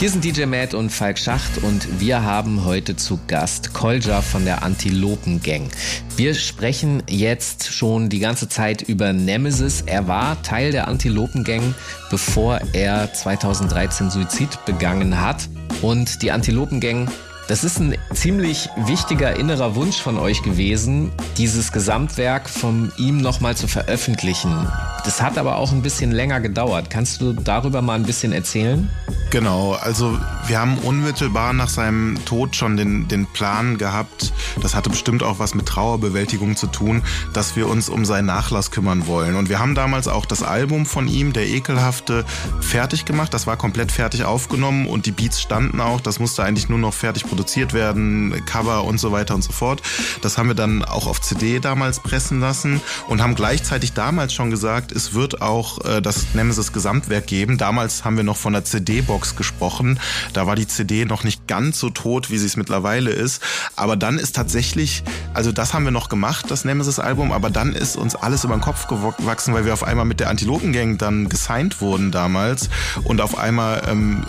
Hier 0.00 0.10
sind 0.10 0.24
DJ 0.24 0.44
Matt 0.46 0.74
und 0.74 0.90
Falk 0.90 1.18
Schacht 1.18 1.58
und 1.62 2.00
wir 2.00 2.22
haben 2.22 2.64
heute 2.64 2.96
zu 2.96 3.18
Gast 3.28 3.72
Kolja 3.72 4.22
von 4.22 4.44
der 4.44 4.62
Antilopen 4.62 5.40
Gang. 5.40 5.70
Wir 6.16 6.34
sprechen 6.34 7.02
jetzt 7.08 7.72
schon 7.72 8.08
die 8.08 8.18
ganze 8.18 8.48
Zeit 8.48 8.82
über 8.82 9.12
Nemesis. 9.12 9.82
Er 9.86 10.08
war 10.08 10.42
Teil 10.42 10.72
der 10.72 10.88
Antilopen 10.88 11.44
Gang, 11.44 11.74
bevor 12.10 12.60
er 12.72 13.12
2013 13.12 14.10
Suizid 14.10 14.64
begangen 14.66 15.20
hat. 15.20 15.48
Und 15.80 16.22
die 16.22 16.32
Antilopen 16.32 16.80
Gang 16.80 17.08
das 17.46 17.62
ist 17.62 17.78
ein 17.78 17.94
ziemlich 18.14 18.70
wichtiger 18.86 19.36
innerer 19.36 19.74
Wunsch 19.74 20.00
von 20.00 20.18
euch 20.18 20.42
gewesen, 20.42 21.12
dieses 21.36 21.72
Gesamtwerk 21.72 22.48
von 22.48 22.90
ihm 22.96 23.18
nochmal 23.18 23.54
zu 23.54 23.68
veröffentlichen. 23.68 24.66
Das 25.04 25.20
hat 25.20 25.36
aber 25.36 25.56
auch 25.56 25.70
ein 25.72 25.82
bisschen 25.82 26.12
länger 26.12 26.40
gedauert. 26.40 26.88
Kannst 26.88 27.20
du 27.20 27.34
darüber 27.34 27.82
mal 27.82 27.94
ein 27.94 28.04
bisschen 28.04 28.32
erzählen? 28.32 28.88
Genau, 29.30 29.72
also 29.72 30.18
wir 30.46 30.60
haben 30.60 30.78
unmittelbar 30.78 31.52
nach 31.52 31.68
seinem 31.68 32.24
Tod 32.24 32.54
schon 32.54 32.76
den, 32.76 33.08
den 33.08 33.26
Plan 33.26 33.78
gehabt, 33.78 34.32
das 34.62 34.76
hatte 34.76 34.90
bestimmt 34.90 35.24
auch 35.24 35.40
was 35.40 35.54
mit 35.54 35.66
Trauerbewältigung 35.66 36.54
zu 36.56 36.68
tun, 36.68 37.02
dass 37.32 37.56
wir 37.56 37.68
uns 37.68 37.88
um 37.88 38.04
seinen 38.04 38.26
Nachlass 38.26 38.70
kümmern 38.70 39.08
wollen. 39.08 39.34
Und 39.34 39.48
wir 39.48 39.58
haben 39.58 39.74
damals 39.74 40.06
auch 40.06 40.24
das 40.24 40.42
Album 40.42 40.86
von 40.86 41.08
ihm, 41.08 41.32
Der 41.32 41.48
Ekelhafte, 41.48 42.24
fertig 42.60 43.04
gemacht. 43.04 43.34
Das 43.34 43.46
war 43.46 43.56
komplett 43.56 43.90
fertig 43.90 44.24
aufgenommen 44.24 44.86
und 44.86 45.06
die 45.06 45.10
Beats 45.10 45.40
standen 45.40 45.80
auch. 45.80 46.00
Das 46.00 46.20
musste 46.20 46.44
eigentlich 46.44 46.68
nur 46.68 46.78
noch 46.78 46.94
fertig 46.94 47.24
produziert 47.26 47.72
werden, 47.72 48.40
Cover 48.46 48.84
und 48.84 48.98
so 48.98 49.10
weiter 49.10 49.34
und 49.34 49.42
so 49.42 49.52
fort. 49.52 49.82
Das 50.22 50.38
haben 50.38 50.48
wir 50.48 50.54
dann 50.54 50.84
auch 50.84 51.08
auf 51.08 51.20
CD 51.20 51.58
damals 51.58 51.98
pressen 51.98 52.38
lassen 52.38 52.80
und 53.08 53.20
haben 53.20 53.34
gleichzeitig 53.34 53.94
damals 53.94 54.32
schon 54.32 54.50
gesagt, 54.50 54.92
es 54.94 55.14
wird 55.14 55.42
auch 55.42 55.84
äh, 55.84 56.00
das 56.00 56.34
Nemesis 56.34 56.72
Gesamtwerk 56.72 57.26
geben. 57.26 57.58
Damals 57.58 58.04
haben 58.04 58.16
wir 58.16 58.24
noch 58.24 58.36
von 58.36 58.52
der 58.52 58.64
CD-Box 58.64 59.36
gesprochen. 59.36 59.98
Da 60.32 60.46
war 60.46 60.56
die 60.56 60.66
CD 60.66 61.04
noch 61.04 61.24
nicht 61.24 61.46
ganz 61.46 61.78
so 61.78 61.90
tot, 61.90 62.30
wie 62.30 62.38
sie 62.38 62.46
es 62.46 62.56
mittlerweile 62.56 63.10
ist. 63.10 63.42
Aber 63.76 63.96
dann 63.96 64.18
ist 64.18 64.34
tatsächlich, 64.34 65.02
also 65.32 65.52
das 65.52 65.74
haben 65.74 65.84
wir 65.84 65.90
noch 65.90 66.08
gemacht, 66.08 66.46
das 66.50 66.64
Nemesis-Album, 66.64 67.32
aber 67.32 67.50
dann 67.50 67.72
ist 67.72 67.96
uns 67.96 68.14
alles 68.14 68.44
über 68.44 68.54
den 68.54 68.60
Kopf 68.60 68.86
gewachsen, 68.86 69.54
weil 69.54 69.64
wir 69.64 69.72
auf 69.72 69.84
einmal 69.84 70.04
mit 70.04 70.20
der 70.20 70.30
Antilopen-Gang 70.30 70.98
dann 70.98 71.28
gesigned 71.28 71.80
wurden 71.80 72.10
damals 72.10 72.68
und 73.04 73.20
auf 73.20 73.38
einmal 73.38 73.82
ähm, 73.88 74.24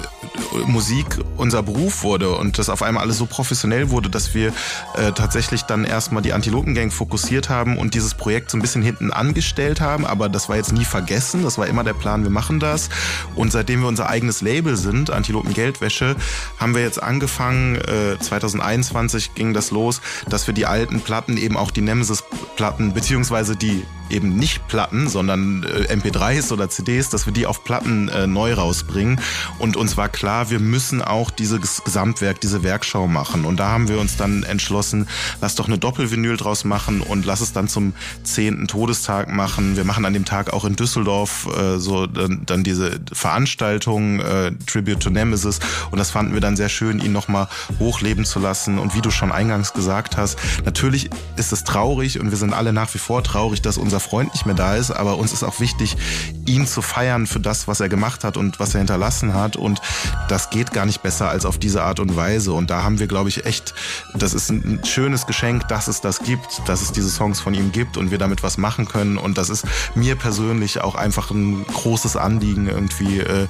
Musik 0.66 1.06
unser 1.38 1.64
Beruf 1.64 2.04
wurde 2.04 2.36
und 2.36 2.58
das 2.58 2.70
auf 2.70 2.82
einmal 2.82 3.04
alles 3.04 3.18
so 3.18 3.26
professionell 3.26 3.90
wurde, 3.90 4.10
dass 4.10 4.34
wir 4.34 4.50
äh, 4.96 5.12
tatsächlich 5.12 5.64
dann 5.64 5.84
erstmal 5.84 6.22
die 6.22 6.34
Antilopen-Gang 6.34 6.92
fokussiert 6.92 7.50
haben 7.50 7.78
und 7.78 7.94
dieses 7.94 8.14
Projekt 8.14 8.52
so 8.52 8.58
ein 8.58 8.62
bisschen 8.62 8.82
hinten 8.82 9.12
angestellt 9.12 9.82
haben, 9.82 10.06
aber 10.06 10.30
das 10.30 10.50
war 10.50 10.56
jetzt 10.56 10.72
nie 10.72 10.86
vergessen, 10.86 11.44
das 11.44 11.58
war 11.58 11.68
immer 11.68 11.84
der 11.84 11.94
Plan, 11.94 12.24
wir 12.24 12.30
machen 12.30 12.60
das. 12.60 12.90
Und 13.36 13.52
seitdem 13.52 13.82
wir 13.82 13.88
unser 13.88 14.10
eigenes 14.10 14.42
Label 14.42 14.78
sind, 14.78 15.10
Antilopen 15.10 15.54
Geldwäsche, 15.54 16.16
haben 16.60 16.76
wir 16.76 16.82
jetzt 16.82 17.02
angefangen, 17.02 17.76
äh, 17.76 18.18
2021 18.20 19.36
ging 19.36 19.54
das 19.54 19.72
los, 19.72 20.02
dass 20.30 20.48
wir 20.48 20.54
die 20.54 20.66
alten 20.66 21.02
Platten, 21.02 21.38
eben 21.38 21.58
auch 21.58 21.72
die 21.72 21.82
Nemesis-Platten, 21.82 22.94
beziehungsweise 22.94 23.56
die 23.56 23.84
eben 24.10 24.36
nicht 24.36 24.68
Platten, 24.68 25.08
sondern 25.08 25.64
äh, 25.64 25.94
MP3s 25.94 26.52
oder 26.52 26.70
CDs, 26.70 27.10
dass 27.10 27.26
wir 27.26 27.34
die 27.34 27.46
auf 27.46 27.64
Platten 27.64 28.10
äh, 28.10 28.28
neu 28.28 28.54
rausbringen. 28.54 29.20
Und 29.60 29.78
uns 29.78 29.98
war 29.98 30.10
klar, 30.10 30.50
wir 30.50 30.60
müssen 30.60 31.02
auch 31.02 31.32
dieses 31.32 31.84
Gesamtwerk, 31.84 32.42
diese 32.42 32.64
Werkschau 32.64 33.08
machen. 33.08 33.46
Und 33.46 33.58
da 33.60 33.70
haben 33.70 33.88
wir 33.88 34.00
uns 34.00 34.18
dann 34.18 34.44
entschlossen, 34.44 35.08
lass 35.42 35.56
doch 35.56 35.68
eine 35.68 35.78
Doppelvinyl 35.78 36.38
draus 36.38 36.64
machen 36.64 37.02
und 37.02 37.26
lass 37.26 37.42
es 37.42 37.54
dann 37.54 37.68
zum 37.68 37.94
zehnten 38.24 38.68
Todestag 38.68 39.30
machen. 39.30 39.76
Wir 39.76 39.84
machen 39.84 40.06
an 40.06 40.14
dem 40.14 40.26
Tag 40.26 40.54
auch 40.54 40.66
in 40.66 40.76
Düsseldorf 40.76 41.48
äh, 41.58 41.78
so 41.78 42.08
dann, 42.08 42.44
dann 42.46 42.64
diese 42.64 43.00
Veranstaltung 43.12 44.20
äh, 44.20 44.52
Tribute 44.66 45.00
to 45.00 45.10
Nemesis. 45.10 45.60
Und 45.92 45.98
das 45.98 46.12
fanden 46.12 46.34
wir 46.34 46.42
dann 46.42 46.56
sehr 46.56 46.70
schön, 46.70 47.00
ihn 47.00 47.12
nochmal 47.12 47.48
hochleben 47.80 48.26
zu 48.26 48.40
lassen. 48.40 48.80
Und 48.80 48.96
wie 48.96 49.02
du 49.02 49.12
schon 49.12 49.32
eingangs 49.32 49.74
gesagt 49.74 50.18
hast, 50.18 50.38
natürlich 50.66 51.10
ist 51.38 51.52
es 51.52 51.64
traurig 51.64 52.20
und 52.20 52.32
wir 52.32 52.38
sind 52.38 52.54
alle 52.54 52.74
nach 52.74 52.94
wie 52.94 53.00
vor 53.00 53.24
traurig, 53.24 53.62
dass 53.62 53.78
unser 53.78 53.95
Freund 54.00 54.34
nicht 54.34 54.46
mehr 54.46 54.56
da 54.56 54.76
ist, 54.76 54.92
aber 54.92 55.18
uns 55.18 55.34
ist 55.34 55.44
auch 55.44 55.60
wichtig, 55.60 55.98
ihn 56.46 56.68
zu 56.68 56.82
feiern 56.82 57.28
für 57.28 57.40
das, 57.40 57.68
was 57.68 57.80
er 57.80 57.90
gemacht 57.90 58.24
hat 58.24 58.38
und 58.38 58.60
was 58.60 58.74
er 58.74 58.80
hinterlassen 58.80 59.34
hat. 59.34 59.56
Und 59.56 59.82
das 60.30 60.50
geht 60.50 60.74
gar 60.74 60.86
nicht 60.86 61.02
besser 61.02 61.30
als 61.30 61.46
auf 61.46 61.58
diese 61.58 61.84
Art 61.84 62.00
und 62.00 62.16
Weise. 62.16 62.54
Und 62.54 62.70
da 62.70 62.84
haben 62.84 63.00
wir, 63.00 63.08
glaube 63.08 63.30
ich, 63.30 63.46
echt, 63.46 63.74
das 64.14 64.34
ist 64.34 64.50
ein 64.50 64.82
schönes 64.86 65.26
Geschenk, 65.28 65.68
dass 65.68 65.88
es 65.88 66.02
das 66.02 66.20
gibt, 66.20 66.62
dass 66.68 66.82
es 66.82 66.92
diese 66.92 67.10
Songs 67.10 67.40
von 67.40 67.54
ihm 67.54 67.72
gibt 67.72 67.98
und 67.98 68.12
wir 68.12 68.18
damit 68.18 68.44
was 68.44 68.58
machen 68.58 68.88
können. 68.88 69.18
Und 69.18 69.38
das 69.38 69.50
ist 69.50 69.66
mir 69.96 70.16
persönlich 70.16 70.82
auch 70.82 70.96
einfach 70.96 71.32
ein 71.32 71.66
großes 71.66 72.16
Anliegen, 72.16 72.68
irgendwie 72.68 73.20
äh, 73.20 73.48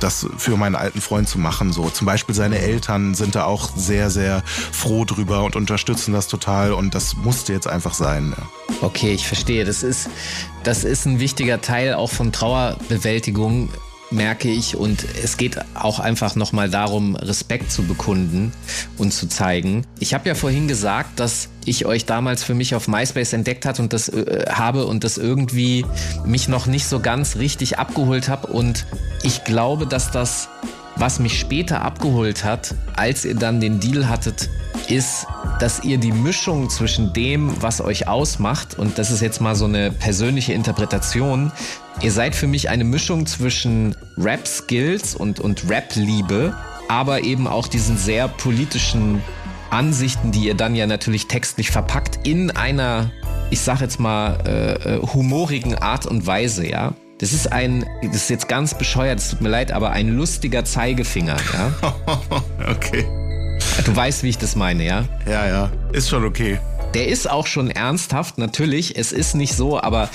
das 0.00 0.26
für 0.36 0.56
meinen 0.56 0.74
alten 0.74 1.00
Freund 1.00 1.28
zu 1.28 1.38
machen. 1.38 1.72
So 1.72 1.90
zum 1.90 2.06
Beispiel 2.06 2.34
seine 2.34 2.58
Eltern 2.58 3.14
sind 3.14 3.34
da 3.34 3.44
auch 3.44 3.70
sehr, 3.76 4.10
sehr 4.10 4.42
froh 4.72 5.04
drüber 5.04 5.44
und 5.44 5.56
unterstützen 5.56 6.12
das 6.12 6.28
total. 6.28 6.72
Und 6.72 6.94
das 6.94 7.16
musste 7.16 7.52
jetzt 7.52 7.66
einfach 7.66 7.94
sein. 7.94 8.34
Okay, 8.80 9.12
ich 9.12 9.26
verstehe. 9.26 9.64
Das 9.64 9.82
ist, 9.88 10.08
das 10.64 10.84
ist 10.84 11.06
ein 11.06 11.20
wichtiger 11.20 11.60
Teil 11.60 11.94
auch 11.94 12.10
von 12.10 12.32
Trauerbewältigung, 12.32 13.70
merke 14.10 14.48
ich. 14.48 14.76
Und 14.76 15.04
es 15.22 15.36
geht 15.36 15.58
auch 15.74 15.98
einfach 15.98 16.36
nochmal 16.36 16.70
darum, 16.70 17.16
Respekt 17.16 17.70
zu 17.70 17.82
bekunden 17.84 18.52
und 18.96 19.12
zu 19.12 19.28
zeigen. 19.28 19.84
Ich 19.98 20.14
habe 20.14 20.28
ja 20.28 20.34
vorhin 20.34 20.68
gesagt, 20.68 21.20
dass 21.20 21.48
ich 21.64 21.86
euch 21.86 22.06
damals 22.06 22.42
für 22.42 22.54
mich 22.54 22.74
auf 22.74 22.88
MySpace 22.88 23.32
entdeckt 23.32 23.66
hat 23.66 23.80
und 23.80 23.92
das 23.92 24.08
äh, 24.08 24.46
habe 24.50 24.86
und 24.86 25.04
das 25.04 25.18
irgendwie 25.18 25.84
mich 26.24 26.48
noch 26.48 26.66
nicht 26.66 26.86
so 26.86 27.00
ganz 27.00 27.36
richtig 27.36 27.78
abgeholt 27.78 28.28
habe. 28.28 28.48
Und 28.48 28.86
ich 29.22 29.44
glaube, 29.44 29.86
dass 29.86 30.10
das, 30.10 30.48
was 30.98 31.20
mich 31.20 31.38
später 31.38 31.82
abgeholt 31.82 32.44
hat, 32.44 32.74
als 32.96 33.24
ihr 33.24 33.34
dann 33.34 33.60
den 33.60 33.80
Deal 33.80 34.08
hattet, 34.08 34.50
ist, 34.88 35.26
dass 35.60 35.84
ihr 35.84 35.98
die 35.98 36.12
Mischung 36.12 36.70
zwischen 36.70 37.12
dem, 37.12 37.60
was 37.62 37.80
euch 37.80 38.08
ausmacht, 38.08 38.78
und 38.78 38.98
das 38.98 39.10
ist 39.10 39.20
jetzt 39.20 39.40
mal 39.40 39.54
so 39.54 39.64
eine 39.64 39.90
persönliche 39.90 40.52
Interpretation, 40.52 41.52
ihr 42.02 42.12
seid 42.12 42.34
für 42.34 42.46
mich 42.46 42.68
eine 42.68 42.84
Mischung 42.84 43.26
zwischen 43.26 43.96
Rap-Skills 44.16 45.14
und, 45.14 45.40
und 45.40 45.68
Rap-Liebe, 45.68 46.56
aber 46.88 47.22
eben 47.22 47.46
auch 47.46 47.68
diesen 47.68 47.96
sehr 47.96 48.28
politischen 48.28 49.22
Ansichten, 49.70 50.32
die 50.32 50.46
ihr 50.46 50.54
dann 50.54 50.74
ja 50.74 50.86
natürlich 50.86 51.28
textlich 51.28 51.70
verpackt 51.70 52.26
in 52.26 52.50
einer, 52.50 53.10
ich 53.50 53.60
sag 53.60 53.80
jetzt 53.80 54.00
mal, 54.00 54.38
äh, 54.46 54.96
äh 54.96 55.00
humorigen 55.02 55.74
Art 55.74 56.06
und 56.06 56.26
Weise, 56.26 56.66
ja. 56.66 56.94
Das 57.18 57.32
ist 57.32 57.52
ein, 57.52 57.84
das 58.00 58.14
ist 58.14 58.30
jetzt 58.30 58.48
ganz 58.48 58.78
bescheuert, 58.78 59.18
es 59.18 59.30
tut 59.30 59.40
mir 59.40 59.48
leid, 59.48 59.72
aber 59.72 59.90
ein 59.90 60.16
lustiger 60.16 60.64
Zeigefinger, 60.64 61.36
ja. 61.52 61.72
okay. 62.70 63.04
Du 63.84 63.94
weißt, 63.94 64.22
wie 64.22 64.28
ich 64.28 64.38
das 64.38 64.54
meine, 64.54 64.84
ja? 64.84 65.04
Ja, 65.26 65.48
ja. 65.48 65.72
Ist 65.92 66.08
schon 66.08 66.24
okay. 66.24 66.60
Der 66.94 67.08
ist 67.08 67.28
auch 67.28 67.48
schon 67.48 67.70
ernsthaft, 67.70 68.38
natürlich. 68.38 68.96
Es 68.96 69.10
ist 69.10 69.34
nicht 69.34 69.54
so, 69.54 69.80
aber 69.80 70.10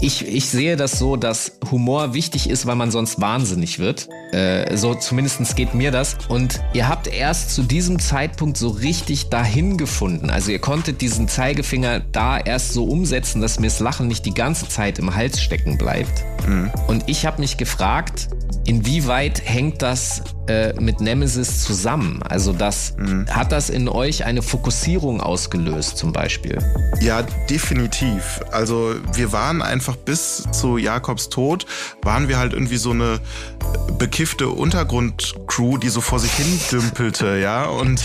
ich, 0.00 0.26
ich 0.26 0.46
sehe 0.46 0.76
das 0.76 0.98
so, 0.98 1.16
dass 1.16 1.58
Humor 1.70 2.14
wichtig 2.14 2.48
ist, 2.48 2.64
weil 2.64 2.76
man 2.76 2.90
sonst 2.90 3.20
wahnsinnig 3.20 3.78
wird. 3.78 4.08
Äh, 4.32 4.76
so 4.76 4.94
zumindest 4.94 5.56
geht 5.56 5.74
mir 5.74 5.90
das. 5.90 6.16
Und 6.28 6.60
ihr 6.72 6.88
habt 6.88 7.06
erst 7.06 7.54
zu 7.54 7.62
diesem 7.62 7.98
Zeitpunkt 7.98 8.56
so 8.56 8.68
richtig 8.68 9.28
dahin 9.28 9.76
gefunden. 9.76 10.30
Also 10.30 10.50
ihr 10.50 10.58
konntet 10.58 11.00
diesen 11.00 11.28
Zeigefinger 11.28 12.00
da 12.00 12.38
erst 12.38 12.72
so 12.72 12.84
umsetzen, 12.84 13.40
dass 13.42 13.60
mir 13.60 13.66
das 13.66 13.80
Lachen 13.80 14.08
nicht 14.08 14.24
die 14.24 14.34
ganze 14.34 14.68
Zeit 14.68 14.98
im 14.98 15.14
Hals 15.14 15.40
stecken 15.40 15.76
bleibt. 15.76 16.24
Mhm. 16.46 16.70
Und 16.86 17.04
ich 17.08 17.26
habe 17.26 17.40
mich 17.40 17.56
gefragt, 17.58 18.28
inwieweit 18.64 19.42
hängt 19.44 19.82
das 19.82 20.22
äh, 20.48 20.72
mit 20.80 21.00
Nemesis 21.00 21.62
zusammen? 21.64 22.22
Also 22.22 22.52
das 22.52 22.94
mhm. 22.96 23.26
hat 23.28 23.52
das 23.52 23.70
in 23.70 23.88
euch 23.88 24.24
eine 24.24 24.42
Fokussierung 24.42 25.20
ausgelöst 25.20 25.98
zum 25.98 26.12
Beispiel? 26.12 26.58
Ja, 27.00 27.22
definitiv. 27.50 28.40
Also 28.50 28.94
wir 29.14 29.32
waren 29.32 29.62
einfach 29.62 29.96
bis 29.96 30.44
zu 30.52 30.78
Jakobs 30.78 31.28
Tod 31.28 31.66
waren 32.02 32.28
wir 32.28 32.38
halt 32.38 32.52
irgendwie 32.52 32.76
so 32.76 32.90
eine 32.90 33.20
bekiffte 34.22 34.50
Untergrundcrew, 34.50 35.78
die 35.78 35.88
so 35.88 36.00
vor 36.00 36.20
sich 36.20 36.30
hin 36.30 36.60
dümpelte, 36.70 37.38
ja. 37.38 37.64
Und, 37.64 38.00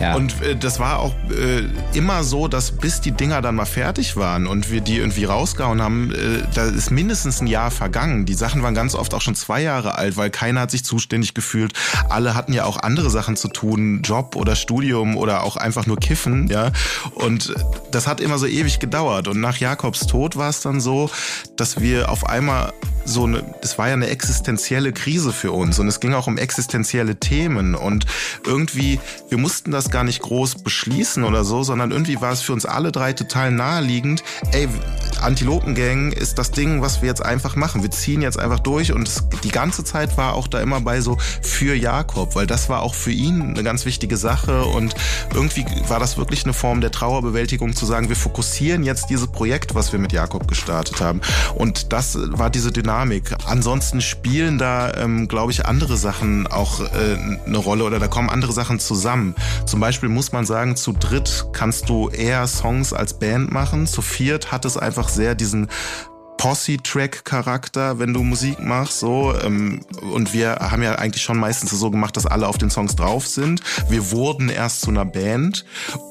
ja. 0.00 0.14
und 0.14 0.40
äh, 0.40 0.56
das 0.56 0.80
war 0.80 0.98
auch 0.98 1.14
äh, 1.28 1.62
immer 1.92 2.24
so, 2.24 2.48
dass 2.48 2.70
bis 2.70 3.02
die 3.02 3.10
Dinger 3.10 3.42
dann 3.42 3.54
mal 3.54 3.66
fertig 3.66 4.16
waren 4.16 4.46
und 4.46 4.70
wir 4.70 4.80
die 4.80 4.96
irgendwie 4.96 5.26
rausgehauen 5.26 5.82
haben, 5.82 6.14
äh, 6.14 6.42
da 6.54 6.64
ist 6.64 6.90
mindestens 6.90 7.42
ein 7.42 7.46
Jahr 7.48 7.70
vergangen. 7.70 8.24
Die 8.24 8.32
Sachen 8.32 8.62
waren 8.62 8.74
ganz 8.74 8.94
oft 8.94 9.12
auch 9.12 9.20
schon 9.20 9.34
zwei 9.34 9.60
Jahre 9.60 9.98
alt, 9.98 10.16
weil 10.16 10.30
keiner 10.30 10.62
hat 10.62 10.70
sich 10.70 10.86
zuständig 10.86 11.34
gefühlt. 11.34 11.74
Alle 12.08 12.34
hatten 12.34 12.54
ja 12.54 12.64
auch 12.64 12.78
andere 12.78 13.10
Sachen 13.10 13.36
zu 13.36 13.48
tun, 13.48 14.00
Job 14.00 14.36
oder 14.36 14.56
Studium 14.56 15.18
oder 15.18 15.42
auch 15.42 15.56
einfach 15.56 15.84
nur 15.84 15.98
kiffen, 15.98 16.48
ja. 16.48 16.72
Und 17.12 17.54
das 17.90 18.06
hat 18.06 18.22
immer 18.22 18.38
so 18.38 18.46
ewig 18.46 18.78
gedauert. 18.78 19.28
Und 19.28 19.38
nach 19.38 19.58
Jakobs 19.58 20.06
Tod 20.06 20.36
war 20.36 20.48
es 20.48 20.62
dann 20.62 20.80
so, 20.80 21.10
dass 21.56 21.78
wir 21.78 22.10
auf 22.10 22.26
einmal 22.26 22.72
so 23.08 23.24
eine, 23.24 23.42
das 23.62 23.78
war 23.78 23.88
ja 23.88 23.94
eine 23.94 24.08
existenzielle 24.08 24.92
Krise 24.92 25.32
für 25.32 25.52
uns 25.52 25.78
und 25.78 25.88
es 25.88 26.00
ging 26.00 26.12
auch 26.14 26.26
um 26.26 26.36
existenzielle 26.36 27.16
Themen 27.16 27.74
und 27.74 28.04
irgendwie, 28.44 29.00
wir 29.30 29.38
mussten 29.38 29.70
das 29.70 29.90
gar 29.90 30.04
nicht 30.04 30.20
groß 30.20 30.56
beschließen 30.56 31.24
oder 31.24 31.44
so, 31.44 31.62
sondern 31.62 31.90
irgendwie 31.90 32.20
war 32.20 32.32
es 32.32 32.42
für 32.42 32.52
uns 32.52 32.66
alle 32.66 32.92
drei 32.92 33.14
total 33.14 33.50
naheliegend, 33.50 34.22
ey, 34.52 34.68
Antilopengang 35.20 36.12
ist 36.12 36.38
das 36.38 36.50
Ding, 36.50 36.82
was 36.82 37.02
wir 37.02 37.08
jetzt 37.08 37.24
einfach 37.24 37.56
machen. 37.56 37.82
Wir 37.82 37.90
ziehen 37.90 38.22
jetzt 38.22 38.38
einfach 38.38 38.60
durch 38.60 38.92
und 38.92 39.08
es, 39.08 39.24
die 39.42 39.50
ganze 39.50 39.82
Zeit 39.82 40.16
war 40.16 40.34
auch 40.34 40.46
da 40.46 40.60
immer 40.60 40.80
bei 40.80 41.00
so 41.00 41.16
für 41.42 41.74
Jakob, 41.74 42.36
weil 42.36 42.46
das 42.46 42.68
war 42.68 42.82
auch 42.82 42.94
für 42.94 43.10
ihn 43.10 43.42
eine 43.42 43.62
ganz 43.64 43.84
wichtige 43.84 44.16
Sache 44.16 44.64
und 44.64 44.94
irgendwie 45.34 45.64
war 45.88 45.98
das 45.98 46.18
wirklich 46.18 46.44
eine 46.44 46.52
Form 46.52 46.80
der 46.80 46.92
Trauerbewältigung 46.92 47.74
zu 47.74 47.86
sagen, 47.86 48.08
wir 48.08 48.16
fokussieren 48.16 48.84
jetzt 48.84 49.10
dieses 49.10 49.26
Projekt, 49.28 49.74
was 49.74 49.92
wir 49.92 49.98
mit 49.98 50.12
Jakob 50.12 50.46
gestartet 50.46 51.00
haben 51.00 51.20
und 51.54 51.92
das 51.92 52.16
war 52.20 52.50
diese 52.50 52.70
Dynamik 52.70 52.97
Dynamik. 52.98 53.32
Ansonsten 53.46 54.00
spielen 54.00 54.58
da, 54.58 54.92
ähm, 54.94 55.28
glaube 55.28 55.52
ich, 55.52 55.66
andere 55.66 55.96
Sachen 55.96 56.48
auch 56.48 56.80
äh, 56.80 57.16
eine 57.46 57.58
Rolle 57.58 57.84
oder 57.84 58.00
da 58.00 58.08
kommen 58.08 58.28
andere 58.28 58.52
Sachen 58.52 58.80
zusammen. 58.80 59.36
Zum 59.66 59.78
Beispiel 59.78 60.08
muss 60.08 60.32
man 60.32 60.44
sagen, 60.44 60.74
zu 60.74 60.92
dritt 60.92 61.46
kannst 61.52 61.88
du 61.88 62.08
eher 62.08 62.44
Songs 62.48 62.92
als 62.92 63.14
Band 63.14 63.52
machen. 63.52 63.86
Zu 63.86 64.02
viert 64.02 64.50
hat 64.50 64.64
es 64.64 64.76
einfach 64.76 65.08
sehr 65.08 65.36
diesen 65.36 65.68
Posse-Track-Charakter, 66.38 67.98
wenn 67.98 68.14
du 68.14 68.22
Musik 68.22 68.60
machst, 68.60 69.00
so. 69.00 69.34
Ähm, 69.44 69.80
und 70.12 70.32
wir 70.32 70.56
haben 70.60 70.82
ja 70.82 70.94
eigentlich 70.94 71.22
schon 71.22 71.36
meistens 71.36 71.70
so 71.70 71.90
gemacht, 71.90 72.16
dass 72.16 72.24
alle 72.26 72.48
auf 72.48 72.56
den 72.56 72.70
Songs 72.70 72.96
drauf 72.96 73.26
sind. 73.26 73.60
Wir 73.90 74.10
wurden 74.10 74.48
erst 74.48 74.80
zu 74.80 74.90
einer 74.90 75.04
Band. 75.04 75.66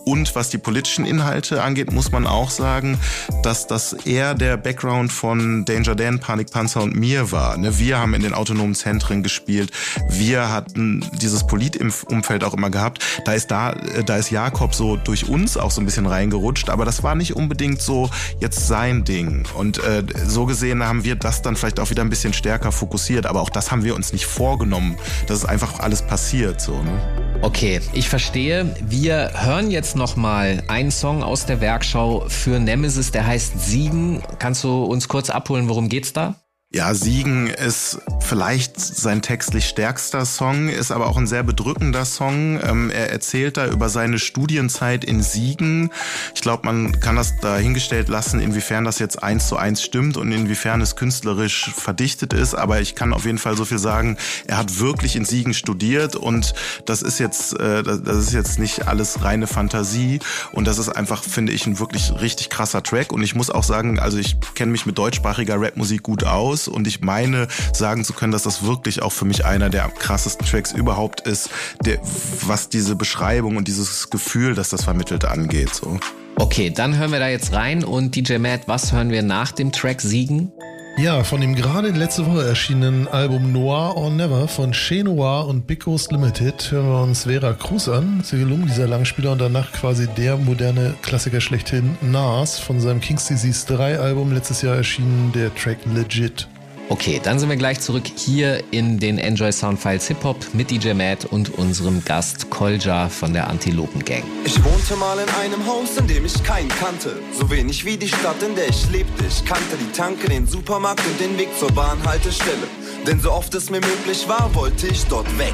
Und 0.06 0.36
was 0.36 0.50
die 0.50 0.58
politischen 0.58 1.06
Inhalte 1.06 1.64
angeht, 1.64 1.92
muss 1.92 2.12
man 2.12 2.28
auch 2.28 2.50
sagen, 2.50 3.00
dass 3.44 3.68
das 3.68 3.94
eher 3.94 4.36
der 4.36 4.58
Background 4.58 5.12
von 5.12 5.66
Danger 5.66 5.96
Dan, 5.96 6.20
Panikpanzer 6.20 6.84
und 6.84 6.96
mir 6.96 7.32
war. 7.32 7.58
Ne? 7.58 7.80
Wir 7.80 7.98
haben 7.98 8.14
in 8.14 8.22
den 8.22 8.34
autonomen 8.34 8.76
Zentren 8.76 9.24
gespielt. 9.24 9.72
Wir 10.10 10.52
hatten 10.52 11.06
dieses 11.22 11.48
Politumfeld 11.48 12.44
auch 12.44 12.54
immer 12.54 12.70
gehabt. 12.70 13.04
Da 13.26 13.34
ist 13.34 13.50
da, 13.50 13.72
äh, 13.72 14.04
da 14.04 14.18
ist 14.18 14.30
Jakob 14.30 14.76
so 14.76 14.98
durch 14.98 15.28
uns 15.28 15.58
auch 15.58 15.72
so 15.72 15.82
ein 15.82 15.86
bisschen 15.86 16.06
reingerutscht. 16.06 16.70
Aber 16.70 16.86
das 16.86 17.04
war 17.04 17.16
nicht 17.16 17.36
unbedingt 17.36 17.82
so 17.82 18.10
jetzt 18.40 18.68
sein 18.68 19.04
Ding. 19.06 19.46
Und 19.56 19.80
äh, 19.80 20.04
so 20.26 20.46
gesehen 20.46 20.84
haben 20.84 21.04
wir 21.04 21.16
das 21.16 21.42
dann 21.42 21.56
vielleicht 21.56 21.80
auch 21.80 21.90
wieder 21.90 22.04
ein 22.04 22.10
bisschen 22.10 22.34
stärker 22.34 22.72
fokussiert, 22.72 23.26
aber 23.26 23.42
auch 23.42 23.50
das 23.50 23.72
haben 23.72 23.84
wir 23.84 23.96
uns 23.96 24.14
nicht 24.14 24.26
vorgenommen. 24.26 24.98
Das 25.28 25.40
ist 25.40 25.46
einfach 25.46 25.80
alles 25.80 26.02
passiert 26.02 26.62
so. 26.62 26.74
Ne? 26.74 27.40
Okay, 27.42 27.82
ich 27.94 28.10
verstehe. 28.10 28.76
Wir 28.82 29.32
hören 29.36 29.70
jetzt 29.70 29.96
noch 29.96 30.16
mal 30.16 30.64
einen 30.68 30.92
Song 30.92 31.24
aus 31.24 31.46
der 31.46 31.62
Werkschau 31.62 32.26
für 32.28 32.60
Nemesis, 32.60 33.12
der 33.12 33.28
heißt 33.28 33.60
Siegen. 33.60 34.24
Kannst 34.40 34.64
du 34.64 34.84
uns 34.84 35.08
kurz 35.08 35.30
abholen, 35.30 35.70
worum 35.70 35.90
geht's 35.90 36.14
da? 36.14 36.36
Ja, 36.74 36.94
Siegen 36.94 37.48
ist 37.48 38.00
vielleicht 38.20 38.78
sein 38.78 39.22
textlich 39.22 39.70
stärkster 39.70 40.26
Song, 40.26 40.68
ist 40.68 40.92
aber 40.92 41.08
auch 41.08 41.16
ein 41.16 41.26
sehr 41.26 41.44
bedrückender 41.44 42.04
Song. 42.04 42.60
Ähm, 42.62 42.92
er 42.92 43.10
erzählt 43.10 43.56
da 43.56 43.68
über 43.68 43.88
seine 43.88 44.20
Studienzeit 44.20 45.06
in 45.06 45.24
Siegen. 45.24 45.92
Ich 46.36 46.42
glaube, 46.42 46.66
man 46.66 47.00
kann 47.00 47.16
das 47.16 47.38
dahingestellt 47.38 48.10
lassen, 48.10 48.42
inwiefern 48.42 48.84
das 48.84 49.00
jetzt 49.00 49.24
eins 49.24 49.48
zu 49.48 49.56
eins 49.56 49.82
stimmt 49.82 50.18
und 50.18 50.30
inwiefern 50.34 50.82
es 50.82 50.98
künstlerisch 50.98 51.72
verdichtet 51.74 52.34
ist. 52.34 52.54
Aber 52.54 52.82
ich 52.82 52.96
kann 52.96 53.14
auf 53.14 53.24
jeden 53.24 53.38
Fall 53.38 53.56
so 53.56 53.64
viel 53.64 53.80
sagen, 53.80 54.18
er 54.46 54.58
hat 54.58 54.78
wirklich 54.78 55.16
in 55.16 55.24
Siegen 55.24 55.54
studiert 55.54 56.18
und 56.18 56.54
das 56.86 57.02
ist 57.02 57.18
jetzt, 57.18 57.58
äh, 57.62 57.82
das 57.82 58.18
ist 58.18 58.34
jetzt 58.34 58.60
nicht 58.60 58.90
alles 58.90 59.24
reine 59.24 59.48
Fantasie. 59.48 60.20
Und 60.52 60.68
das 60.68 60.80
ist 60.80 60.90
einfach, 60.90 61.24
finde 61.24 61.54
ich, 61.54 61.66
ein 61.66 61.80
wirklich 61.80 62.12
richtig 62.20 62.50
krasser 62.50 62.84
Track. 62.84 63.14
Und 63.14 63.24
ich 63.24 63.36
muss 63.36 63.50
auch 63.50 63.64
sagen, 63.64 64.00
also 64.00 64.18
ich 64.18 64.36
kenne 64.54 64.74
mich 64.74 64.86
mit 64.86 64.98
deutschsprachiger 64.98 65.62
Rapmusik 65.62 66.04
gut 66.04 66.26
aus 66.26 66.57
aus 66.58 66.68
und 66.68 66.88
ich 66.88 67.02
meine 67.02 67.48
sagen 67.74 68.04
zu 68.04 68.14
können, 68.14 68.32
dass 68.32 68.44
das 68.44 68.64
wirklich 68.64 69.02
auch 69.02 69.12
für 69.12 69.26
mich 69.26 69.46
einer 69.46 69.70
der 69.70 69.90
krassesten 69.90 70.46
Tracks 70.46 70.72
überhaupt 70.72 71.22
ist, 71.22 71.50
der, 71.86 72.00
was 72.46 72.70
diese 72.70 72.96
Beschreibung 72.96 73.58
und 73.58 73.68
dieses 73.68 74.10
Gefühl, 74.10 74.56
dass 74.56 74.70
das 74.70 74.84
vermittelt 74.84 75.26
angeht. 75.26 75.74
So. 75.74 76.00
Okay, 76.36 76.72
dann 76.72 76.98
hören 76.98 77.12
wir 77.12 77.20
da 77.20 77.28
jetzt 77.28 77.54
rein 77.54 77.84
und 77.84 78.16
DJ 78.16 78.38
Matt, 78.38 78.62
was 78.68 78.92
hören 78.92 79.10
wir 79.12 79.22
nach 79.22 79.52
dem 79.52 79.72
Track 79.72 80.02
Siegen? 80.02 80.52
Ja, 80.98 81.24
von 81.24 81.42
dem 81.42 81.54
gerade 81.54 81.90
letzte 81.92 82.26
Woche 82.26 82.44
erschienenen 82.48 83.08
Album 83.08 83.52
Noir 83.52 83.96
or 83.96 84.10
Never 84.10 84.48
von 84.48 84.74
Chez 84.74 85.04
Noir 85.04 85.48
und 85.48 85.68
Big 85.68 85.84
Ghost 85.84 86.12
Limited 86.12 86.72
hören 86.72 86.90
wir 86.90 87.04
uns 87.04 87.26
Vera 87.26 87.54
Cruz 87.54 87.88
an. 87.88 88.22
Sie 88.24 88.40
gelungen 88.40 88.66
dieser 88.66 88.88
Langspieler 88.88 89.34
und 89.34 89.40
danach 89.40 89.72
quasi 89.74 90.08
der 90.08 90.38
moderne 90.38 90.96
Klassiker 91.04 91.40
schlechthin 91.40 92.00
Nas 92.02 92.58
von 92.58 92.80
seinem 92.80 93.00
King's 93.00 93.28
Disease 93.28 93.68
3 93.68 94.00
Album 94.00 94.34
letztes 94.34 94.64
Jahr 94.64 94.76
erschienen, 94.76 95.32
der 95.36 95.54
Track 95.54 95.78
Legit. 95.86 96.48
Okay, 96.90 97.20
dann 97.22 97.38
sind 97.38 97.50
wir 97.50 97.58
gleich 97.58 97.82
zurück 97.82 98.06
hier 98.16 98.64
in 98.72 98.98
den 98.98 99.18
Enjoy 99.18 99.52
Soundfiles 99.52 100.08
Hip 100.08 100.24
Hop 100.24 100.38
mit 100.54 100.72
DJ 100.72 100.94
Matt 100.94 101.26
und 101.26 101.50
unserem 101.58 102.02
Gast 102.06 102.50
Kolja 102.50 103.10
von 103.10 103.34
der 103.34 103.50
Antilopen 103.50 104.06
Gang. 104.06 104.24
Ich 104.46 104.64
wohnte 104.64 104.96
mal 104.96 105.20
in 105.20 105.28
einem 105.30 105.66
Haus, 105.68 105.98
in 105.98 106.08
dem 106.08 106.26
ich 106.26 106.42
keinen 106.44 106.70
kannte. 106.70 107.20
So 107.38 107.50
wenig 107.50 107.84
wie 107.84 107.98
die 107.98 108.08
Stadt, 108.08 108.42
in 108.42 108.56
der 108.56 108.70
ich 108.70 108.90
lebte. 108.90 109.26
Ich 109.26 109.44
kannte 109.44 109.76
die 109.78 109.92
Tanke, 109.92 110.30
den 110.30 110.48
Supermarkt 110.48 111.06
und 111.06 111.20
den 111.20 111.38
Weg 111.38 111.50
zur 111.60 111.74
Bahnhaltestelle. 111.74 112.68
Denn 113.06 113.20
so 113.20 113.34
oft 113.34 113.54
es 113.56 113.70
mir 113.70 113.82
möglich 113.82 114.26
war, 114.30 114.50
wollte 114.56 114.88
ich 114.88 115.04
dort 115.08 115.28
weg. 115.38 115.54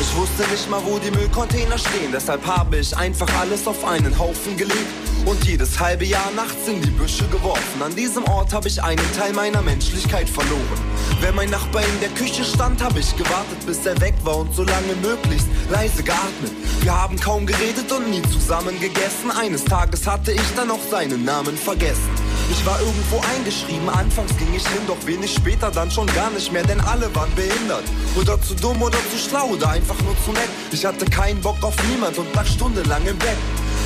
Ich 0.00 0.16
wusste 0.16 0.48
nicht 0.48 0.70
mal, 0.70 0.80
wo 0.84 0.98
die 1.00 1.10
Müllcontainer 1.10 1.76
stehen. 1.76 2.12
Deshalb 2.12 2.46
habe 2.46 2.76
ich 2.76 2.96
einfach 2.96 3.28
alles 3.40 3.66
auf 3.66 3.84
einen 3.84 4.16
Haufen 4.16 4.56
gelegt 4.56 5.01
und 5.26 5.44
jedes 5.44 5.78
halbe 5.78 6.04
Jahr 6.04 6.30
nachts 6.34 6.66
in 6.66 6.80
die 6.80 6.90
Büsche 6.90 7.26
geworfen. 7.28 7.82
An 7.82 7.94
diesem 7.94 8.24
Ort 8.24 8.52
habe 8.52 8.68
ich 8.68 8.82
einen 8.82 9.12
Teil 9.16 9.32
meiner 9.32 9.62
Menschlichkeit 9.62 10.28
verloren. 10.28 10.80
Wenn 11.20 11.34
mein 11.34 11.50
Nachbar 11.50 11.82
in 11.82 12.00
der 12.00 12.08
Küche 12.10 12.44
stand, 12.44 12.82
habe 12.82 12.98
ich 12.98 13.16
gewartet, 13.16 13.64
bis 13.66 13.84
er 13.86 14.00
weg 14.00 14.14
war 14.24 14.38
und 14.38 14.54
so 14.54 14.64
lange 14.64 14.94
möglichst 15.02 15.46
leise 15.70 16.02
geatmet. 16.02 16.52
Wir 16.80 17.00
haben 17.00 17.18
kaum 17.18 17.46
geredet 17.46 17.90
und 17.92 18.10
nie 18.10 18.22
zusammen 18.22 18.78
gegessen. 18.80 19.30
Eines 19.30 19.64
Tages 19.64 20.06
hatte 20.06 20.32
ich 20.32 20.54
dann 20.56 20.70
auch 20.70 20.82
seinen 20.90 21.24
Namen 21.24 21.56
vergessen. 21.56 22.10
Ich 22.50 22.66
war 22.66 22.78
irgendwo 22.80 23.20
eingeschrieben, 23.34 23.88
anfangs 23.88 24.36
ging 24.36 24.52
ich 24.54 24.66
hin, 24.66 24.82
doch 24.86 25.06
wenig 25.06 25.32
später 25.32 25.70
dann 25.70 25.90
schon 25.90 26.06
gar 26.08 26.30
nicht 26.30 26.52
mehr, 26.52 26.64
denn 26.64 26.80
alle 26.80 27.14
waren 27.14 27.32
behindert. 27.34 27.84
Oder 28.20 28.40
zu 28.42 28.54
dumm 28.54 28.82
oder 28.82 28.98
zu 29.10 29.18
schlau 29.18 29.46
oder 29.48 29.70
einfach 29.70 30.00
nur 30.02 30.14
zu 30.24 30.32
nett. 30.32 30.48
Ich 30.70 30.84
hatte 30.84 31.04
keinen 31.06 31.40
Bock 31.40 31.62
auf 31.62 31.74
niemand 31.90 32.18
und 32.18 32.34
lag 32.34 32.46
stundenlang 32.46 33.06
im 33.06 33.16
Bett. 33.18 33.38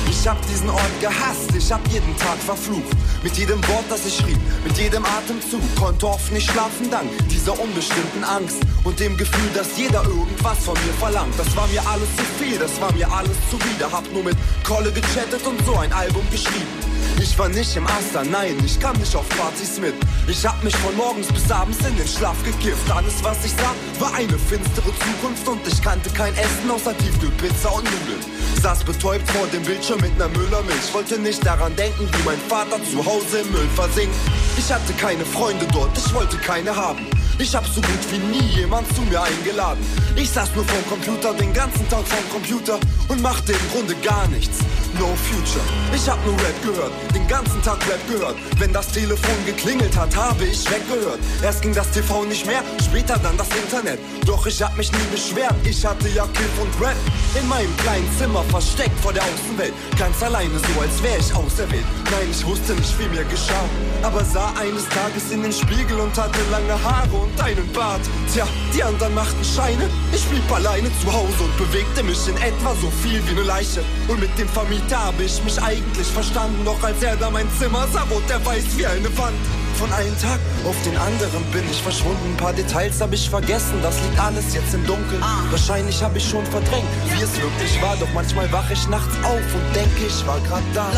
Ich 0.09 0.27
hab 0.27 0.41
diesen 0.47 0.69
Ort 0.69 0.99
gehasst, 1.01 1.53
ich 1.55 1.71
hab 1.71 1.85
jeden 1.87 2.15
Tag 2.17 2.37
verflucht. 2.37 2.95
Mit 3.23 3.37
jedem 3.37 3.65
Wort, 3.67 3.85
das 3.89 4.05
ich 4.05 4.15
schrieb, 4.15 4.37
mit 4.63 4.77
jedem 4.77 5.03
Atemzug, 5.05 5.61
konnte 5.75 6.07
oft 6.07 6.31
nicht 6.31 6.49
schlafen 6.49 6.89
dank 6.89 7.09
dieser 7.29 7.59
unbestimmten 7.59 8.23
Angst 8.23 8.57
und 8.83 8.99
dem 8.99 9.17
Gefühl, 9.17 9.49
dass 9.53 9.77
jeder 9.77 10.03
irgendwas 10.03 10.59
von 10.59 10.75
mir 10.75 10.93
verlangt. 10.99 11.37
Das 11.37 11.55
war 11.55 11.67
mir 11.67 11.85
alles 11.87 12.09
zu 12.15 12.23
viel, 12.43 12.57
das 12.57 12.79
war 12.79 12.91
mir 12.93 13.11
alles 13.11 13.37
zuwider. 13.49 13.91
Hab 13.91 14.11
nur 14.13 14.23
mit 14.23 14.37
Kolle 14.63 14.91
gechattet 14.91 15.45
und 15.45 15.63
so 15.65 15.75
ein 15.75 15.91
Album 15.91 16.23
geschrieben. 16.31 16.96
Ich 17.19 17.37
war 17.39 17.49
nicht 17.49 17.75
im 17.75 17.85
Aster, 17.87 18.23
nein, 18.23 18.55
ich 18.63 18.79
kam 18.79 18.95
nicht 18.97 19.15
auf 19.15 19.27
Partys 19.29 19.79
mit. 19.79 19.95
Ich 20.27 20.45
hab 20.45 20.63
mich 20.63 20.75
von 20.77 20.95
morgens 20.95 21.27
bis 21.27 21.49
abends 21.51 21.79
in 21.79 21.95
den 21.97 22.07
Schlaf 22.07 22.35
gekifft. 22.43 22.89
Alles, 22.91 23.23
was 23.23 23.43
ich 23.43 23.51
sah, 23.53 23.73
war 23.99 24.13
eine 24.13 24.37
finstere 24.37 24.85
Zukunft 24.85 25.47
und 25.47 25.59
ich 25.67 25.81
kannte 25.81 26.09
kein 26.11 26.33
Essen 26.35 26.69
außer 26.69 26.95
Tiefkühlpizza 26.97 27.69
und 27.69 27.85
Nudeln. 27.85 28.23
Saß 28.61 28.83
betäubt 28.83 29.29
vor 29.31 29.47
dem 29.47 29.63
Bildschirm 29.63 29.99
mit 30.01 30.17
ner 30.17 30.29
Müllermilch. 30.29 30.93
Wollte 30.93 31.19
nicht 31.19 31.45
daran 31.45 31.75
denken, 31.75 32.07
wie 32.11 32.23
mein 32.23 32.39
Vater 32.47 32.79
zu 32.83 33.03
Hause 33.03 33.39
im 33.39 33.51
Müll 33.51 33.69
versinkt. 33.75 34.15
Ich 34.57 34.71
hatte 34.71 34.93
keine 34.93 35.25
Freunde 35.25 35.65
dort, 35.73 35.97
ich 35.97 36.13
wollte 36.13 36.37
keine 36.37 36.75
haben. 36.75 37.05
Ich 37.39 37.55
hab 37.55 37.67
so 37.67 37.81
gut 37.81 38.11
wie 38.11 38.17
nie 38.17 38.47
jemand 38.55 38.87
zu 38.95 39.01
mir 39.03 39.21
eingeladen. 39.21 39.85
Ich 40.15 40.31
saß 40.31 40.55
nur 40.55 40.65
vorm 40.65 40.83
Computer, 40.89 41.35
den 41.35 41.53
ganzen 41.53 41.87
Tag 41.87 42.03
vorm 42.07 42.29
Computer 42.31 42.79
und 43.09 43.21
machte 43.21 43.51
im 43.51 43.71
Grunde 43.71 43.93
gar 44.03 44.27
nichts. 44.29 44.57
No 44.97 45.15
future. 45.15 45.63
Ich 45.93 46.09
hab 46.09 46.17
nur 46.25 46.33
Rap 46.33 46.61
gehört, 46.63 46.91
den 47.13 47.27
ganzen 47.27 47.61
Tag 47.61 47.77
Rap 47.87 47.99
gehört. 48.09 48.35
Wenn 48.57 48.73
das 48.73 48.87
Telefon 48.87 49.35
geklingelt 49.45 49.95
hat, 49.95 50.15
habe 50.15 50.45
ich 50.45 50.65
weggehört. 50.71 51.19
Erst 51.43 51.61
ging 51.61 51.75
das 51.75 51.91
TV 51.91 52.25
nicht 52.25 52.47
mehr, 52.47 52.63
später 52.83 53.19
dann 53.19 53.37
das 53.37 53.49
Internet. 53.49 53.99
Doch 54.25 54.47
ich 54.47 54.59
hab 54.63 54.75
mich 54.75 54.91
nie 54.91 55.07
beschwert, 55.11 55.53
ich 55.63 55.85
hatte 55.85 56.09
ja 56.09 56.25
Kiff 56.33 56.59
und 56.59 56.73
Rap. 56.81 56.95
In 57.39 57.47
meinem 57.47 57.75
kleinen 57.77 58.09
Zimmer 58.17 58.43
versteckt 58.45 58.99
vor 59.01 59.13
der 59.13 59.21
Außenwelt. 59.21 59.73
Ganz 59.99 60.23
alleine, 60.23 60.57
so 60.57 60.81
als 60.81 61.03
wär 61.03 61.19
ich 61.19 61.31
auserwählt. 61.35 61.85
Nein, 62.05 62.29
ich 62.31 62.43
wusste 62.43 62.73
nicht, 62.73 62.97
wie 62.97 63.09
mir 63.09 63.25
geschah. 63.25 63.65
Aber 64.01 64.25
sah 64.25 64.53
eines 64.59 64.89
Tages 64.89 65.29
in 65.31 65.43
den 65.43 65.53
Spiegel 65.53 65.99
und 65.99 66.17
hatte 66.17 66.39
lange 66.49 66.73
Haare 66.83 67.26
und 67.27 67.41
einen 67.41 67.67
Bart. 67.73 68.01
Tja, 68.31 68.47
die 68.73 68.83
anderen 68.83 69.13
machten 69.13 69.43
Scheine. 69.43 69.89
Ich 70.13 70.23
blieb 70.25 70.49
alleine 70.51 70.89
zu 71.01 71.11
Hause 71.11 71.43
und 71.43 71.57
bewegte 71.57 72.03
mich 72.03 72.27
in 72.27 72.37
etwa 72.37 72.73
so 72.81 72.89
viel 73.01 73.21
wie 73.27 73.31
eine 73.31 73.43
Leiche. 73.43 73.83
Und 74.07 74.19
mit 74.19 74.37
dem 74.37 74.47
Vermieter 74.49 75.05
habe 75.05 75.23
ich 75.23 75.43
mich 75.43 75.61
eigentlich 75.61 76.07
verstanden. 76.07 76.63
Doch 76.65 76.81
als 76.83 77.01
er 77.01 77.15
da 77.15 77.29
mein 77.29 77.47
Zimmer 77.59 77.87
sah, 77.91 78.09
wurde 78.09 78.33
er 78.33 78.45
weiß 78.45 78.65
wie 78.77 78.85
eine 78.85 79.15
Wand. 79.17 79.37
Von 79.75 79.91
einem 79.93 80.17
Tag 80.19 80.39
auf 80.65 80.75
den 80.83 80.97
anderen 80.97 81.43
bin 81.51 81.63
ich 81.69 81.81
verschwunden. 81.81 82.33
Ein 82.33 82.37
paar 82.37 82.53
Details 82.53 82.99
habe 82.99 83.13
ich 83.13 83.29
vergessen, 83.29 83.79
das 83.83 83.95
liegt 84.01 84.19
alles 84.19 84.53
jetzt 84.55 84.73
im 84.73 84.85
Dunkeln. 84.87 85.21
Wahrscheinlich 85.51 86.01
habe 86.01 86.17
ich 86.17 86.27
schon 86.27 86.45
verdrängt, 86.47 86.87
wie 87.05 87.21
es 87.21 87.39
wirklich 87.39 87.81
war. 87.81 87.95
Doch 87.97 88.11
manchmal 88.13 88.51
wache 88.51 88.73
ich 88.73 88.87
nachts 88.87 89.13
auf 89.23 89.53
und 89.53 89.75
denke, 89.75 90.07
ich 90.07 90.25
war 90.25 90.39
grad 90.41 90.63
da. 90.73 90.89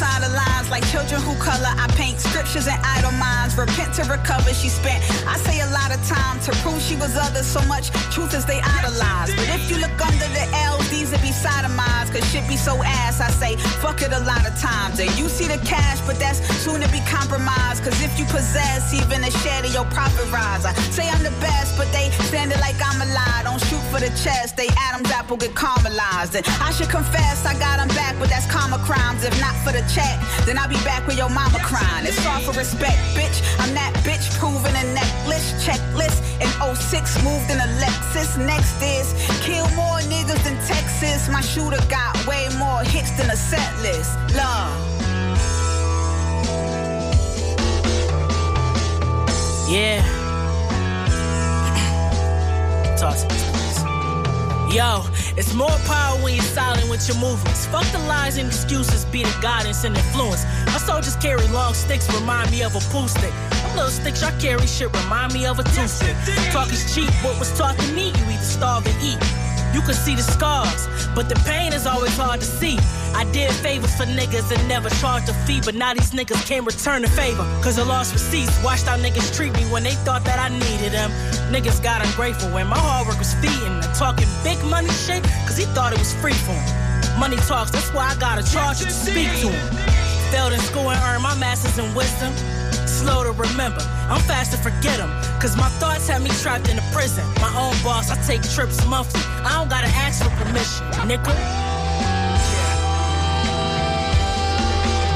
Outside 0.00 0.22
the 0.22 0.34
lines 0.34 0.70
like 0.70 0.80
children 0.88 1.20
who 1.20 1.36
color. 1.44 1.68
I 1.76 1.84
paint 1.92 2.18
scriptures 2.20 2.66
and 2.66 2.80
idle 2.82 3.12
minds. 3.20 3.52
Repent 3.58 3.92
to 4.00 4.02
recover. 4.08 4.48
She 4.54 4.70
spent, 4.70 5.04
I 5.28 5.36
say, 5.36 5.60
a 5.60 5.68
lot 5.76 5.92
of 5.92 6.00
time 6.08 6.40
to 6.40 6.52
prove 6.64 6.80
she 6.80 6.96
was 6.96 7.18
others 7.20 7.44
so 7.44 7.60
much. 7.68 7.90
Truth 8.08 8.32
is 8.32 8.46
they 8.46 8.60
idolize. 8.64 9.28
But 9.36 9.52
if 9.52 9.68
you 9.68 9.76
look 9.76 9.92
under 10.00 10.28
the 10.32 10.46
LDs, 10.72 11.12
it 11.12 11.20
be 11.20 11.36
sodomized. 11.36 12.16
Cause 12.16 12.24
shit 12.32 12.48
be 12.48 12.56
so 12.56 12.82
ass. 12.82 13.20
I 13.20 13.28
say, 13.28 13.56
fuck 13.84 14.00
it 14.00 14.12
a 14.12 14.20
lot 14.20 14.48
of 14.48 14.56
times. 14.56 15.00
And 15.00 15.10
you 15.20 15.28
see 15.28 15.44
the 15.44 15.60
cash, 15.68 16.00
but 16.06 16.18
that's 16.18 16.40
soon 16.64 16.80
to 16.80 16.88
be 16.88 17.04
compromised. 17.04 17.84
Cause 17.84 18.00
if 18.00 18.18
you 18.18 18.24
possess 18.24 18.94
even 18.96 19.22
a 19.22 19.30
share 19.44 19.60
of 19.60 19.74
your 19.74 19.84
profit 19.92 20.32
rise. 20.32 20.64
I 20.64 20.72
say 20.96 21.10
I'm 21.10 21.22
the 21.22 21.36
best, 21.44 21.76
but 21.76 21.92
they 21.92 22.08
stand 22.32 22.52
it 22.52 22.60
like 22.60 22.80
I'm 22.80 23.04
a 23.04 23.08
lie. 23.12 23.42
Don't 23.44 23.60
shoot 23.68 23.84
for 23.92 24.00
the 24.00 24.08
chest. 24.16 24.56
They 24.56 24.68
Adam's 24.88 25.10
apple 25.12 25.36
get 25.36 25.52
caramelized. 25.52 26.40
And 26.40 26.46
I 26.64 26.72
should 26.72 26.88
confess, 26.88 27.44
I 27.44 27.52
got 27.58 27.76
them 27.84 27.88
back, 27.88 28.16
but 28.18 28.30
that's 28.30 28.46
karma 28.46 28.78
crimes. 28.88 29.24
If 29.24 29.38
not 29.44 29.52
for 29.60 29.72
the 29.76 29.84
check, 29.94 30.18
then 30.46 30.58
I'll 30.58 30.68
be 30.68 30.80
back 30.84 31.06
with 31.06 31.18
your 31.18 31.30
mama 31.30 31.58
crying. 31.60 32.06
It's 32.06 32.24
all 32.26 32.40
for 32.40 32.52
respect, 32.58 32.98
bitch. 33.14 33.42
I'm 33.58 33.74
that 33.74 33.92
bitch 34.06 34.30
proving 34.38 34.74
a 34.74 34.84
necklace 34.94 35.52
checklist. 35.64 36.22
In 36.40 36.48
06, 36.74 37.24
moved 37.24 37.50
in 37.50 37.58
a 37.58 37.68
Lexus. 37.82 38.38
Next 38.38 38.80
is 38.82 39.12
kill 39.42 39.68
more 39.74 40.00
niggas 40.06 40.42
than 40.44 40.56
Texas. 40.66 41.28
My 41.28 41.40
shooter 41.40 41.82
got 41.88 42.14
way 42.26 42.48
more 42.58 42.82
hits 42.84 43.10
than 43.12 43.30
a 43.30 43.36
set 43.36 43.70
list. 43.82 44.16
Love. 44.34 44.90
Yeah. 49.68 50.02
Talk 52.96 53.16
to 53.16 53.24
me, 53.24 53.30
please. 53.30 53.49
Yo, 54.70 55.02
it's 55.36 55.52
more 55.52 55.76
power 55.84 56.16
when 56.22 56.32
you're 56.32 56.44
silent 56.44 56.88
with 56.88 57.06
your 57.08 57.18
movements. 57.18 57.66
Fuck 57.66 57.90
the 57.90 57.98
lies 57.98 58.38
and 58.38 58.46
excuses, 58.46 59.04
be 59.06 59.24
the 59.24 59.38
guidance 59.42 59.82
and 59.82 59.96
influence. 59.96 60.44
My 60.66 60.78
soldiers 60.78 61.16
carry 61.16 61.44
long 61.48 61.74
sticks, 61.74 62.08
remind 62.14 62.52
me 62.52 62.62
of 62.62 62.76
a 62.76 62.80
pool 62.92 63.08
stick. 63.08 63.32
Them 63.50 63.74
little 63.74 63.90
sticks 63.90 64.22
I 64.22 64.30
carry 64.38 64.64
shit 64.68 64.96
remind 64.96 65.34
me 65.34 65.44
of 65.46 65.58
a 65.58 65.64
toothpick. 65.64 66.14
Talk 66.52 66.72
is 66.72 66.94
cheap, 66.94 67.10
what 67.24 67.36
was 67.40 67.50
taught 67.58 67.76
to 67.80 67.92
me, 67.94 68.10
you 68.10 68.24
either 68.30 68.44
starve 68.44 68.86
or 68.86 68.94
eat. 69.02 69.49
You 69.72 69.80
can 69.82 69.94
see 69.94 70.14
the 70.16 70.22
scars, 70.22 70.88
but 71.14 71.28
the 71.28 71.36
pain 71.46 71.72
is 71.72 71.86
always 71.86 72.16
hard 72.16 72.40
to 72.40 72.46
see. 72.46 72.76
I 73.14 73.24
did 73.32 73.50
favors 73.52 73.94
for 73.94 74.04
niggas 74.04 74.50
and 74.50 74.68
never 74.68 74.90
charged 74.90 75.28
a 75.28 75.34
fee, 75.46 75.60
but 75.64 75.74
now 75.74 75.94
these 75.94 76.10
niggas 76.10 76.44
can't 76.46 76.66
return 76.66 77.02
the 77.02 77.08
favor. 77.08 77.44
Cause 77.62 77.78
I 77.78 77.84
lost 77.84 78.12
receipts. 78.12 78.52
Watched 78.64 78.86
how 78.86 78.96
niggas 78.96 79.34
treat 79.34 79.52
me 79.54 79.62
when 79.70 79.82
they 79.82 79.94
thought 80.06 80.24
that 80.24 80.38
I 80.38 80.48
needed 80.48 80.92
them. 80.92 81.10
Niggas 81.52 81.82
got 81.82 82.04
ungrateful 82.04 82.50
when 82.50 82.66
my 82.66 82.78
hard 82.78 83.06
work 83.06 83.18
was 83.18 83.34
feeding 83.34 83.78
and 83.82 83.94
talking 83.94 84.26
big 84.42 84.58
money 84.64 84.90
shit, 84.90 85.22
cause 85.46 85.56
he 85.56 85.64
thought 85.66 85.92
it 85.92 85.98
was 85.98 86.14
free 86.14 86.34
for 86.46 86.52
him. 86.52 87.18
Money 87.18 87.36
talks, 87.48 87.70
that's 87.70 87.92
why 87.92 88.10
I 88.10 88.16
gotta 88.18 88.42
charge 88.42 88.80
it 88.80 88.86
to 88.86 88.90
speak 88.90 89.28
to 89.42 89.48
him. 89.50 89.76
Failed 90.30 90.52
in 90.52 90.60
school 90.60 90.90
and 90.90 91.00
earned 91.04 91.22
my 91.22 91.34
masters 91.38 91.78
in 91.78 91.94
wisdom. 91.94 92.32
Slow 93.00 93.24
to 93.24 93.32
remember, 93.32 93.80
I'm 94.12 94.20
fast 94.28 94.52
to 94.52 94.58
forget 94.58 94.98
them. 94.98 95.08
Cause 95.40 95.56
my 95.56 95.70
thoughts 95.80 96.06
have 96.08 96.20
me 96.22 96.28
trapped 96.44 96.68
in 96.68 96.76
a 96.76 96.84
prison. 96.92 97.24
My 97.40 97.48
own 97.56 97.72
boss, 97.82 98.10
I 98.10 98.16
take 98.28 98.44
trips 98.44 98.84
monthly. 98.84 99.24
I 99.40 99.56
don't 99.56 99.70
gotta 99.72 99.88
ask 100.04 100.20
for 100.20 100.28
permission, 100.36 100.84
nigga. 101.08 101.32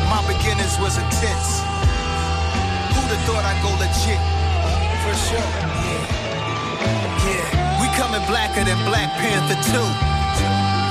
My 0.08 0.24
beginnings 0.24 0.80
was 0.80 0.96
intense. 0.96 1.60
Who'd 2.96 3.12
have 3.12 3.24
thought 3.28 3.44
I'd 3.44 3.60
go 3.60 3.68
legit? 3.76 4.22
For 5.04 5.14
sure. 5.28 5.48
Yeah. 5.84 6.24
Yeah. 7.28 7.80
We 7.84 7.86
coming 8.00 8.24
blacker 8.24 8.64
than 8.64 8.80
Black 8.88 9.12
Panther 9.20 9.60
2. 10.08 10.13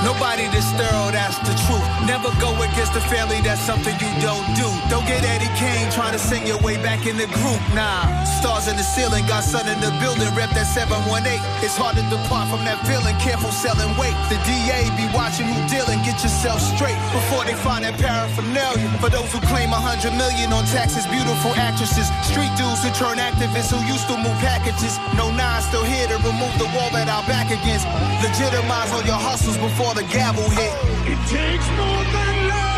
Nobody 0.04 0.44
this 0.52 0.68
thorough, 0.76 1.08
that's 1.08 1.40
the 1.48 1.56
truth. 1.64 1.80
Never 2.04 2.28
go 2.36 2.52
against 2.60 2.92
the 2.92 3.00
family, 3.08 3.40
that's 3.40 3.64
something 3.64 3.96
you 3.96 4.12
don't 4.20 4.44
do. 4.52 4.68
Don't 4.92 5.08
get 5.08 5.24
Eddie 5.24 5.48
Kane 5.56 5.88
trying 5.90 6.12
to 6.12 6.20
sing 6.20 6.46
your 6.46 6.60
way 6.60 6.76
back 6.76 7.08
in 7.08 7.16
the 7.16 7.24
group. 7.40 7.60
Nah, 7.72 8.04
stars 8.28 8.68
in 8.68 8.76
the 8.76 8.84
ceiling, 8.84 9.24
got 9.24 9.42
sun 9.42 9.64
in 9.64 9.80
the 9.80 9.88
building, 10.04 10.28
rep 10.36 10.52
that 10.52 10.68
718. 10.68 11.40
It's 11.64 11.72
hard 11.72 11.96
to 11.96 12.04
depart 12.12 12.52
from 12.52 12.68
that 12.68 12.84
feeling, 12.84 13.16
careful 13.16 13.48
selling 13.48 13.96
weight. 13.96 14.12
The 14.28 14.36
DA 14.44 14.92
be 14.92 15.08
watching 15.16 15.48
who 15.48 15.56
dealing, 15.72 16.03
get 16.14 16.22
yourself 16.22 16.60
straight 16.60 16.98
before 17.10 17.44
they 17.44 17.54
find 17.54 17.84
that 17.84 17.98
paraphernalia. 17.98 18.86
For 19.02 19.10
those 19.10 19.30
who 19.32 19.40
claim 19.50 19.70
a 19.74 19.80
hundred 19.80 20.14
million 20.14 20.52
on 20.52 20.64
taxes, 20.70 21.06
beautiful 21.10 21.50
actresses, 21.58 22.06
street 22.22 22.52
dudes 22.54 22.82
who 22.86 22.90
turn 22.94 23.18
activists 23.18 23.74
who 23.74 23.80
used 23.90 24.06
to 24.06 24.16
move 24.16 24.38
packages. 24.38 24.98
No 25.18 25.30
nine 25.34 25.62
still 25.62 25.84
here 25.84 26.06
to 26.06 26.16
remove 26.22 26.54
the 26.58 26.70
wall 26.70 26.90
that 26.94 27.10
our 27.10 27.24
back 27.26 27.50
against. 27.50 27.86
Legitimize 28.22 28.92
all 28.94 29.02
your 29.02 29.18
hustles 29.18 29.58
before 29.58 29.94
the 29.94 30.06
gavel 30.06 30.46
hit. 30.54 30.72
It 31.10 31.18
takes 31.26 31.66
more 31.74 32.04
than 32.14 32.48
love. 32.48 32.73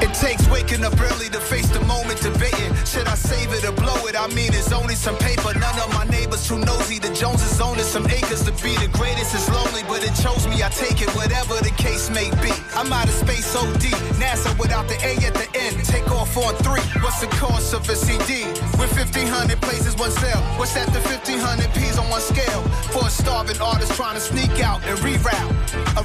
It 0.00 0.12
takes 0.14 0.46
waking 0.48 0.84
up 0.84 0.98
early 1.00 1.28
to 1.30 1.40
face 1.40 1.68
the 1.68 1.80
moment 1.80 2.20
debating. 2.20 2.74
Should 2.84 3.08
I 3.08 3.14
save 3.14 3.52
it 3.52 3.64
or 3.64 3.72
blow 3.72 4.06
it? 4.06 4.14
I 4.18 4.26
mean, 4.28 4.52
it's 4.52 4.72
only 4.72 4.94
some 4.94 5.16
paper. 5.16 5.52
None 5.58 5.78
of 5.80 5.92
my 5.94 6.04
neighbors 6.04 6.46
too 6.46 6.58
nosy. 6.58 6.98
The 6.98 7.12
Joneses 7.14 7.60
own 7.60 7.78
it. 7.78 7.84
Some 7.84 8.06
acres 8.06 8.44
to 8.44 8.52
be 8.62 8.76
the 8.76 8.88
greatest 8.92 9.34
is 9.34 9.48
lonely, 9.50 9.82
but 9.88 10.04
it 10.04 10.14
chose 10.22 10.46
me. 10.46 10.62
I 10.62 10.68
take 10.68 11.00
it, 11.00 11.10
whatever 11.14 11.54
the 11.62 11.72
case 11.76 12.10
may 12.10 12.30
be. 12.42 12.52
I'm 12.74 12.92
out 12.92 13.08
of 13.08 13.14
space 13.14 13.46
deep. 13.80 13.96
NASA 14.20 14.52
without 14.58 14.88
the 14.88 14.96
A 15.04 15.16
at 15.26 15.34
the 15.34 15.48
end. 15.58 15.84
Take 15.84 16.10
off 16.10 16.36
on 16.36 16.54
three. 16.56 16.84
What's 17.02 17.20
the 17.20 17.28
cost 17.38 17.74
of 17.74 17.88
a 17.88 17.96
CD? 17.96 18.44
With 18.78 18.92
1,500 18.92 19.60
places, 19.60 19.96
one 19.96 20.10
sale. 20.10 20.40
What's 20.58 20.74
that? 20.74 20.86
The 20.92 21.00
1,500 21.00 21.72
P's 21.74 21.98
on 21.98 22.08
one 22.10 22.20
scale. 22.20 22.62
For 22.92 23.06
a 23.06 23.10
starving 23.10 23.60
artist 23.60 23.92
trying 23.94 24.14
to 24.14 24.20
sneak 24.20 24.60
out 24.60 24.84
and 24.84 24.98
reroute. 24.98 25.56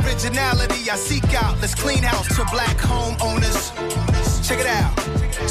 Originality 0.06 0.90
I 0.90 0.96
seek 0.96 1.34
out. 1.34 1.60
Let's 1.62 1.76
clean 1.76 2.04
house 2.04 2.28
to 2.36 2.46
black 2.52 2.78
homeowners. 2.78 3.91
Check 4.52 4.60
it 4.60 4.68
out. 4.68 4.92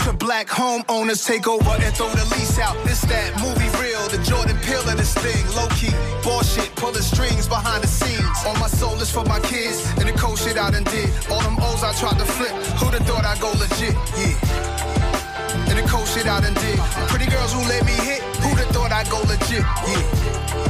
To 0.05 0.13
black 0.13 0.47
homeowners 0.47 1.27
take 1.27 1.49
over 1.49 1.71
and 1.71 1.95
throw 1.97 2.11
the 2.11 2.25
lease 2.37 2.59
out. 2.59 2.77
This 2.85 3.01
that 3.09 3.33
movie 3.41 3.73
real, 3.81 4.05
the 4.13 4.21
Jordan 4.29 4.59
Peele 4.61 4.87
in 4.91 4.99
this 4.99 5.15
thing. 5.15 5.41
Low 5.57 5.69
key, 5.73 5.89
bullshit, 6.23 6.69
pulling 6.77 7.01
strings 7.01 7.49
behind 7.49 7.83
the 7.83 7.89
scenes. 7.89 8.29
All 8.45 8.53
my 8.57 8.69
soul 8.69 9.01
is 9.01 9.11
for 9.11 9.25
my 9.25 9.41
kids 9.41 9.89
and 9.97 10.07
the 10.07 10.13
cold 10.13 10.39
shit 10.39 10.59
I 10.59 10.71
done 10.71 10.85
did. 10.85 11.09
All 11.33 11.41
them 11.41 11.57
O's 11.61 11.83
I 11.83 11.95
tried 11.95 12.19
to 12.19 12.27
flip. 12.27 12.53
Who'da 12.77 13.01
thought 13.09 13.25
I'd 13.25 13.41
go 13.41 13.49
legit? 13.57 13.97
Yeah. 14.21 15.73
And 15.73 15.79
the 15.81 15.89
cold 15.89 16.07
shit 16.07 16.27
I 16.27 16.39
done 16.45 16.53
did. 16.61 16.77
Pretty 17.09 17.25
girls 17.33 17.55
who 17.55 17.65
let 17.73 17.87
me 17.87 17.97
hit. 18.05 18.21
Who'da 18.45 18.69
thought 18.77 18.93
I'd 18.93 19.09
go 19.09 19.25
legit? 19.25 19.65
Yeah. 19.65 20.70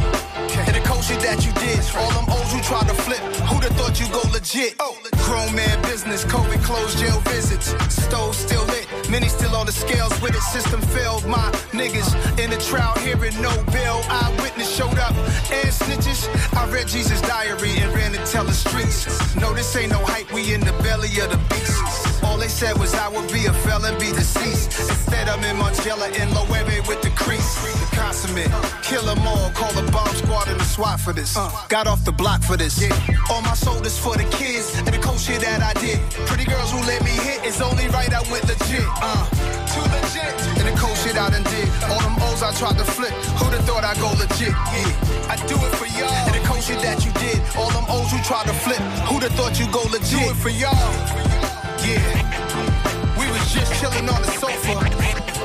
Cold 1.01 1.23
that 1.23 1.47
you 1.47 1.53
did. 1.53 1.81
All 1.97 2.13
them 2.13 2.27
O's 2.29 2.53
you 2.53 2.61
tried 2.61 2.87
to 2.89 2.95
flip. 2.95 3.21
Who'da 3.49 3.73
thought 3.73 3.99
you 3.99 4.07
go 4.13 4.21
legit? 4.33 4.77
Oh, 4.81 4.99
grown 5.25 5.55
man 5.55 5.81
business. 5.83 6.27
COVID 6.27 6.63
closed 6.63 6.99
jail 6.99 7.21
visits. 7.21 7.73
Stove 7.89 8.35
still 8.35 8.65
lit. 8.67 8.87
Many 9.09 9.29
still 9.29 9.57
on 9.57 9.65
the 9.65 9.73
scales 9.73 10.13
with 10.21 10.35
it. 10.35 10.43
System 10.43 10.81
failed. 10.93 11.25
My 11.27 11.51
niggas 11.73 12.13
in 12.39 12.51
the 12.51 12.59
trial 12.59 12.95
hearing 12.99 13.33
no 13.41 13.51
bail. 13.73 14.03
Eyewitness 14.11 14.69
showed 14.69 14.99
up 14.99 15.15
and 15.51 15.73
snitches. 15.73 16.29
I 16.55 16.71
read 16.71 16.87
Jesus' 16.87 17.23
diary 17.23 17.79
and 17.79 17.95
ran 17.95 18.13
to 18.13 18.19
tell 18.27 18.45
the 18.45 18.53
streets. 18.53 19.35
No, 19.37 19.55
this 19.55 19.75
ain't 19.77 19.93
no 19.93 20.05
hype. 20.05 20.31
We 20.35 20.53
in 20.53 20.61
the 20.61 20.73
belly 20.85 21.09
of 21.21 21.31
the 21.31 21.41
beast. 21.49 21.90
All 22.23 22.37
they 22.39 22.49
said 22.49 22.79
was 22.79 22.95
I 22.95 23.09
would 23.09 23.31
be 23.33 23.47
a 23.47 23.53
felon, 23.65 23.99
be 23.99 24.13
deceased. 24.13 24.79
Instead, 24.79 25.29
I'm 25.29 25.43
in 25.45 25.57
Margiela 25.57 26.09
in 26.21 26.29
Loewe 26.35 26.87
with 26.87 27.01
the 27.03 27.11
crease. 27.11 27.55
The 27.81 27.97
consummate. 27.97 28.51
Kill 28.83 29.09
'em 29.09 29.27
all. 29.27 29.51
Call 29.51 29.73
the 29.73 29.91
bomb 29.91 30.15
squad 30.17 30.49
and 30.49 30.61
the 30.61 30.65
SWAT 30.65 31.01
for 31.01 31.13
this. 31.13 31.37
Got 31.69 31.87
off 31.87 32.05
the 32.05 32.13
block 32.13 32.43
for 32.43 32.57
this. 32.57 32.81
Yeah. 32.81 32.95
All 33.31 33.43
my 33.43 33.55
shoulders 33.55 33.99
for 33.99 34.17
the 34.17 34.25
kids 34.25 34.77
and 34.79 34.87
the 34.87 34.99
cold 34.99 35.21
shit 35.21 35.41
that 35.41 35.63
I 35.63 35.73
did. 35.81 35.99
Pretty 36.27 36.45
girls 36.45 36.71
who 36.73 36.81
let 36.87 37.03
me 37.05 37.11
hit. 37.11 37.41
It's 37.45 37.61
only 37.61 37.87
right 37.89 38.13
I 38.13 38.23
went 38.31 38.45
legit. 38.47 38.87
Uh, 39.03 39.25
too 39.73 39.85
legit. 39.95 40.33
And 40.59 40.67
the 40.69 40.77
cold 40.81 40.97
shit 40.99 41.17
I 41.17 41.31
done 41.31 41.45
did. 41.45 41.69
All 41.91 42.01
them 42.01 42.17
O's 42.23 42.43
I 42.43 42.53
tried 42.53 42.79
to 42.79 42.85
flip. 42.85 43.13
Who'da 43.39 43.59
thought 43.63 43.85
I'd 43.85 43.99
go 43.99 44.11
legit? 44.23 44.55
Yeah. 44.75 45.33
I 45.33 45.37
do 45.47 45.57
it 45.57 45.73
for 45.81 45.87
y'all. 45.99 46.11
And 46.29 46.35
the 46.35 46.47
cold 46.47 46.63
shit 46.63 46.81
that 46.83 47.05
you 47.05 47.13
did. 47.13 47.39
All 47.57 47.71
them 47.71 47.85
O's 47.89 48.13
you 48.13 48.21
tried 48.25 48.47
to 48.47 48.55
flip. 48.55 48.81
Who'da 49.09 49.31
thought 49.37 49.59
you'd 49.59 49.73
go 49.73 49.83
legit? 49.91 50.19
Do 50.21 50.31
it 50.31 50.37
for 50.37 50.51
y'all. 50.51 51.60
Yeah, 51.83 53.17
we 53.19 53.27
was 53.31 53.53
just 53.53 53.73
chilling 53.81 54.09
on 54.09 54.21
the 54.23 54.31
sofa. 54.43 54.75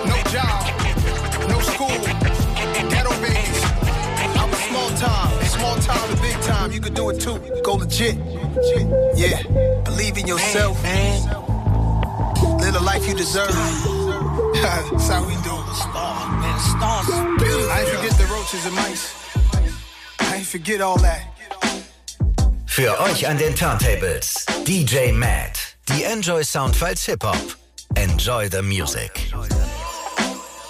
No 0.05 0.17
job, 0.29 0.61
no 1.49 1.59
school, 1.59 1.97
ghetto 2.89 3.11
babies. 3.21 3.63
I'm 4.39 4.51
a 4.51 4.55
small 4.67 4.89
time, 4.97 5.45
small 5.45 5.75
time 5.77 6.15
to 6.15 6.21
big 6.21 6.39
time. 6.41 6.71
You 6.71 6.81
could 6.81 6.93
do 6.93 7.09
it 7.09 7.19
too. 7.21 7.39
Go 7.63 7.75
legit. 7.75 8.17
Yeah, 9.15 9.41
believe 9.83 10.17
in 10.17 10.27
yourself. 10.27 10.81
Live 10.83 12.73
the 12.73 12.81
life 12.81 13.07
you 13.07 13.15
deserve. 13.15 13.49
That's 14.61 15.07
how 15.07 15.25
we 15.25 15.36
do 15.43 15.55
it. 15.55 15.65
I 17.71 17.81
ain't 17.81 17.89
forget 17.89 18.17
the 18.17 18.25
roaches 18.31 18.65
and 18.65 18.75
mice. 18.75 19.13
I 20.19 20.36
ain't 20.38 20.45
forget 20.45 20.81
all 20.81 20.97
that. 20.97 21.21
Für 22.65 22.99
euch 22.99 23.25
an 23.25 23.38
den 23.38 23.55
Turntables 23.55 24.45
DJ 24.65 25.13
Matt. 25.13 25.64
Die 25.89 26.03
Enjoy 26.03 26.43
Soundfiles 26.43 27.05
Hip 27.05 27.23
Hop. 27.23 27.38
Enjoy 27.93 28.49
the 28.51 28.61
music. 28.63 29.11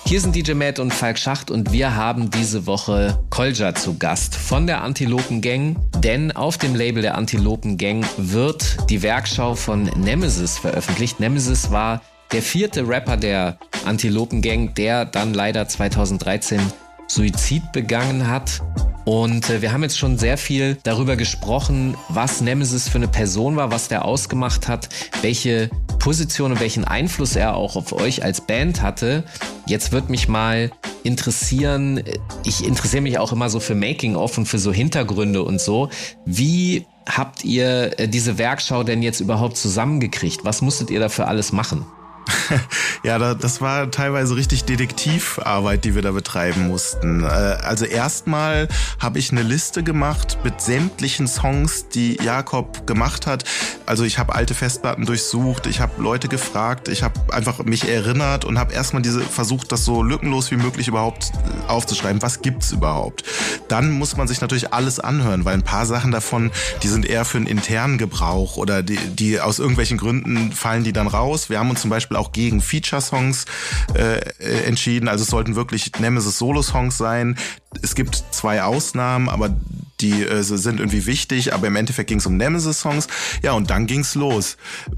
Hier 0.06 0.20
sind 0.20 0.36
DJ 0.36 0.54
Matt 0.54 0.78
und 0.78 0.94
Falk 0.94 1.18
Schacht 1.18 1.50
und 1.50 1.72
wir 1.72 1.96
haben 1.96 2.30
diese 2.30 2.66
Woche 2.68 3.18
Kolja 3.30 3.74
zu 3.74 3.98
Gast 3.98 4.36
von 4.36 4.68
der 4.68 4.82
Antilopen 4.82 5.42
Gang, 5.42 5.78
denn 6.02 6.34
auf 6.34 6.58
dem 6.58 6.76
Label 6.76 7.02
der 7.02 7.16
Antilopen 7.16 7.78
Gang 7.78 8.06
wird 8.18 8.90
die 8.90 9.02
Werkschau 9.02 9.56
von 9.56 9.84
Nemesis 9.84 10.58
veröffentlicht. 10.58 11.22
Nemesis 11.22 11.72
war 11.72 12.02
der 12.34 12.42
vierte 12.42 12.86
Rapper 12.86 13.16
der 13.16 13.58
Antilopen 13.86 14.42
Gang, 14.42 14.76
der 14.76 15.06
dann 15.06 15.34
leider 15.34 15.66
2013 15.68 16.60
Suizid 17.08 17.72
begangen 17.72 18.28
hat. 18.28 18.62
Und 19.06 19.50
äh, 19.50 19.62
wir 19.62 19.72
haben 19.72 19.84
jetzt 19.84 19.98
schon 19.98 20.18
sehr 20.18 20.38
viel 20.38 20.78
darüber 20.84 21.16
gesprochen, 21.16 21.96
was 22.10 22.42
Nemesis 22.42 22.90
für 22.90 22.98
eine 22.98 23.08
Person 23.08 23.56
war, 23.56 23.72
was 23.72 23.88
der 23.88 24.04
ausgemacht 24.04 24.68
hat, 24.68 24.90
welche 25.22 25.70
Position 26.00 26.52
und 26.52 26.60
welchen 26.60 26.86
Einfluss 26.86 27.36
er 27.36 27.56
auch 27.56 27.76
auf 27.76 27.94
euch 27.94 28.24
als 28.24 28.42
Band 28.42 28.82
hatte. 28.82 29.24
Jetzt 29.68 29.92
wird 29.92 30.10
mich 30.10 30.28
mal 30.28 30.72
interessieren, 31.04 32.04
ich 32.44 32.66
interessiere 32.66 33.02
mich 33.02 33.20
auch 33.20 33.32
immer 33.32 33.50
so 33.50 33.60
für 33.60 33.76
Making-of 33.76 34.38
und 34.38 34.48
für 34.48 34.60
so 34.60 34.74
Hintergründe 34.74 35.44
und 35.44 35.62
so. 35.62 35.90
Wie 36.26 36.86
habt 37.08 37.44
ihr 37.44 38.00
äh, 38.00 38.08
diese 38.08 38.40
Werkschau 38.40 38.84
denn 38.84 39.04
jetzt 39.04 39.20
überhaupt 39.20 39.58
zusammengekriegt? 39.58 40.44
Was 40.44 40.62
musstet 40.62 40.90
ihr 40.90 41.00
dafür 41.00 41.28
alles 41.28 41.52
machen? 41.52 41.86
ja, 43.04 43.18
da, 43.18 43.34
das 43.34 43.62
war 43.62 43.92
teilweise 43.92 44.36
richtig 44.36 44.66
Detektivarbeit, 44.66 45.84
die 45.84 45.96
wir 45.96 46.02
da 46.02 46.12
betreiben 46.12 46.68
mussten. 46.68 47.24
Äh, 47.24 47.28
also 47.28 47.86
erstmal 47.86 48.68
habe 49.00 49.20
ich 49.20 49.32
eine 49.32 49.44
Liste 49.44 49.84
gemacht 49.84 50.40
mit 50.44 50.62
sämtlichen 50.62 51.28
Songs, 51.28 51.90
die 51.90 52.18
Jakob 52.24 52.88
gemacht 52.88 53.28
hat. 53.28 53.44
Also 53.86 54.04
ich 54.04 54.18
habe 54.18 54.34
alte 54.34 54.54
Festplatten 54.54 55.06
durchsucht, 55.06 55.68
ich 55.68 55.80
habe 55.80 56.02
Leute 56.02 56.28
gefragt, 56.28 56.88
ich 56.88 57.04
habe 57.04 57.34
einfach 57.34 57.64
mich 57.64 57.88
erinnert 57.88 58.46
und 58.46 58.58
habe 58.58 58.74
erstmal 58.74 59.02
diese 59.02 59.22
versucht, 59.22 59.72
das 59.72 59.86
so 59.86 60.02
lückenlos 60.02 60.52
wie 60.52 60.58
möglich 60.58 60.88
überhaupt 60.88 61.32
aufzuschreiben. 61.68 62.22
Was 62.22 62.42
gibt's 62.42 62.72
überhaupt? 62.72 63.24
Dann 63.68 63.92
muss 63.92 64.18
man 64.18 64.28
sich 64.28 64.42
natürlich 64.42 64.74
alles 64.74 65.00
anhören, 65.00 65.46
weil 65.46 65.54
ein 65.54 65.64
paar 65.64 65.86
Sachen 65.86 66.12
davon, 66.12 66.52
die 66.84 66.88
sind 66.88 67.06
eher 67.06 67.26
für 67.26 67.38
einen 67.38 67.48
internen 67.48 67.98
Gebrauch 67.98 68.58
oder 68.58 68.82
die, 68.84 68.98
die 68.98 69.40
aus 69.40 69.60
irgendwelchen 69.60 69.98
Gründen 69.98 70.52
fallen 70.52 70.84
die 70.84 70.94
dann 70.94 71.08
raus. 71.08 71.50
Wir 71.50 71.60
haben 71.60 71.70
uns 71.70 71.82
zum 71.82 71.90
Beispiel 71.90 72.15
auch 72.16 72.32
gegen 72.32 72.62
Feature-Songs 72.62 73.46
äh, 73.94 74.20
entschieden. 74.66 75.08
Also 75.08 75.24
es 75.24 75.30
sollten 75.30 75.56
wirklich 75.56 75.92
Nemesis 76.00 76.38
Solo-Songs 76.38 76.98
sein. 76.98 77.38
Es 77.82 77.96
gibt 77.96 78.24
zwei 78.32 78.64
Ausnahmen, 78.64 79.30
aber 79.30 79.56
die 80.02 80.24
äh, 80.24 80.44
sind 80.44 80.80
irgendwie 80.80 81.06
wichtig, 81.06 81.54
aber 81.54 81.68
im 81.68 81.76
Endeffekt 81.76 82.10
ging 82.10 82.18
es 82.18 82.26
um 82.26 82.36
Nemesis-Songs. 82.36 83.08
Ja, 83.42 83.54
und 83.54 83.70
dann 83.70 83.88
ging's 83.88 84.16
los. 84.16 84.58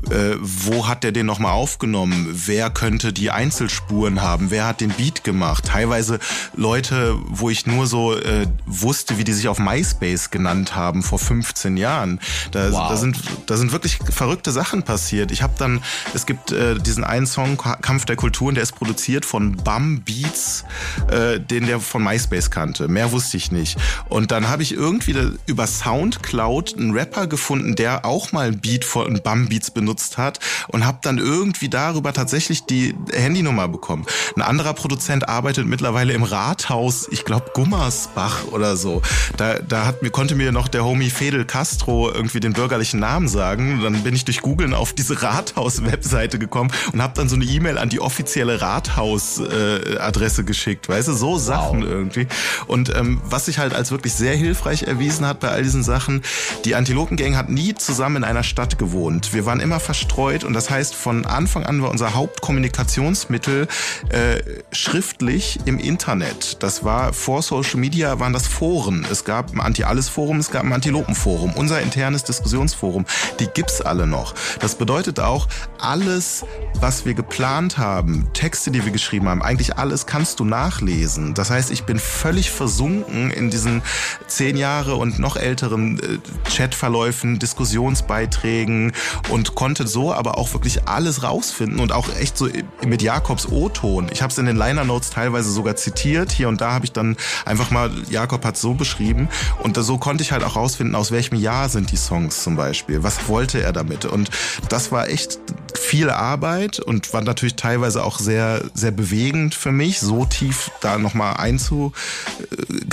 Äh, 0.09 0.35
wo 0.39 0.87
hat 0.87 1.03
der 1.03 1.11
den 1.11 1.25
nochmal 1.25 1.51
aufgenommen? 1.51 2.27
Wer 2.31 2.69
könnte 2.69 3.13
die 3.13 3.29
Einzelspuren 3.29 4.21
haben? 4.21 4.49
Wer 4.49 4.65
hat 4.65 4.81
den 4.81 4.89
Beat 4.89 5.23
gemacht? 5.23 5.65
Teilweise 5.65 6.19
Leute, 6.55 7.15
wo 7.27 7.49
ich 7.49 7.67
nur 7.67 7.85
so 7.85 8.17
äh, 8.17 8.47
wusste, 8.65 9.17
wie 9.17 9.23
die 9.23 9.33
sich 9.33 9.47
auf 9.47 9.59
MySpace 9.59 10.31
genannt 10.31 10.75
haben 10.75 11.03
vor 11.03 11.19
15 11.19 11.77
Jahren. 11.77 12.19
Da, 12.51 12.71
wow. 12.71 12.89
da 12.89 12.97
sind 12.97 13.17
da 13.45 13.55
sind 13.55 13.71
wirklich 13.71 13.99
verrückte 14.09 14.51
Sachen 14.51 14.83
passiert. 14.83 15.31
Ich 15.31 15.43
habe 15.43 15.53
dann, 15.57 15.81
es 16.13 16.25
gibt 16.25 16.51
äh, 16.51 16.75
diesen 16.75 17.03
einen 17.03 17.27
Song 17.27 17.57
Kampf 17.57 18.05
der 18.05 18.15
Kulturen, 18.15 18.55
der 18.55 18.63
ist 18.63 18.73
produziert 18.73 19.25
von 19.25 19.57
Bum 19.57 20.01
Beats, 20.01 20.65
äh, 21.11 21.39
den 21.39 21.67
der 21.67 21.79
von 21.79 22.03
MySpace 22.03 22.49
kannte. 22.67 22.87
Mehr 22.87 23.11
wusste 23.11 23.37
ich 23.37 23.51
nicht. 23.51 23.77
Und 24.09 24.31
dann 24.31 24.49
habe 24.49 24.61
ich 24.61 24.73
irgendwie 24.73 25.15
über 25.45 25.67
Soundcloud 25.67 26.77
einen 26.77 26.91
Rapper 26.91 27.27
gefunden, 27.27 27.75
der 27.75 28.05
auch 28.05 28.31
mal 28.33 28.47
ein 28.47 28.59
Beat 28.59 28.83
von 28.83 29.21
Bum 29.23 29.47
Beats 29.47 29.71
benutzt 29.71 30.17
hat 30.17 30.39
und 30.67 30.85
habe 30.85 30.99
dann 31.01 31.17
irgendwie 31.17 31.69
darüber 31.69 32.11
tatsächlich 32.11 32.65
die 32.65 32.93
Handynummer 33.13 33.67
bekommen. 33.69 34.05
Ein 34.35 34.41
anderer 34.41 34.73
Produzent 34.73 35.29
arbeitet 35.29 35.65
mittlerweile 35.65 36.13
im 36.13 36.23
Rathaus, 36.23 37.07
ich 37.09 37.23
glaube 37.23 37.51
Gummersbach 37.53 38.45
oder 38.51 38.75
so. 38.75 39.01
Da, 39.37 39.59
da 39.59 39.85
hat 39.85 40.01
mir 40.01 40.09
konnte 40.09 40.35
mir 40.35 40.51
noch 40.51 40.67
der 40.67 40.83
Homie 40.83 41.09
Fedel 41.09 41.45
Castro 41.45 42.11
irgendwie 42.11 42.39
den 42.39 42.53
bürgerlichen 42.53 42.99
Namen 42.99 43.29
sagen. 43.29 43.79
Dann 43.81 44.03
bin 44.03 44.13
ich 44.15 44.25
durch 44.25 44.41
Googlen 44.41 44.73
auf 44.73 44.91
diese 44.93 45.21
Rathaus-Webseite 45.21 46.37
gekommen 46.37 46.71
und 46.91 47.01
habe 47.01 47.13
dann 47.15 47.29
so 47.29 47.35
eine 47.35 47.45
E-Mail 47.45 47.77
an 47.77 47.89
die 47.89 48.01
offizielle 48.01 48.59
Rathaus-Adresse 48.61 50.41
äh, 50.41 50.45
geschickt. 50.45 50.89
Weißt 50.89 51.07
du, 51.07 51.13
so 51.13 51.37
Sachen 51.37 51.81
wow. 51.81 51.89
irgendwie. 51.89 52.27
Und 52.65 52.93
ähm, 52.95 53.21
was 53.23 53.45
sich 53.45 53.59
halt 53.59 53.73
als 53.73 53.91
wirklich 53.91 54.13
sehr 54.13 54.35
hilfreich 54.35 54.83
erwiesen 54.83 55.25
hat 55.25 55.39
bei 55.39 55.49
all 55.49 55.63
diesen 55.63 55.83
Sachen, 55.83 56.23
die 56.65 56.75
Antilopengang 56.75 57.35
hat 57.35 57.49
nie 57.49 57.75
zusammen 57.75 58.17
in 58.17 58.23
einer 58.23 58.43
Stadt 58.43 58.77
gewohnt. 58.77 59.33
Wir 59.33 59.45
waren 59.45 59.59
immer 59.59 59.79
verstreut 59.79 60.43
und 60.43 60.53
das 60.53 60.69
heißt, 60.69 60.95
von 60.95 61.25
Anfang 61.25 61.63
an 61.63 61.81
war 61.81 61.91
unser 61.91 62.13
Hauptkommunikationsmittel 62.13 63.67
äh, 64.09 64.37
schriftlich 64.71 65.59
im 65.65 65.79
Internet. 65.79 66.63
Das 66.63 66.83
war 66.83 67.13
vor 67.13 67.41
Social 67.41 67.79
Media, 67.79 68.19
waren 68.19 68.33
das 68.33 68.47
Foren. 68.47 69.05
Es 69.11 69.25
gab 69.25 69.53
ein 69.53 69.59
Anti-Alles-Forum, 69.59 70.39
es 70.39 70.51
gab 70.51 70.63
ein 70.63 70.73
Antilopen-Forum. 70.73 71.53
Unser 71.55 71.81
internes 71.81 72.23
Diskussionsforum, 72.23 73.05
die 73.39 73.47
gibt's 73.47 73.81
alle 73.81 74.07
noch. 74.07 74.33
Das 74.59 74.75
bedeutet 74.75 75.19
auch, 75.19 75.47
alles, 75.79 76.45
was 76.79 77.05
wir 77.05 77.13
geplant 77.13 77.77
haben, 77.77 78.29
Texte, 78.33 78.71
die 78.71 78.85
wir 78.85 78.91
geschrieben 78.91 79.27
haben, 79.27 79.41
eigentlich 79.41 79.77
alles 79.77 80.05
kannst 80.05 80.39
du 80.39 80.45
nachlesen. 80.45 81.33
Das 81.33 81.49
heißt, 81.49 81.71
ich 81.71 81.83
bin 81.83 81.99
völlig 81.99 82.36
versunken 82.45 83.31
in 83.31 83.49
diesen 83.49 83.81
zehn 84.27 84.57
Jahre 84.57 84.95
und 84.95 85.19
noch 85.19 85.35
älteren 85.35 85.99
äh, 85.99 86.19
Chatverläufen, 86.49 87.39
Diskussionsbeiträgen 87.39 88.93
und 89.29 89.55
konnte 89.55 89.87
so 89.87 90.13
aber 90.13 90.37
auch 90.37 90.53
wirklich 90.53 90.87
alles 90.87 91.23
rausfinden 91.23 91.79
und 91.79 91.91
auch 91.91 92.09
echt 92.19 92.37
so 92.37 92.47
mit 92.85 93.01
Jakobs 93.01 93.47
O-Ton. 93.47 94.07
Ich 94.11 94.21
habe 94.21 94.31
es 94.31 94.37
in 94.37 94.45
den 94.45 94.57
Liner 94.57 94.83
Notes 94.83 95.09
teilweise 95.09 95.51
sogar 95.51 95.75
zitiert. 95.75 96.31
Hier 96.31 96.47
und 96.49 96.61
da 96.61 96.71
habe 96.71 96.85
ich 96.85 96.91
dann 96.91 97.17
einfach 97.45 97.71
mal, 97.71 97.91
Jakob 98.09 98.45
hat 98.45 98.57
so 98.57 98.73
beschrieben 98.73 99.29
und 99.63 99.77
so 99.77 99.97
konnte 99.97 100.23
ich 100.23 100.31
halt 100.31 100.43
auch 100.43 100.55
rausfinden, 100.55 100.95
aus 100.95 101.11
welchem 101.11 101.35
Jahr 101.35 101.69
sind 101.69 101.91
die 101.91 101.97
Songs 101.97 102.43
zum 102.43 102.55
Beispiel. 102.55 103.03
Was 103.03 103.27
wollte 103.27 103.61
er 103.61 103.73
damit? 103.73 104.05
Und 104.05 104.29
das 104.69 104.91
war 104.91 105.09
echt 105.09 105.39
viel 105.77 106.09
Arbeit 106.09 106.79
und 106.79 107.13
war 107.13 107.21
natürlich 107.21 107.55
teilweise 107.55 108.03
auch 108.03 108.19
sehr, 108.19 108.63
sehr 108.73 108.91
bewegend 108.91 109.55
für 109.55 109.71
mich, 109.71 109.99
so 109.99 110.25
tief 110.25 110.71
da 110.81 110.97
nochmal 110.97 111.35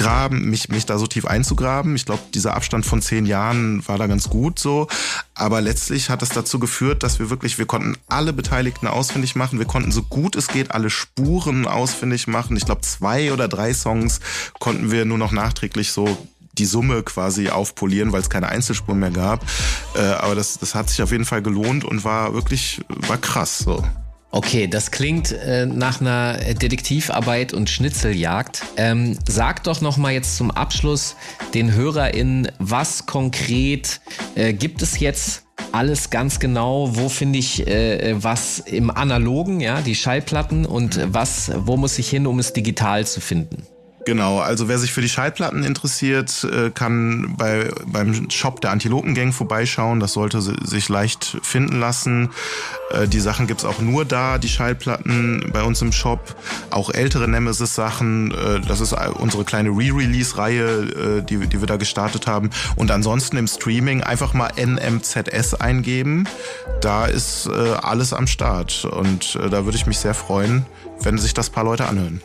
einzugraben, 0.04 0.50
mich, 0.50 0.68
mich 0.68 0.86
da 0.86 0.98
so 0.98 1.06
tief 1.06 1.26
einzugraben. 1.26 1.96
Ich 1.96 2.04
glaube, 2.04 2.22
dieser 2.34 2.54
Abstand 2.54 2.86
von 2.86 3.00
zehn 3.00 3.26
Jahren 3.26 3.86
war 3.88 3.98
da 3.98 4.06
ganz 4.06 4.28
gut 4.28 4.58
so. 4.58 4.88
Aber 5.34 5.60
letztlich 5.60 6.10
hat 6.10 6.22
es 6.22 6.28
dazu 6.30 6.58
geführt, 6.58 7.02
dass 7.02 7.18
wir 7.18 7.30
wirklich, 7.30 7.58
wir 7.58 7.66
konnten 7.66 7.96
alle 8.08 8.32
Beteiligten 8.32 8.86
ausfindig 8.86 9.34
machen. 9.34 9.58
Wir 9.58 9.66
konnten 9.66 9.92
so 9.92 10.02
gut 10.02 10.36
es 10.36 10.48
geht 10.48 10.72
alle 10.72 10.90
Spuren 10.90 11.66
ausfindig 11.66 12.26
machen. 12.26 12.56
Ich 12.56 12.66
glaube, 12.66 12.82
zwei 12.82 13.32
oder 13.32 13.48
drei 13.48 13.72
Songs 13.72 14.20
konnten 14.58 14.90
wir 14.90 15.04
nur 15.04 15.18
noch 15.18 15.32
nachträglich 15.32 15.92
so 15.92 16.18
die 16.52 16.66
Summe 16.66 17.02
quasi 17.02 17.48
aufpolieren, 17.48 18.12
weil 18.12 18.20
es 18.20 18.30
keine 18.30 18.48
Einzelspuren 18.48 19.00
mehr 19.00 19.10
gab. 19.10 19.44
Äh, 19.96 20.02
aber 20.02 20.36
das, 20.36 20.58
das 20.58 20.74
hat 20.74 20.88
sich 20.88 21.02
auf 21.02 21.10
jeden 21.10 21.24
Fall 21.24 21.42
gelohnt 21.42 21.84
und 21.84 22.04
war 22.04 22.34
wirklich, 22.34 22.80
war 22.88 23.18
krass 23.18 23.58
so. 23.58 23.82
Okay, 24.34 24.66
das 24.66 24.90
klingt 24.90 25.30
äh, 25.30 25.64
nach 25.64 26.00
einer 26.00 26.36
Detektivarbeit 26.54 27.52
und 27.52 27.70
Schnitzeljagd. 27.70 28.62
Ähm, 28.76 29.16
sag 29.28 29.62
doch 29.62 29.80
noch 29.80 29.96
mal 29.96 30.12
jetzt 30.12 30.36
zum 30.36 30.50
Abschluss 30.50 31.14
den 31.54 31.72
HörerInnen, 31.72 32.50
was 32.58 33.06
konkret 33.06 34.00
äh, 34.34 34.52
gibt 34.52 34.82
es 34.82 34.98
jetzt 34.98 35.44
alles 35.70 36.10
ganz 36.10 36.40
genau, 36.40 36.96
wo 36.96 37.08
finde 37.08 37.38
ich 37.38 37.64
äh, 37.68 38.16
was 38.20 38.58
im 38.58 38.90
Analogen, 38.90 39.60
ja, 39.60 39.80
die 39.82 39.94
Schallplatten 39.94 40.66
und 40.66 40.98
was, 41.14 41.52
wo 41.54 41.76
muss 41.76 41.96
ich 42.00 42.10
hin, 42.10 42.26
um 42.26 42.40
es 42.40 42.52
digital 42.52 43.06
zu 43.06 43.20
finden? 43.20 43.62
Genau, 44.04 44.38
also 44.38 44.68
wer 44.68 44.78
sich 44.78 44.92
für 44.92 45.00
die 45.00 45.08
Schallplatten 45.08 45.64
interessiert, 45.64 46.44
äh, 46.44 46.70
kann 46.70 47.34
bei, 47.38 47.70
beim 47.86 48.30
Shop 48.30 48.60
der 48.60 48.70
Antilopengang 48.70 49.32
vorbeischauen. 49.32 49.98
Das 49.98 50.12
sollte 50.12 50.42
sich 50.42 50.88
leicht 50.90 51.38
finden 51.42 51.80
lassen. 51.80 52.30
Äh, 52.90 53.08
die 53.08 53.20
Sachen 53.20 53.46
gibt's 53.46 53.64
auch 53.64 53.80
nur 53.80 54.04
da, 54.04 54.36
die 54.36 54.48
Schallplatten 54.48 55.50
bei 55.52 55.62
uns 55.62 55.80
im 55.80 55.90
Shop. 55.90 56.36
Auch 56.70 56.90
ältere 56.90 57.28
Nemesis-Sachen. 57.28 58.32
Äh, 58.32 58.60
das 58.60 58.82
ist 58.82 58.92
unsere 58.92 59.44
kleine 59.44 59.70
Re-Release-Reihe, 59.70 61.22
die, 61.22 61.46
die 61.46 61.60
wir 61.60 61.66
da 61.66 61.76
gestartet 61.76 62.26
haben. 62.26 62.50
Und 62.76 62.90
ansonsten 62.90 63.38
im 63.38 63.46
Streaming 63.46 64.02
einfach 64.02 64.34
mal 64.34 64.50
NMZS 64.56 65.54
eingeben. 65.54 66.28
Da 66.80 67.06
ist 67.06 67.48
alles 67.48 68.12
am 68.12 68.26
Start. 68.26 68.84
Und 68.84 69.36
da 69.36 69.64
würde 69.64 69.76
ich 69.76 69.86
mich 69.86 69.98
sehr 69.98 70.14
freuen, 70.14 70.66
wenn 71.00 71.18
sich 71.18 71.34
das 71.34 71.50
paar 71.50 71.64
Leute 71.64 71.86
anhören. 71.86 72.20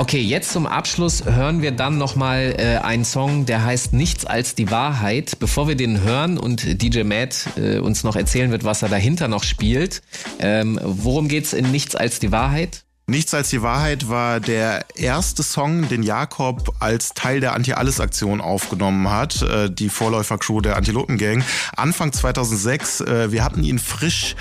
Okay, 0.00 0.22
jetzt 0.22 0.52
zum 0.52 0.66
Abschluss 0.66 1.26
hören 1.26 1.60
wir 1.60 1.72
dann 1.72 1.98
nochmal 1.98 2.54
äh, 2.56 2.78
einen 2.78 3.04
Song, 3.04 3.44
der 3.44 3.66
heißt 3.66 3.92
Nichts 3.92 4.24
als 4.24 4.54
die 4.54 4.70
Wahrheit. 4.70 5.38
Bevor 5.38 5.68
wir 5.68 5.74
den 5.74 6.00
hören 6.02 6.38
und 6.38 6.80
DJ 6.80 7.02
Matt 7.02 7.48
äh, 7.58 7.80
uns 7.80 8.02
noch 8.02 8.16
erzählen 8.16 8.50
wird, 8.50 8.64
was 8.64 8.80
er 8.80 8.88
dahinter 8.88 9.28
noch 9.28 9.44
spielt, 9.44 10.00
ähm, 10.38 10.80
worum 10.82 11.28
geht's 11.28 11.52
in 11.52 11.70
Nichts 11.70 11.96
als 11.96 12.18
die 12.18 12.32
Wahrheit? 12.32 12.82
Nichts 13.10 13.34
als 13.34 13.50
die 13.50 13.60
Wahrheit 13.60 14.08
war 14.08 14.38
der 14.38 14.84
erste 14.94 15.42
Song, 15.42 15.88
den 15.88 16.04
Jakob 16.04 16.76
als 16.78 17.12
Teil 17.12 17.40
der 17.40 17.54
Anti-Alles-Aktion 17.54 18.40
aufgenommen 18.40 19.10
hat, 19.10 19.42
äh, 19.42 19.68
die 19.68 19.88
Vorläufercrew 19.88 20.60
der 20.60 20.76
Antilopen-Gang. 20.76 21.42
Anfang 21.76 22.12
2006, 22.12 23.00
äh, 23.00 23.32
wir 23.32 23.42
hatten 23.42 23.64
ihn 23.64 23.80
frisch 23.80 24.36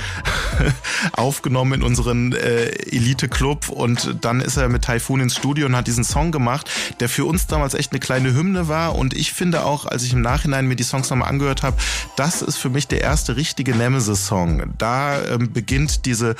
aufgenommen 1.13 1.79
in 1.79 1.81
unseren 1.81 2.33
äh, 2.33 2.65
Elite-Club 2.91 3.69
und 3.69 4.17
dann 4.21 4.39
ist 4.39 4.55
er 4.55 4.69
mit 4.69 4.83
Typhoon 4.83 5.21
ins 5.21 5.35
Studio 5.35 5.65
und 5.65 5.75
hat 5.75 5.87
diesen 5.87 6.03
Song 6.03 6.31
gemacht, 6.31 6.69
der 6.99 7.09
für 7.09 7.25
uns 7.25 7.47
damals 7.47 7.73
echt 7.73 7.91
eine 7.91 7.99
kleine 7.99 8.35
Hymne 8.35 8.67
war 8.67 8.93
und 8.93 9.15
ich 9.15 9.33
finde 9.33 9.65
auch, 9.65 9.87
als 9.87 10.03
ich 10.03 10.13
im 10.13 10.21
Nachhinein 10.21 10.67
mir 10.67 10.75
die 10.75 10.83
Songs 10.83 11.09
nochmal 11.09 11.29
angehört 11.29 11.63
habe, 11.63 11.77
das 12.17 12.43
ist 12.43 12.57
für 12.57 12.69
mich 12.69 12.87
der 12.87 13.01
erste 13.01 13.35
richtige 13.35 13.75
Nemesis-Song. 13.75 14.75
Da 14.77 15.23
ähm, 15.23 15.51
beginnt 15.51 16.05
diese, 16.05 16.35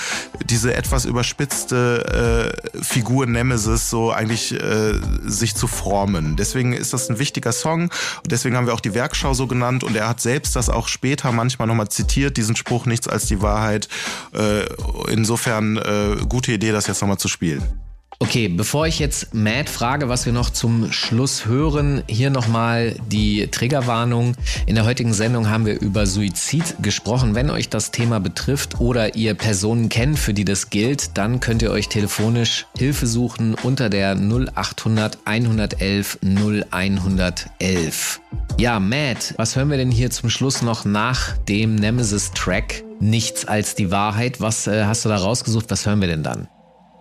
diese 0.46 0.76
etwas 0.76 1.06
überspitzte 1.06 2.18
äh, 2.20 2.52
Figur 2.82 3.26
Nemesis 3.26 3.90
so 3.90 4.12
eigentlich 4.12 4.54
äh, 4.54 4.94
sich 5.26 5.56
zu 5.56 5.68
formen. 5.68 6.36
Deswegen 6.36 6.74
ist 6.74 6.94
das 6.94 7.10
ein 7.10 7.20
wichtiger 7.20 7.52
Song 7.52 7.84
und 7.84 8.32
deswegen 8.32 8.56
haben 8.56 8.68
wir 8.68 8.74
auch 8.74 8.82
die 8.82 8.94
Werkschau 8.94 9.34
so 9.34 9.48
genannt 9.48 9.84
und 9.84 9.96
er 9.96 10.10
hat 10.10 10.20
selbst 10.20 10.56
das 10.56 10.70
auch 10.70 10.88
später 10.88 11.32
manchmal 11.32 11.68
nochmal 11.68 11.90
zitiert, 11.90 12.38
diesen 12.38 12.56
Spruch, 12.56 12.86
nichts 12.86 13.08
als 13.08 13.26
die 13.26 13.42
Wahrheit. 13.42 13.88
Äh, 14.34 14.66
insofern 15.12 15.78
äh, 15.78 16.18
gute 16.28 16.52
Idee, 16.52 16.72
das 16.72 16.88
jetzt 16.88 17.02
nochmal 17.02 17.18
zu 17.18 17.28
spielen. 17.28 17.79
Okay, 18.22 18.50
bevor 18.50 18.86
ich 18.86 19.00
jetzt 19.00 19.34
Matt 19.34 19.70
frage, 19.70 20.10
was 20.10 20.26
wir 20.26 20.34
noch 20.34 20.50
zum 20.50 20.92
Schluss 20.92 21.46
hören, 21.46 22.04
hier 22.10 22.30
nochmal 22.30 22.98
die 23.08 23.48
Triggerwarnung. 23.48 24.36
In 24.66 24.76
der 24.76 24.84
heutigen 24.84 25.14
Sendung 25.14 25.50
haben 25.50 25.66
wir 25.66 25.80
über 25.80 26.06
Suizid 26.06 26.76
gesprochen. 26.82 27.34
Wenn 27.34 27.50
euch 27.50 27.70
das 27.70 27.92
Thema 27.92 28.20
betrifft 28.20 28.82
oder 28.82 29.16
ihr 29.16 29.36
Personen 29.36 29.88
kennt, 29.88 30.20
für 30.20 30.34
die 30.34 30.44
das 30.44 30.70
gilt, 30.70 31.18
dann 31.18 31.40
könnt 31.40 31.62
ihr 31.62 31.72
euch 31.72 31.88
telefonisch 31.88 32.66
Hilfe 32.78 33.08
suchen 33.08 33.56
unter 33.64 33.90
der 33.90 34.18
0800 34.18 35.20
111 35.24 36.20
0111. 36.22 38.20
Ja, 38.60 38.82
Matt, 38.82 39.34
was 39.38 39.56
hören 39.56 39.70
wir 39.70 39.78
denn 39.78 39.92
hier 39.92 40.12
zum 40.12 40.30
Schluss 40.30 40.62
noch 40.62 40.84
nach 40.84 41.38
dem 41.48 41.76
Nemesis-Track? 41.76 42.84
Nichts 43.00 43.46
als 43.46 43.76
die 43.76 43.92
Wahrheit. 43.92 44.42
Was 44.42 44.68
äh, 44.68 44.84
hast 44.84 45.06
du 45.06 45.10
da 45.10 45.16
rausgesucht? 45.16 45.68
Was 45.70 45.86
hören 45.86 46.02
wir 46.02 46.10
denn 46.10 46.24
dann? 46.24 46.50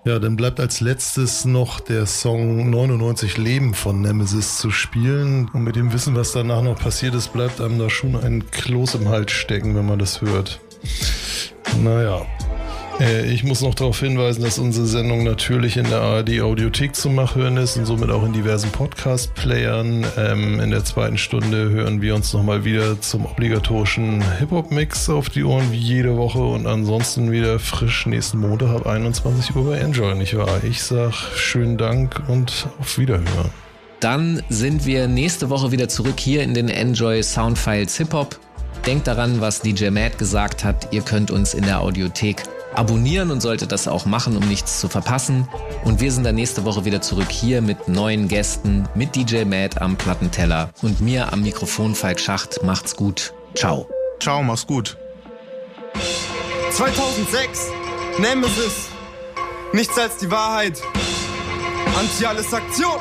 Ja, 0.09 0.19
dann 0.19 0.37
bleibt 0.37 0.59
als 0.59 0.81
letztes 0.81 1.45
noch 1.45 1.81
der 1.81 2.07
Song 2.07 2.71
99 2.71 3.37
Leben 3.37 3.75
von 3.75 4.01
Nemesis 4.01 4.57
zu 4.57 4.71
spielen. 4.71 5.51
Und 5.53 5.65
mit 5.65 5.77
dem 5.77 5.93
Wissen, 5.93 6.17
was 6.17 6.33
danach 6.33 6.63
noch 6.63 6.79
passiert 6.79 7.15
ist, 7.15 7.35
bleibt 7.35 7.61
einem 7.61 7.79
da 7.79 7.91
schon 7.91 8.17
ein 8.17 8.51
Kloß 8.51 8.95
im 8.95 9.11
Hals 9.11 9.33
stecken, 9.33 9.77
wenn 9.77 9.85
man 9.85 9.99
das 9.99 10.23
hört. 10.23 10.61
Naja, 11.85 12.25
ich 13.01 13.45
muss 13.45 13.61
noch 13.61 13.77
darauf 13.77 14.01
hinweisen, 14.01 14.43
dass 14.43 14.59
unsere 14.59 14.87
Sendung 14.87 15.23
natürlich 15.23 15.77
in 15.77 15.89
der 15.89 16.01
ARD 16.01 16.41
Audiothek 16.41 16.97
zum 16.97 17.15
Nachhören 17.15 17.57
ist 17.57 17.77
und 17.77 17.87
somit 17.87 18.11
auch 18.11 18.25
in 18.25 18.33
diversen 18.33 18.71
Podcast-Playern. 18.71 20.05
Ähm, 20.17 20.59
in 20.59 20.71
der 20.71 20.85
zweiten 20.85 21.17
Stunde 21.17 21.71
hören 21.71 22.03
wir 22.03 22.17
uns 22.17 22.33
nochmal 22.33 22.65
wieder 22.65 23.01
zum 23.01 23.25
obligatorischen 23.27 24.23
Hip-Hop-Mix 24.39 25.09
auf 25.11 25.31
die 25.31 25.45
Ohren 25.45 25.71
wie 25.71 25.77
jede 25.77 26.17
Woche 26.17 26.41
und 26.41 26.67
ansonsten 26.67 27.31
wieder 27.31 27.61
frisch 27.61 28.07
nächsten 28.07 28.39
Montag 28.39 28.71
ab 28.71 28.87
21 28.87 29.55
Uhr 29.55 29.71
bei 29.71 29.79
Enjoy, 29.79 30.17
nicht 30.17 30.37
wahr? 30.37 30.61
Ich 30.65 30.83
sag 30.83 31.13
schönen 31.37 31.79
Dank 31.79 32.21
und 32.27 32.67
auf 32.81 32.99
Wiederhören. 32.99 33.51
Dann 34.01 34.43
sind 34.49 34.87
wir 34.87 35.07
nächste 35.07 35.51
Woche 35.51 35.71
wieder 35.71 35.89
zurück 35.89 36.19
hier 36.19 36.43
in 36.43 36.53
den 36.53 36.69
Enjoy 36.69 37.23
Soundfiles 37.23 37.97
Hip 37.99 38.13
Hop. 38.13 38.41
Denkt 38.87 39.07
daran, 39.07 39.41
was 39.41 39.61
DJ 39.61 39.91
Matt 39.91 40.19
gesagt 40.19 40.65
hat. 40.65 40.93
Ihr 40.93 41.03
könnt 41.03 41.31
uns 41.31 41.55
in 41.55 41.65
der 41.65 41.81
Audiothek 41.81 42.43
abonnieren 42.75 43.31
und 43.31 43.41
solltet 43.41 43.73
das 43.73 43.89
auch 43.89 44.07
machen, 44.07 44.37
um 44.37 44.47
nichts 44.49 44.81
zu 44.81 44.89
verpassen. 44.89 45.49
Und 45.85 46.01
wir 46.01 46.13
sind 46.13 46.25
dann 46.25 46.35
nächste 46.35 46.65
Woche 46.65 46.85
wieder 46.85 47.01
zurück 47.01 47.31
hier 47.31 47.63
mit 47.63 47.89
neuen 47.89 48.29
Gästen, 48.29 48.89
mit 48.95 49.17
DJ 49.17 49.45
Matt 49.45 49.81
am 49.81 49.97
Plattenteller 49.97 50.71
und 50.83 51.01
mir 51.01 51.33
am 51.33 51.43
Mikrofon 51.43 51.95
Falk 51.95 52.21
Schacht. 52.21 52.63
Macht's 52.65 52.97
gut. 52.97 53.33
Ciao. 53.55 53.89
Ciao, 54.21 54.43
mach's 54.43 54.67
gut. 54.67 54.97
2006, 56.71 57.69
Nemesis, 58.19 58.89
nichts 59.73 59.99
als 59.99 60.19
die 60.19 60.31
Wahrheit. 60.31 60.81
Anti-alles 61.99 62.53
Aktion. 62.53 63.01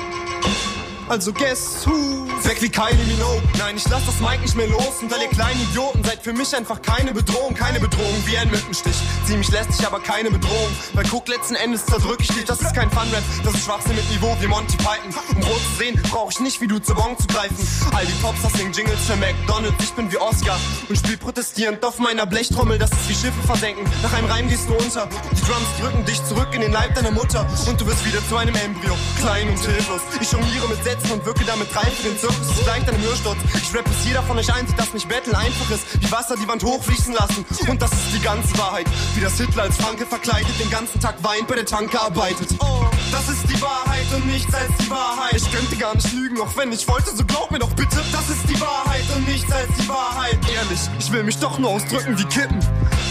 Also 1.09 1.31
guess 1.31 1.85
who? 1.85 2.27
Weg 2.47 2.61
wie 2.61 2.69
Kylie 2.69 3.03
Minogue. 3.07 3.43
Nein, 3.57 3.75
ich 3.75 3.85
lass 3.89 4.05
das 4.05 4.21
Mike 4.21 4.41
nicht 4.41 4.55
mehr 4.55 4.67
los. 4.67 5.01
Und 5.01 5.11
all 5.11 5.21
ihr 5.21 5.27
kleinen 5.27 5.61
Idioten 5.63 6.01
seid 6.01 6.23
für 6.23 6.31
mich 6.31 6.55
einfach 6.55 6.81
keine 6.81 7.13
Bedrohung. 7.13 7.53
Keine 7.53 7.77
Bedrohung 7.77 8.15
wie 8.25 8.37
ein 8.37 8.49
Mückenstich. 8.49 8.95
Ziemlich 9.25 9.51
lästig, 9.51 9.85
aber 9.85 9.99
keine 9.99 10.31
Bedrohung. 10.31 10.69
Weil 10.93 11.03
guck, 11.11 11.27
letzten 11.27 11.55
Endes 11.55 11.85
zerdrück 11.85 12.19
ich 12.21 12.29
dich. 12.29 12.45
Das 12.45 12.61
ist 12.61 12.73
kein 12.73 12.89
Fun-Rap, 12.89 13.23
das 13.43 13.53
ist 13.53 13.65
Schwachsinn 13.65 13.97
mit 13.97 14.09
Niveau 14.11 14.33
wie 14.39 14.47
Monty 14.47 14.77
Python. 14.77 15.13
Um 15.35 15.43
rot 15.43 15.59
zu 15.59 15.77
sehen, 15.77 16.01
brauch 16.09 16.31
ich 16.31 16.39
nicht 16.39 16.61
wie 16.61 16.67
du 16.67 16.79
zur 16.79 16.95
Bon 16.95 17.17
zu 17.17 17.27
greifen. 17.27 17.57
All 17.93 18.05
die 18.05 18.13
Popstars 18.21 18.53
singen 18.53 18.71
Jingles 18.71 18.99
für 19.05 19.17
McDonalds. 19.17 19.83
Ich 19.83 19.91
bin 19.91 20.09
wie 20.09 20.17
Oscar 20.17 20.57
und 20.87 20.95
spiel 20.97 21.17
protestierend 21.17 21.83
auf 21.83 21.99
meiner 21.99 22.25
Blechtrommel. 22.25 22.77
Das 22.77 22.91
ist 22.91 23.09
wie 23.09 23.13
Schiffe 23.13 23.41
versenken. 23.45 23.83
Nach 24.01 24.13
einem 24.13 24.27
Reim 24.31 24.47
gehst 24.47 24.69
du 24.69 24.73
unter. 24.73 25.09
Die 25.33 25.41
Drums 25.41 25.67
drücken 25.81 26.05
dich 26.05 26.23
zurück 26.23 26.47
in 26.53 26.61
den 26.61 26.71
Leib 26.71 26.95
deiner 26.95 27.11
Mutter. 27.11 27.45
Und 27.67 27.81
du 27.81 27.85
wirst 27.87 28.05
wieder 28.05 28.25
zu 28.29 28.37
einem 28.37 28.55
Embryo. 28.55 28.95
Klein 29.19 29.49
und 29.49 29.59
hilflos. 29.59 30.01
Ich 30.21 30.31
jongliere 30.31 30.69
mit 30.69 30.81
Sätzen 30.81 31.11
und 31.11 31.25
wirke 31.25 31.43
damit 31.43 31.75
rein 31.75 31.91
für 31.91 32.03
den 32.07 32.17
Zirkus. 32.37 32.57
Es 32.57 32.63
gleicht 32.63 32.89
einem 32.89 33.01
Hörsturz. 33.01 33.37
Ich 33.55 33.73
rap 33.73 33.85
bis 33.85 34.05
jeder 34.05 34.23
von 34.23 34.37
euch 34.37 34.53
einsieht, 34.53 34.77
dass 34.79 34.93
mich 34.93 35.07
Battle 35.07 35.37
einfach 35.37 35.69
ist. 35.71 36.01
Wie 36.01 36.11
Wasser 36.11 36.35
die 36.35 36.47
Wand 36.47 36.63
hochfließen 36.63 37.13
lassen. 37.13 37.45
Und 37.67 37.81
das 37.81 37.91
ist 37.91 38.13
die 38.15 38.21
ganze 38.21 38.57
Wahrheit. 38.57 38.87
Wie 39.15 39.21
das 39.21 39.37
Hitler 39.37 39.63
als 39.63 39.77
Franke 39.77 40.05
verkleidet, 40.05 40.59
den 40.59 40.69
ganzen 40.69 40.99
Tag 40.99 41.15
weint, 41.23 41.47
bei 41.47 41.55
der 41.55 41.65
Tanke 41.65 41.99
arbeitet. 41.99 42.49
Oh, 42.59 42.85
das 43.11 43.29
ist 43.29 43.43
die 43.49 43.61
Wahrheit 43.61 44.05
und 44.15 44.25
nichts 44.27 44.53
als 44.53 44.71
die 44.79 44.89
Wahrheit. 44.89 45.35
Ich 45.35 45.51
könnte 45.51 45.75
gar 45.75 45.95
nicht 45.95 46.11
lügen, 46.13 46.39
auch 46.41 46.55
wenn 46.55 46.71
ich 46.71 46.87
wollte, 46.87 47.15
so 47.15 47.23
glaub 47.23 47.51
mir 47.51 47.59
doch 47.59 47.73
bitte. 47.73 47.97
Das 48.11 48.29
ist 48.29 48.49
die 48.49 48.59
Wahrheit 48.59 49.05
und 49.15 49.27
nichts 49.27 49.51
als 49.51 49.69
die 49.79 49.87
Wahrheit. 49.87 50.37
Ehrlich, 50.53 50.79
ich 50.99 51.11
will 51.11 51.23
mich 51.23 51.37
doch 51.37 51.57
nur 51.59 51.71
ausdrücken 51.71 52.17
wie 52.17 52.25
Kippen. 52.25 52.59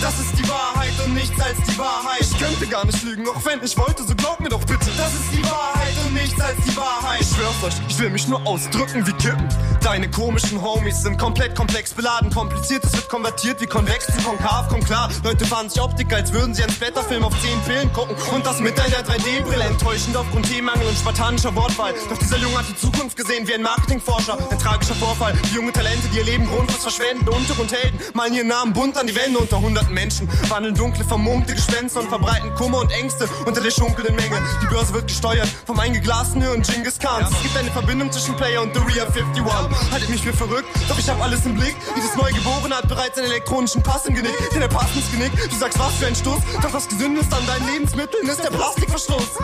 Das 0.01 0.19
ist 0.19 0.39
die 0.39 0.49
Wahrheit 0.49 0.93
und 1.05 1.15
nichts 1.15 1.41
als 1.41 1.57
die 1.69 1.79
Wahrheit. 1.79 2.21
Ich 2.21 2.39
könnte 2.39 2.67
gar 2.67 2.85
nicht 2.85 3.03
lügen, 3.03 3.27
auch 3.29 3.45
wenn 3.45 3.63
ich 3.63 3.77
wollte, 3.77 4.05
so 4.05 4.15
glaub 4.15 4.41
mir 4.41 4.49
doch 4.49 4.65
bitte. 4.65 4.91
Das 4.97 5.13
ist 5.15 5.33
die 5.33 5.45
Wahrheit 5.45 5.95
und 6.05 6.15
nichts 6.15 6.41
als 6.41 6.57
die 6.67 6.77
Wahrheit. 6.77 7.21
Ich 7.21 7.29
schwör's 7.29 7.63
euch, 7.65 7.75
ich 7.89 7.99
will 7.99 8.11
mich 8.11 8.29
nur 8.29 8.47
ausdrücken 8.47 9.07
wie 9.07 9.13
Kippen. 9.13 9.49
Deine 9.83 10.11
komischen 10.11 10.61
Homies 10.61 11.03
sind 11.03 11.17
komplett 11.17 11.55
komplex 11.55 11.95
beladen. 11.95 12.31
Kompliziertes 12.31 12.93
wird 12.93 13.09
konvertiert 13.09 13.61
wie 13.61 13.67
konvex 13.67 14.07
zu 14.07 14.21
konkav. 14.23 14.69
Komm 14.69 14.83
klar, 14.85 15.09
Leute 15.23 15.45
fahren 15.45 15.71
sich 15.71 15.81
Optik, 15.81 16.13
als 16.13 16.33
würden 16.33 16.55
sie 16.55 16.63
einen 16.63 16.73
Splatterfilm 16.73 17.23
auf 17.23 17.33
10 17.41 17.61
Pillen 17.63 17.93
gucken. 17.93 18.17
Und 18.35 18.45
das 18.45 18.61
mit 18.61 18.79
einer 18.81 18.97
3D-Brille. 18.97 19.65
Enttäuschend 19.65 20.17
aufgrund 20.17 20.49
Themenmangel 20.51 20.87
und 20.87 20.97
spartanischer 20.97 21.55
Wortwahl. 21.55 21.95
Doch 22.09 22.19
dieser 22.19 22.39
Junge 22.39 22.59
hat 22.59 22.69
die 22.69 22.77
Zukunft 22.77 23.17
gesehen 23.17 23.47
wie 23.47 23.55
ein 23.55 23.63
Marketingforscher. 23.63 24.39
Ein 24.51 24.59
tragischer 24.59 24.95
Vorfall. 24.97 25.35
Die 25.51 25.55
junge 25.55 25.73
Talente, 25.73 26.09
die 26.13 26.19
ihr 26.19 26.25
Leben 26.25 26.47
grundlos 26.49 26.83
verschwenden. 26.83 27.29
Untergrundhelden 27.29 28.01
malen 28.13 28.35
ihren 28.35 28.49
Namen 28.49 28.73
bunt 28.73 28.97
an 28.97 29.07
die 29.07 29.15
Wände 29.15 29.39
unter 29.39 29.57
hunderten 29.87 29.95
Menschen. 29.95 30.29
Wandeln 30.49 30.75
dunkle, 30.75 31.05
vermummte 31.05 31.55
Gespenster 31.55 32.01
und 32.01 32.09
verbreiten 32.09 32.55
Kummer 32.55 32.81
und 32.81 32.91
Ängste 32.91 33.29
unter 33.45 33.61
der 33.61 33.71
schunkelnden 33.71 34.15
Menge. 34.17 34.41
Die 34.63 34.67
Börse 34.67 34.93
wird 34.95 35.09
gesteuert 35.09 35.49
vom 35.67 35.79
eingeglasten 35.79 36.43
Hirn 36.43 36.63
Genghis 36.63 36.99
Khans. 36.99 37.31
Es 37.31 37.43
gibt 37.43 37.57
eine 37.57 37.71
Verbindung 37.71 38.11
zwischen 38.13 38.37
Player 38.37 38.63
und 38.63 38.75
The 38.75 38.81
Real 38.81 39.07
51. 39.07 39.45
Haltet 39.91 40.09
mich 40.09 40.23
für 40.23 40.33
verrückt, 40.33 40.69
doch 40.89 40.99
ich 40.99 41.09
hab 41.09 41.23
alles 41.23 41.45
im 41.47 41.55
Blick. 41.55 41.77
Jedes 41.95 42.15
Neugeborene 42.17 42.77
hat 42.77 42.89
bereits 42.89 43.19
einen 43.19 43.29
elektronischen 43.29 43.83
Pass 43.83 44.07
im 44.07 44.15
Genick. 44.15 44.37
Den 44.53 44.61
der 44.61 44.69
Pass 44.69 44.95
ins 44.95 45.11
Genick. 45.11 45.33
Du 45.49 45.57
sagst, 45.57 45.79
was 45.79 45.95
für 45.95 46.07
ein 46.07 46.15
Stoß. 46.15 46.41
Doch 46.63 46.73
was 46.73 46.89
gesündest 46.89 47.33
an 47.33 47.47
deinen 47.47 47.67
Lebensmitteln 47.73 48.27
ist 48.27 48.43
der 48.43 48.51
Plastikverstoß. 48.51 49.39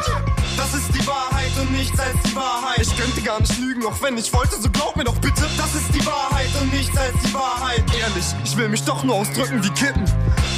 Das 0.57 0.75
ist 0.75 0.95
die 0.95 1.07
Wahrheit 1.07 1.51
und 1.61 1.73
nichts 1.73 1.99
als 1.99 2.15
die 2.25 2.37
Wahrheit. 2.37 2.81
Ich 2.81 2.97
könnte 2.97 3.23
gar 3.23 3.41
nicht 3.41 3.59
lügen, 3.59 3.87
auch 3.87 4.01
wenn 4.03 4.17
ich 4.19 4.33
wollte, 4.33 4.61
so 4.61 4.69
glaub 4.69 4.97
mir 4.97 5.05
doch 5.05 5.17
bitte. 5.19 5.43
Das 5.57 5.75
ist 5.75 5.95
die 5.95 6.05
Wahrheit 6.05 6.51
und 6.61 6.73
nichts 6.73 6.97
als 6.97 7.15
die 7.25 7.33
Wahrheit. 7.33 7.83
Ehrlich, 7.99 8.27
ich 8.45 8.57
will 8.57 8.69
mich 8.69 8.85
doch 8.85 9.03
nur 9.05 9.17
ausdrücken 9.17 9.63
wie 9.65 9.71
Kippen. 9.71 10.05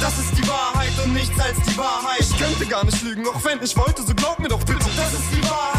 Das 0.05 0.19
ist 0.19 0.37
die 0.37 0.47
Wahrheit 0.47 0.91
und 1.03 1.15
nichts 1.15 1.39
als 1.39 1.59
die 1.67 1.75
Wahrheit. 1.75 2.19
Ich 2.19 2.37
könnte 2.37 2.67
gar 2.67 2.85
nicht 2.85 3.01
lügen, 3.01 3.25
auch 3.27 3.43
wenn 3.43 3.59
ich 3.63 3.75
wollte, 3.75 4.03
so 4.03 4.13
glaub 4.13 4.37
mir 4.37 4.49
doch 4.49 4.63
bitte. 4.63 4.85
Das 4.95 5.13
ist 5.13 5.31
die 5.33 5.43
Wahrheit 5.49 5.74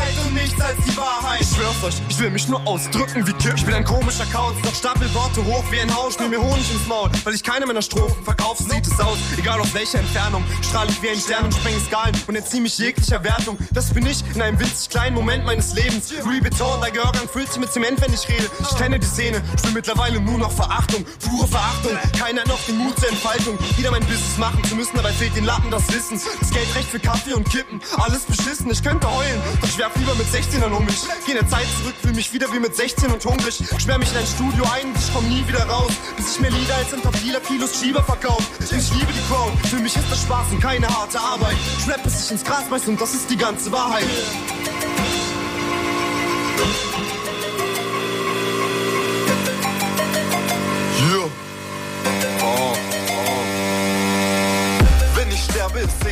nichts 0.47 0.63
als 0.63 0.77
die 0.87 0.97
Wahrheit. 0.97 1.41
Ich 1.41 1.49
schwör's 1.49 1.83
euch, 1.83 1.95
ich 2.09 2.19
will 2.19 2.31
mich 2.31 2.49
nur 2.49 2.65
ausdrücken 2.67 3.27
wie 3.27 3.33
Kipp. 3.33 3.55
Ich 3.57 3.65
bin 3.65 3.75
ein 3.75 3.85
komischer 3.85 4.27
Kauz, 4.27 4.55
doch 4.63 4.75
stapel 4.75 5.13
Worte 5.15 5.45
hoch 5.45 5.65
wie 5.71 5.81
ein 5.81 5.95
Haus. 5.95 6.19
Nehm 6.19 6.31
mir 6.31 6.41
Honig 6.41 6.71
ins 6.73 6.87
Maul, 6.87 7.11
weil 7.25 7.35
ich 7.35 7.43
keine 7.43 7.67
meiner 7.67 7.83
Strophen 7.83 8.23
verkaufe, 8.25 8.63
sieht 8.63 8.87
es 8.87 8.99
aus. 9.01 9.19
Egal 9.37 9.61
auf 9.61 9.75
welcher 9.75 9.99
Entfernung, 9.99 10.45
strahle 10.63 10.91
ich 10.91 11.03
wie 11.03 11.11
ein 11.11 11.19
Stern 11.19 11.45
und 11.47 11.55
spreng 11.55 11.75
Skalen 11.87 12.15
und 12.27 12.37
entziehe 12.37 12.63
mich 12.63 12.79
jeglicher 12.79 13.23
Wertung. 13.25 13.59
Das 13.73 13.93
bin 13.93 14.07
ich 14.07 14.23
in 14.35 14.43
einem 14.43 14.59
winzig 14.59 14.89
kleinen 14.89 15.15
Moment 15.15 15.45
meines 15.45 15.75
Lebens. 15.75 16.13
Louis 16.25 16.43
Vuitton, 16.43 16.81
der 16.81 16.93
Gehörgang 16.93 17.29
füllt 17.29 17.49
sich 17.49 17.61
mit 17.61 17.73
Zement, 17.73 18.01
wenn 18.01 18.13
ich 18.13 18.29
rede. 18.29 18.49
Ich 18.61 18.77
kenne 18.77 19.01
die 19.01 19.07
Szene, 19.07 19.43
spür 19.59 19.73
mittlerweile 19.73 20.21
nur 20.21 20.39
noch 20.39 20.53
Verachtung, 20.53 21.05
pure 21.25 21.49
Verachtung. 21.49 21.93
Keiner 22.19 22.47
noch 22.47 22.61
den 22.67 22.79
Mut 22.79 22.99
zur 23.01 23.09
Entfaltung. 23.09 23.59
Wieder 23.77 23.91
mein 23.91 24.05
Business 24.07 24.39
machen 24.39 24.63
zu 24.65 24.77
müssen, 24.77 24.97
dabei 24.97 25.13
fehlt 25.13 25.35
den 25.35 25.45
Lappen 25.45 25.71
das 25.71 25.89
Wissen. 25.93 26.21
Das 26.41 26.51
Geld 26.51 26.75
recht 26.77 26.89
für 26.89 27.01
Kaffee 27.01 27.35
und 27.35 27.49
Kippen, 27.51 27.81
alles 27.99 28.23
beschissen. 28.23 28.71
Ich 28.71 28.83
könnte 28.83 29.11
heulen, 29.11 29.41
doch 29.61 29.69
ich 29.69 29.79
werf 29.79 29.97
lieber 29.97 30.15
mit 30.15 30.31
16ern 30.37 30.71
um 30.71 30.85
mich. 30.85 31.01
Geh 31.25 31.33
in 31.33 31.39
der 31.39 31.49
Zeit 31.49 31.67
zurück, 31.81 31.95
fühl 32.03 32.13
mich 32.13 32.31
wieder 32.33 32.53
wie 32.53 32.59
mit 32.59 32.77
16 32.77 33.11
und 33.11 33.25
hungrig. 33.25 33.59
Sperr 33.79 33.99
mich 33.99 34.13
in 34.13 34.19
ein 34.19 34.27
Studio 34.27 34.65
ein 34.75 34.93
ich 34.95 35.15
komm 35.15 35.27
nie 35.29 35.47
wieder 35.49 35.65
raus. 35.65 35.93
Bis 36.17 36.35
ich 36.35 36.41
mir 36.41 36.51
Lieder 36.51 36.77
als 36.77 36.93
ein 36.93 37.01
Lila 37.25 37.41
Kilos 37.41 37.81
Schieber 37.81 38.03
verkauft. 38.03 38.47
Ich 38.61 38.71
liebe 38.71 39.13
die 39.13 39.33
Crowd, 39.33 39.57
für 39.69 39.79
mich 39.79 39.97
ist 39.97 40.11
das 40.11 40.23
Spaß 40.23 40.53
und 40.53 40.61
keine 40.61 40.89
harte 40.89 41.19
Arbeit. 41.19 41.57
Ich 41.79 41.89
rap, 41.89 42.03
bis 42.03 42.27
ich 42.27 42.33
ins 42.33 42.45
Gras 42.45 42.69
beiß 42.69 42.87
und 42.89 43.01
das 43.01 43.15
ist 43.15 43.31
die 43.31 43.37
ganze 43.37 43.73
Wahrheit. 43.73 44.05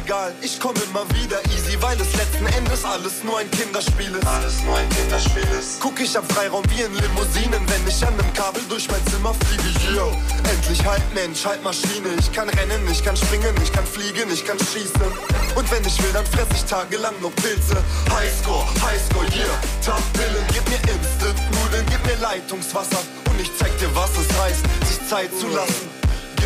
Egal, 0.05 0.33
ich 0.43 0.61
komme 0.61 0.79
immer 0.91 1.05
wieder 1.15 1.41
easy, 1.47 1.81
weil 1.81 1.99
es 2.01 2.13
letzten 2.15 2.47
Endes 2.47 2.85
alles 2.85 3.25
nur 3.25 3.39
ein 3.39 3.51
Kinderspiel 3.51 4.15
ist. 4.15 4.27
Alles 4.27 4.63
nur 4.63 4.77
ein 4.77 4.89
Kinderspiel 4.91 5.47
ist. 5.59 5.81
Guck 5.81 6.01
ich 6.01 6.17
am 6.17 6.25
Freiraum 6.29 6.63
wie 6.71 6.83
in 6.83 6.95
Limousinen, 6.95 7.63
wenn 7.69 7.89
ich 7.89 8.05
an 8.07 8.13
einem 8.15 8.33
Kabel 8.35 8.63
durch 8.69 8.89
mein 8.91 9.05
Zimmer 9.07 9.35
fliege. 9.35 9.97
Yo, 9.97 10.13
endlich 10.51 10.85
halt 10.85 11.03
Mensch, 11.15 11.45
halt 11.45 11.63
Maschine. 11.63 12.09
Ich 12.19 12.31
kann 12.33 12.49
rennen, 12.51 12.87
ich 12.91 13.03
kann 13.03 13.17
springen, 13.17 13.55
ich 13.63 13.73
kann 13.73 13.87
fliegen, 13.87 14.31
ich 14.31 14.45
kann 14.45 14.59
schießen. 14.59 15.09
Und 15.55 15.71
wenn 15.71 15.85
ich 15.85 16.03
will, 16.03 16.13
dann 16.13 16.27
fress 16.27 16.49
ich 16.55 16.65
tagelang 16.65 17.15
nur 17.21 17.33
Pilze. 17.33 17.77
Highscore, 18.11 18.67
Highscore, 18.83 19.27
yeah. 19.35 19.57
Top-Pillen, 19.85 20.45
gib 20.53 20.69
mir 20.69 20.81
Instant-Nudeln, 20.93 21.87
gib 21.91 22.05
mir 22.07 22.17
Leitungswasser. 22.21 23.01
Und 23.31 23.41
ich 23.41 23.51
zeig 23.57 23.77
dir, 23.79 23.89
was 23.95 24.11
es 24.19 24.29
heißt, 24.39 24.65
sich 24.87 25.09
Zeit 25.09 25.31
zu 25.39 25.49
lassen. 25.49 26.04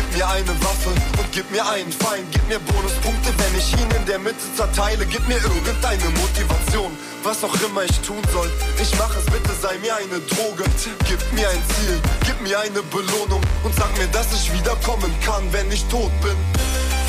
Gib 0.09 0.17
mir 0.17 0.27
eine 0.27 0.63
Waffe 0.63 0.89
und 0.89 1.31
gib 1.31 1.51
mir 1.51 1.63
einen 1.69 1.91
Feind. 1.91 2.25
Gib 2.31 2.47
mir 2.47 2.57
Bonuspunkte, 2.59 3.29
wenn 3.37 3.59
ich 3.59 3.73
ihn 3.73 3.91
in 3.91 4.05
der 4.07 4.17
Mitte 4.17 4.41
zerteile. 4.57 5.05
Gib 5.05 5.27
mir 5.27 5.37
irgendeine 5.37 6.09
Motivation, 6.17 6.97
was 7.21 7.43
auch 7.43 7.53
immer 7.61 7.83
ich 7.83 7.99
tun 7.99 8.21
soll. 8.33 8.49
Ich 8.81 8.91
mach 8.97 9.15
es, 9.15 9.25
bitte 9.25 9.53
sei 9.61 9.77
mir 9.77 9.95
eine 9.95 10.19
Droge. 10.21 10.63
Gib 11.07 11.21
mir 11.33 11.47
ein 11.47 11.61
Ziel, 11.75 12.01
gib 12.25 12.41
mir 12.41 12.59
eine 12.59 12.81
Belohnung 12.89 13.41
und 13.63 13.75
sag 13.75 13.95
mir, 13.99 14.07
dass 14.07 14.33
ich 14.33 14.51
wiederkommen 14.51 15.13
kann, 15.23 15.45
wenn 15.53 15.71
ich 15.71 15.85
tot 15.85 16.11
bin. 16.21 16.35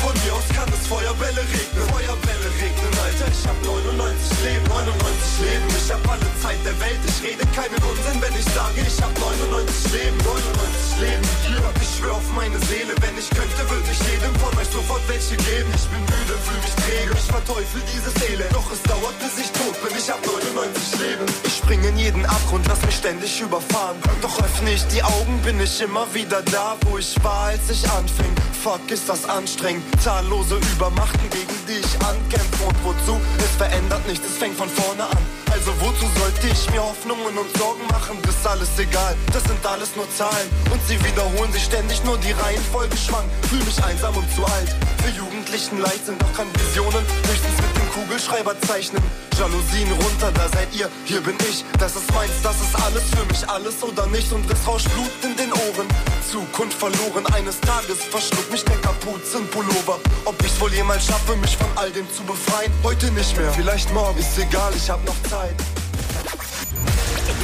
Von 0.05 0.13
mir 0.23 0.33
aus 0.33 0.45
kann 0.55 0.69
es 0.69 0.85
Feuerbälle 0.85 1.41
regnen, 1.41 1.89
Feuerbälle 1.89 2.49
regnen, 2.61 3.00
Alter. 3.21 3.31
Ich 3.31 3.47
hab 3.47 3.65
99 3.65 4.43
Leben, 4.43 4.65
99 4.67 5.39
Leben. 5.41 5.67
Ich 5.77 5.91
hab 5.91 6.09
alle 6.09 6.29
Zeit 6.41 6.57
der 6.65 6.79
Welt. 6.79 6.99
Ich 7.05 7.19
rede 7.23 7.45
keinen 7.53 7.81
Unsinn, 7.83 8.21
wenn 8.21 8.33
ich 8.33 8.45
sage, 8.53 8.81
ich 8.81 8.97
hab 9.01 9.13
99 9.19 9.93
Leben, 9.93 10.17
99 10.17 11.01
Leben. 11.01 11.25
Yeah. 11.51 11.71
Ich 11.81 11.97
schwör 11.97 12.13
auf 12.13 12.27
meine 12.33 12.57
Seele, 12.65 12.93
wenn 13.01 13.17
ich 13.17 13.29
könnte, 13.29 13.61
würde 13.69 13.89
ich 13.91 14.01
jedem 14.09 14.33
von 14.41 14.53
euch 14.57 14.69
sofort 14.69 15.01
welche 15.07 15.37
geben. 15.37 15.69
Ich 15.75 15.87
bin 15.89 16.01
müde, 16.01 16.35
fühl 16.45 16.61
mich 16.61 16.75
träge, 16.81 17.13
ich 17.13 17.29
verteufel 17.29 17.81
diese 17.93 18.11
Seele. 18.19 18.45
Doch 18.53 18.71
es 18.71 18.81
dauert, 18.83 19.17
bis 19.19 19.37
ich 19.37 19.51
tot 19.51 19.75
bin. 19.83 19.93
Ich 19.97 20.09
hab 20.09 20.21
99 20.25 20.99
Leben. 20.99 21.25
Ich 21.43 21.57
spring 21.57 21.83
in 21.83 21.97
jeden 21.97 22.25
Abgrund, 22.25 22.65
lass 22.67 22.81
mich 22.85 22.95
ständig 22.95 23.39
überfahren. 23.41 23.97
Doch 24.21 24.39
öffne 24.41 24.71
ich 24.73 24.85
die 24.87 25.03
Augen, 25.03 25.41
bin 25.43 25.59
ich 25.59 25.81
immer 25.81 26.07
wieder 26.13 26.41
da, 26.43 26.77
wo 26.85 26.97
ich 26.97 27.15
war, 27.23 27.53
als 27.53 27.69
ich 27.69 27.83
anfing. 27.89 28.33
Fuck, 28.63 28.91
ist 28.91 29.09
das 29.09 29.25
anstrengend. 29.25 29.83
Zahllose 30.01 30.57
Übermachten, 30.73 31.29
gegen 31.29 31.57
die 31.67 31.79
ich 31.79 31.93
ankämpfe. 32.05 32.63
Und 32.63 32.83
wozu? 32.83 33.10
Es 33.37 33.55
verändert 33.57 34.05
nichts, 34.07 34.25
es 34.25 34.37
fängt 34.37 34.57
von 34.57 34.69
vorne 34.69 35.03
an. 35.03 35.17
Also 35.51 35.71
wozu 35.79 36.05
sollte 36.19 36.47
ich 36.47 36.69
mir 36.71 36.81
Hoffnungen 36.81 37.37
und 37.37 37.57
Sorgen 37.57 37.85
machen? 37.87 38.17
Ist 38.27 38.47
alles 38.47 38.69
egal, 38.77 39.15
das 39.33 39.43
sind 39.43 39.65
alles 39.65 39.95
nur 39.95 40.09
Zahlen. 40.15 40.49
Und 40.71 40.81
sie 40.87 40.97
wiederholen 41.03 41.51
sich 41.51 41.63
ständig, 41.63 42.03
nur 42.03 42.17
die 42.17 42.31
Reihenfolge 42.31 42.97
schwank. 42.97 43.29
Fühl 43.49 43.63
mich 43.63 43.83
einsam 43.83 44.15
und 44.15 44.29
zu 44.33 44.43
alt. 44.45 44.75
Für 45.03 45.11
Jugendlichen 45.11 45.79
Leid 45.79 46.05
sind, 46.05 46.21
doch 46.21 46.33
kann 46.33 46.47
Visionen 46.55 47.05
höchstens 47.27 47.57
mit 47.61 47.70
Kugelschreiber 47.91 48.59
zeichnen. 48.61 49.01
Jalousien 49.37 49.91
runter, 49.91 50.31
da 50.33 50.47
seid 50.49 50.73
ihr, 50.73 50.89
hier 51.05 51.21
bin 51.21 51.35
ich. 51.49 51.63
Das 51.79 51.95
ist 51.95 52.13
meins, 52.13 52.31
das 52.43 52.55
ist 52.61 52.75
alles 52.83 53.03
für 53.09 53.25
mich, 53.25 53.49
alles 53.49 53.83
oder 53.83 54.05
nichts. 54.07 54.31
Und 54.31 54.49
es 54.51 54.67
rauscht 54.67 54.87
Blut 54.93 55.11
in 55.23 55.35
den 55.35 55.51
Ohren. 55.51 55.87
Zukunft 56.29 56.77
verloren, 56.77 57.25
eines 57.33 57.59
Tages 57.61 57.97
verschluckt 58.09 58.51
mich 58.51 58.63
der 58.63 58.77
Kapuzenpullover. 58.77 59.99
Ob 60.25 60.43
ich's 60.43 60.59
wohl 60.59 60.73
jemals 60.73 61.05
schaffe, 61.05 61.35
mich 61.37 61.57
von 61.57 61.67
all 61.75 61.91
dem 61.91 62.07
zu 62.11 62.23
befreien? 62.23 62.71
Heute 62.83 63.11
nicht 63.11 63.35
mehr, 63.37 63.51
vielleicht 63.51 63.93
morgen, 63.93 64.19
ist 64.19 64.37
egal, 64.37 64.71
ich 64.75 64.89
hab 64.89 65.03
noch 65.05 65.15
Zeit. 65.29 65.55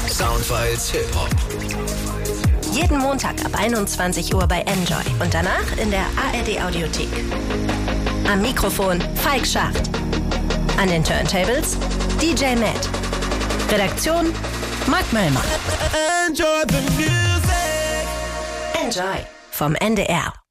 Soundfiles 0.10 0.90
Hip 0.92 1.08
Hop. 1.16 1.30
Jeden 2.72 3.00
Montag 3.00 3.44
ab 3.44 3.52
21 3.58 4.34
Uhr 4.34 4.48
bei 4.48 4.62
Enjoy 4.62 5.04
und 5.20 5.34
danach 5.34 5.78
in 5.78 5.92
der 5.92 6.06
ARD 6.16 6.62
Audiothek. 6.62 7.10
Am 8.30 8.42
Mikrofon 8.42 9.02
Falk 9.16 9.46
Schacht. 9.46 9.90
An 10.78 10.88
den 10.88 11.04
Turntables 11.04 11.76
DJ 12.20 12.56
Matt. 12.56 12.90
Redaktion 13.72 14.34
Mark 14.88 15.12
Möllmann. 15.12 15.44
Enjoy 16.28 16.64
the 16.68 16.82
music. 16.98 18.08
Enjoy 18.84 19.26
vom 19.52 19.76
NDR. 19.76 20.47